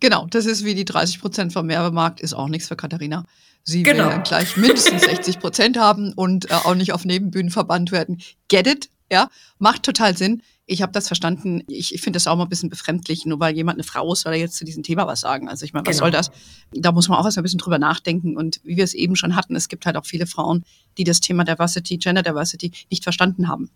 Genau, 0.00 0.26
das 0.30 0.46
ist 0.46 0.64
wie 0.64 0.74
die 0.74 0.84
30 0.84 1.20
Prozent 1.20 1.52
vom 1.52 1.68
Werbemarkt, 1.68 2.20
ist 2.20 2.32
auch 2.32 2.48
nichts 2.48 2.68
für 2.68 2.76
Katharina. 2.76 3.24
Sie 3.64 3.82
genau. 3.82 4.10
will 4.10 4.20
gleich 4.20 4.56
mindestens 4.56 5.02
60 5.04 5.40
Prozent 5.40 5.78
haben 5.78 6.12
und 6.14 6.50
äh, 6.50 6.54
auch 6.54 6.74
nicht 6.74 6.92
auf 6.92 7.04
Nebenbühnen 7.04 7.50
verbannt 7.50 7.92
werden. 7.92 8.22
Get 8.48 8.66
it? 8.66 8.88
Ja, 9.10 9.28
macht 9.58 9.82
total 9.82 10.16
Sinn. 10.16 10.42
Ich 10.66 10.80
habe 10.80 10.92
das 10.92 11.08
verstanden. 11.08 11.62
Ich, 11.68 11.94
ich 11.94 12.00
finde 12.00 12.16
das 12.16 12.26
auch 12.26 12.36
mal 12.36 12.44
ein 12.44 12.48
bisschen 12.48 12.70
befremdlich, 12.70 13.26
nur 13.26 13.38
weil 13.38 13.54
jemand 13.54 13.76
eine 13.76 13.84
Frau 13.84 14.10
ist, 14.12 14.22
soll 14.22 14.32
er 14.32 14.38
jetzt 14.38 14.56
zu 14.56 14.64
diesem 14.64 14.82
Thema 14.82 15.06
was 15.06 15.20
sagen. 15.20 15.48
Also 15.48 15.64
ich 15.64 15.74
meine, 15.74 15.86
was 15.86 15.96
genau. 15.96 16.06
soll 16.06 16.10
das? 16.10 16.30
Da 16.72 16.92
muss 16.92 17.08
man 17.08 17.18
auch 17.18 17.24
erst 17.24 17.36
ein 17.36 17.42
bisschen 17.42 17.58
drüber 17.58 17.78
nachdenken. 17.78 18.36
Und 18.36 18.60
wie 18.64 18.76
wir 18.76 18.84
es 18.84 18.94
eben 18.94 19.14
schon 19.14 19.36
hatten, 19.36 19.56
es 19.56 19.68
gibt 19.68 19.84
halt 19.84 19.96
auch 19.96 20.06
viele 20.06 20.26
Frauen, 20.26 20.64
die 20.96 21.04
das 21.04 21.20
Thema 21.20 21.44
Diversity, 21.44 21.98
Gender 21.98 22.22
Diversity 22.22 22.72
nicht 22.90 23.02
verstanden 23.02 23.48
haben 23.48 23.70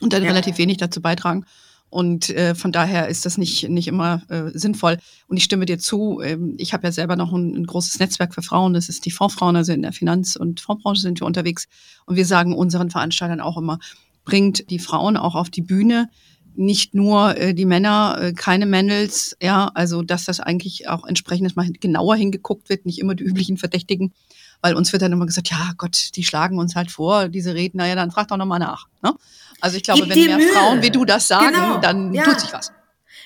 und 0.00 0.12
dann 0.12 0.22
ja. 0.22 0.30
relativ 0.30 0.58
wenig 0.58 0.78
dazu 0.78 1.02
beitragen. 1.02 1.44
Und 1.92 2.30
äh, 2.30 2.54
von 2.54 2.72
daher 2.72 3.08
ist 3.08 3.26
das 3.26 3.36
nicht, 3.36 3.68
nicht 3.68 3.86
immer 3.86 4.22
äh, 4.30 4.50
sinnvoll. 4.54 4.96
Und 5.28 5.36
ich 5.36 5.44
stimme 5.44 5.66
dir 5.66 5.78
zu, 5.78 6.22
ähm, 6.22 6.54
ich 6.56 6.72
habe 6.72 6.86
ja 6.86 6.92
selber 6.92 7.16
noch 7.16 7.34
ein, 7.34 7.54
ein, 7.54 7.66
großes 7.66 7.98
Netzwerk 7.98 8.34
für 8.34 8.40
Frauen, 8.40 8.72
das 8.72 8.88
ist 8.88 9.04
die 9.04 9.10
Fondsfrauen, 9.10 9.56
also 9.56 9.74
in 9.74 9.82
der 9.82 9.92
Finanz- 9.92 10.34
und 10.34 10.62
Fondsbranche 10.62 11.02
sind 11.02 11.20
wir 11.20 11.26
unterwegs. 11.26 11.68
Und 12.06 12.16
wir 12.16 12.24
sagen 12.24 12.54
unseren 12.54 12.88
Veranstaltern 12.88 13.42
auch 13.42 13.58
immer, 13.58 13.78
bringt 14.24 14.70
die 14.70 14.78
Frauen 14.78 15.16
auch 15.16 15.34
auf 15.34 15.50
die 15.50 15.62
Bühne, 15.62 16.08
nicht 16.54 16.94
nur 16.94 17.36
äh, 17.36 17.54
die 17.54 17.64
Männer, 17.64 18.18
äh, 18.20 18.32
keine 18.32 18.66
Männels, 18.66 19.36
ja, 19.40 19.70
also 19.74 20.02
dass 20.02 20.24
das 20.24 20.40
eigentlich 20.40 20.88
auch 20.88 21.06
entsprechend 21.06 21.56
mal 21.56 21.68
genauer 21.80 22.16
hingeguckt 22.16 22.68
wird, 22.68 22.84
nicht 22.86 22.98
immer 22.98 23.14
die 23.14 23.24
üblichen 23.24 23.56
Verdächtigen, 23.56 24.12
weil 24.60 24.74
uns 24.74 24.92
wird 24.92 25.02
dann 25.02 25.12
immer 25.12 25.26
gesagt, 25.26 25.50
ja 25.50 25.72
Gott, 25.76 26.10
die 26.16 26.24
schlagen 26.24 26.58
uns 26.58 26.76
halt 26.76 26.90
vor, 26.90 27.28
diese 27.28 27.54
Redner, 27.54 27.86
ja, 27.86 27.94
dann 27.94 28.10
frag 28.10 28.28
doch 28.28 28.36
nochmal 28.36 28.58
nach. 28.58 28.86
Ne? 29.02 29.14
Also 29.60 29.76
ich 29.76 29.82
glaube, 29.82 30.02
Gib 30.02 30.10
wenn 30.10 30.26
mehr 30.26 30.38
Mühe. 30.38 30.48
Frauen 30.48 30.82
wie 30.82 30.90
du 30.90 31.04
das 31.04 31.28
sagen, 31.28 31.54
genau. 31.54 31.78
dann 31.78 32.12
ja. 32.12 32.24
tut 32.24 32.40
sich 32.40 32.52
was. 32.52 32.72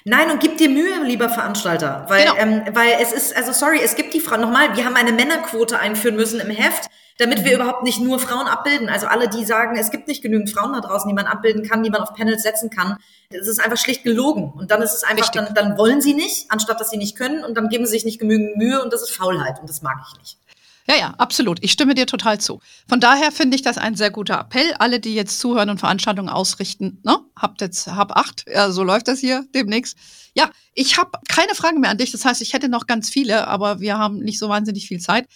Nein, 0.08 0.30
und 0.30 0.38
gib 0.38 0.56
dir 0.56 0.68
Mühe, 0.68 1.02
lieber 1.02 1.28
Veranstalter, 1.28 2.04
weil, 2.06 2.26
genau. 2.26 2.36
ähm, 2.36 2.62
weil 2.72 2.90
es 3.02 3.10
ist, 3.10 3.36
also 3.36 3.50
sorry, 3.50 3.80
es 3.82 3.96
gibt 3.96 4.14
die 4.14 4.20
Frauen, 4.20 4.40
nochmal, 4.40 4.76
wir 4.76 4.84
haben 4.84 4.94
eine 4.94 5.10
Männerquote 5.10 5.80
einführen 5.80 6.14
müssen 6.14 6.38
im 6.38 6.48
Heft, 6.48 6.88
damit 7.18 7.44
wir 7.44 7.56
überhaupt 7.56 7.82
nicht 7.82 8.00
nur 8.00 8.20
Frauen 8.20 8.46
abbilden. 8.46 8.88
Also 8.88 9.08
alle, 9.08 9.28
die 9.28 9.44
sagen, 9.44 9.76
es 9.76 9.90
gibt 9.90 10.06
nicht 10.06 10.22
genügend 10.22 10.48
Frauen 10.48 10.74
da 10.74 10.80
draußen, 10.80 11.08
die 11.08 11.14
man 11.14 11.26
abbilden 11.26 11.68
kann, 11.68 11.82
die 11.82 11.90
man 11.90 12.02
auf 12.02 12.14
Panels 12.14 12.44
setzen 12.44 12.70
kann, 12.70 12.98
das 13.30 13.48
ist 13.48 13.58
einfach 13.58 13.78
schlicht 13.78 14.04
gelogen. 14.04 14.52
Und 14.56 14.70
dann 14.70 14.80
ist 14.80 14.94
es 14.94 15.02
einfach, 15.02 15.28
dann, 15.30 15.52
dann 15.54 15.76
wollen 15.76 16.00
sie 16.00 16.14
nicht, 16.14 16.52
anstatt 16.52 16.80
dass 16.80 16.90
sie 16.90 16.98
nicht 16.98 17.16
können, 17.16 17.42
und 17.44 17.56
dann 17.56 17.68
geben 17.68 17.84
sie 17.84 17.90
sich 17.90 18.04
nicht 18.04 18.20
genügend 18.20 18.56
Mühe 18.56 18.80
und 18.80 18.92
das 18.92 19.02
ist 19.02 19.10
Faulheit 19.10 19.58
und 19.60 19.68
das 19.68 19.82
mag 19.82 19.96
ich 20.08 20.18
nicht. 20.20 20.38
Ja, 20.88 20.96
ja, 20.96 21.14
absolut. 21.18 21.58
Ich 21.62 21.72
stimme 21.72 21.94
dir 21.94 22.06
total 22.06 22.38
zu. 22.40 22.60
Von 22.88 23.00
daher 23.00 23.32
finde 23.32 23.56
ich 23.56 23.62
das 23.62 23.76
ein 23.76 23.96
sehr 23.96 24.10
guter 24.10 24.38
Appell. 24.38 24.72
Alle, 24.78 25.00
die 25.00 25.14
jetzt 25.14 25.40
zuhören 25.40 25.70
und 25.70 25.78
Veranstaltungen 25.78 26.28
ausrichten, 26.28 27.00
ne? 27.02 27.18
habt 27.34 27.60
jetzt, 27.60 27.88
hab 27.88 28.16
acht. 28.16 28.44
Ja, 28.48 28.70
so 28.70 28.84
läuft 28.84 29.08
das 29.08 29.18
hier 29.18 29.44
demnächst. 29.54 29.96
Ja, 30.34 30.50
ich 30.74 30.96
habe 30.96 31.18
keine 31.28 31.54
Fragen 31.54 31.80
mehr 31.80 31.90
an 31.90 31.98
dich. 31.98 32.12
Das 32.12 32.24
heißt, 32.24 32.40
ich 32.40 32.52
hätte 32.52 32.68
noch 32.68 32.86
ganz 32.86 33.10
viele, 33.10 33.48
aber 33.48 33.80
wir 33.80 33.98
haben 33.98 34.18
nicht 34.18 34.38
so 34.38 34.48
wahnsinnig 34.48 34.86
viel 34.86 35.00
Zeit. 35.00 35.26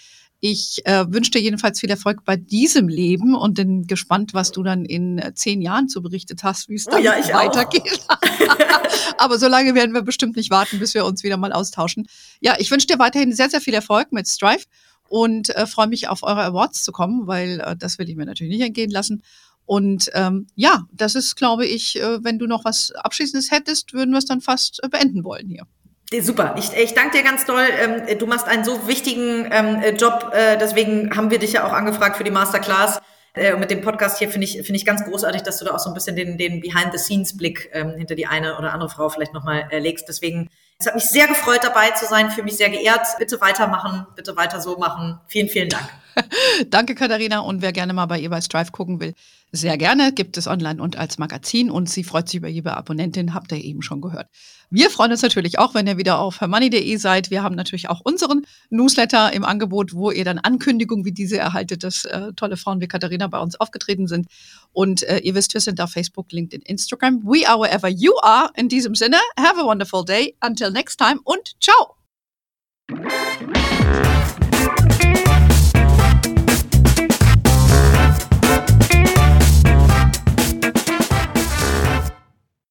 Ich 0.43 0.81
äh, 0.87 1.05
wünsche 1.13 1.33
dir 1.33 1.41
jedenfalls 1.41 1.81
viel 1.81 1.91
Erfolg 1.91 2.25
bei 2.25 2.37
diesem 2.37 2.89
Leben 2.89 3.35
und 3.35 3.55
bin 3.55 3.87
gespannt, 3.87 4.33
was 4.33 4.53
du 4.53 4.63
dann 4.63 4.87
in 4.87 5.19
äh, 5.19 5.35
zehn 5.35 5.61
Jahren 5.61 5.89
zu 5.89 6.01
berichtet 6.01 6.43
hast, 6.45 6.71
wie 6.71 6.77
es 6.77 6.87
dann 6.87 7.01
oh 7.01 7.03
ja, 7.03 7.13
weitergeht. 7.35 8.01
Aber 9.19 9.39
so 9.39 9.49
lange 9.49 9.75
werden 9.75 9.93
wir 9.93 10.01
bestimmt 10.01 10.37
nicht 10.37 10.51
warten, 10.51 10.79
bis 10.79 10.95
wir 10.95 11.05
uns 11.05 11.23
wieder 11.23 11.37
mal 11.37 11.53
austauschen. 11.53 12.07
Ja, 12.41 12.57
ich 12.59 12.71
wünsche 12.71 12.87
dir 12.87 12.99
weiterhin 12.99 13.35
sehr, 13.35 13.51
sehr 13.51 13.61
viel 13.61 13.75
Erfolg 13.75 14.13
mit 14.13 14.27
Strive 14.29 14.65
und 15.11 15.55
äh, 15.57 15.67
freue 15.67 15.89
mich 15.89 16.09
auf 16.09 16.23
eure 16.23 16.45
Awards 16.45 16.85
zu 16.85 16.93
kommen, 16.93 17.27
weil 17.27 17.61
äh, 17.61 17.77
das 17.77 17.99
will 17.99 18.09
ich 18.09 18.17
mir 18.17 18.27
natürlich 18.27 18.53
nicht 18.53 18.65
entgehen 18.65 18.91
lassen. 18.91 19.23
Und 19.67 20.09
ähm, 20.15 20.47
ja, 20.55 20.85
das 20.93 21.17
ist, 21.17 21.35
glaube 21.35 21.67
ich, 21.67 22.01
äh, 22.01 22.23
wenn 22.23 22.39
du 22.39 22.47
noch 22.47 22.65
was 22.65 22.93
Abschließendes 22.93 23.51
hättest, 23.51 23.93
würden 23.93 24.13
wir 24.13 24.19
es 24.19 24.25
dann 24.25 24.41
fast 24.41 24.81
äh, 24.85 24.89
beenden 24.89 25.25
wollen 25.25 25.49
hier. 25.49 25.65
Super, 26.23 26.55
ich, 26.59 26.73
ich 26.73 26.95
danke 26.95 27.19
dir 27.19 27.25
ganz 27.25 27.45
doll. 27.45 27.67
Ähm, 27.81 28.19
du 28.19 28.27
machst 28.27 28.47
einen 28.47 28.65
so 28.65 28.87
wichtigen 28.87 29.49
ähm, 29.51 29.83
äh, 29.83 29.91
Job, 29.97 30.33
äh, 30.33 30.57
deswegen 30.59 31.17
haben 31.17 31.31
wir 31.31 31.41
dich 31.41 31.53
ja 31.53 31.67
auch 31.67 31.73
angefragt 31.73 32.17
für 32.17 32.25
die 32.25 32.31
Masterclass. 32.31 33.01
Und 33.53 33.61
mit 33.61 33.71
dem 33.71 33.81
Podcast 33.81 34.19
hier 34.19 34.29
finde 34.29 34.45
ich, 34.45 34.55
finde 34.55 34.75
ich 34.75 34.85
ganz 34.85 35.05
großartig, 35.05 35.43
dass 35.43 35.59
du 35.59 35.65
da 35.65 35.73
auch 35.73 35.79
so 35.79 35.89
ein 35.89 35.95
bisschen 35.95 36.17
den, 36.17 36.37
den 36.37 36.61
Behind-the-Scenes-Blick 36.61 37.71
ähm, 37.73 37.95
hinter 37.97 38.17
die 38.17 38.27
eine 38.27 38.59
oder 38.59 38.73
andere 38.73 38.91
Frau 38.91 39.09
vielleicht 39.09 39.35
nochmal 39.35 39.69
äh, 39.71 39.79
legst. 39.79 40.09
Deswegen, 40.09 40.51
es 40.81 40.87
hat 40.87 40.95
mich 40.95 41.05
sehr 41.05 41.27
gefreut, 41.27 41.61
dabei 41.63 41.91
zu 41.91 42.07
sein, 42.07 42.31
fühle 42.31 42.45
mich 42.45 42.57
sehr 42.57 42.71
geehrt. 42.71 43.07
Bitte 43.19 43.41
weitermachen, 43.41 44.07
bitte 44.17 44.35
weiter 44.37 44.61
so 44.61 44.79
machen. 44.79 45.21
Vielen, 45.27 45.49
vielen 45.49 45.69
Dank. 45.69 45.85
Danke, 46.71 46.95
Katharina. 46.95 47.41
Und 47.41 47.63
wer 47.63 47.73
gerne 47.73 47.93
mal 47.93 48.07
bei 48.07 48.19
ihr 48.19 48.31
bei 48.31 48.41
Strive 48.41 48.73
gucken 48.73 49.01
will, 49.01 49.15
sehr 49.53 49.77
gerne. 49.79 50.13
Gibt 50.13 50.37
es 50.37 50.47
online 50.47 50.81
und 50.83 50.97
als 50.97 51.19
Magazin. 51.19 51.71
Und 51.71 51.89
sie 51.89 52.05
freut 52.05 52.29
sich 52.29 52.39
über 52.39 52.49
jede 52.49 52.77
Abonnentin, 52.77 53.35
habt 53.35 53.53
ihr 53.53 53.63
eben 53.63 53.83
schon 53.83 54.01
gehört. 54.01 54.29
Wir 54.71 54.89
freuen 54.89 55.11
uns 55.11 55.23
natürlich 55.23 55.59
auch, 55.59 55.75
wenn 55.75 55.89
ihr 55.89 55.99
wieder 55.99 56.21
auf 56.21 56.41
hermoney.de 56.41 56.97
seid. 56.97 57.31
Wir 57.31 57.43
haben 57.43 57.57
natürlich 57.57 57.89
auch 57.89 58.01
unseren 58.05 58.47
Newsletter 58.71 59.33
im 59.33 59.45
Angebot, 59.45 59.95
wo 59.95 60.13
ihr 60.13 60.25
dann 60.25 60.39
Ankündigungen 60.39 61.05
wie 61.05 61.13
diese 61.13 61.39
erhaltet, 61.39 61.83
dass 61.83 62.05
äh, 62.05 62.33
tolle 62.37 62.57
Frauen 62.57 62.81
wie 62.81 62.87
Katharina 62.87 63.27
bei 63.27 63.41
uns 63.41 63.59
aufgetreten 63.59 64.07
sind. 64.07 64.29
Und 64.73 65.03
äh, 65.03 65.19
ihr 65.19 65.35
wisst, 65.35 65.55
wir 65.55 65.61
sind 65.61 65.81
auf 65.81 65.91
Facebook, 65.91 66.31
LinkedIn, 66.31 66.63
Instagram. 66.63 67.23
We 67.25 67.49
are 67.49 67.59
wherever 67.59 67.89
you 67.89 68.13
are. 68.23 68.51
In 68.55 68.69
diesem 68.69 68.95
Sinne, 68.95 69.17
have 69.37 69.59
a 69.61 69.65
wonderful 69.65 70.05
day. 70.05 70.37
Until 70.41 70.71
next 70.71 70.99
time 70.99 71.19
und 71.25 71.57
ciao. 71.61 71.97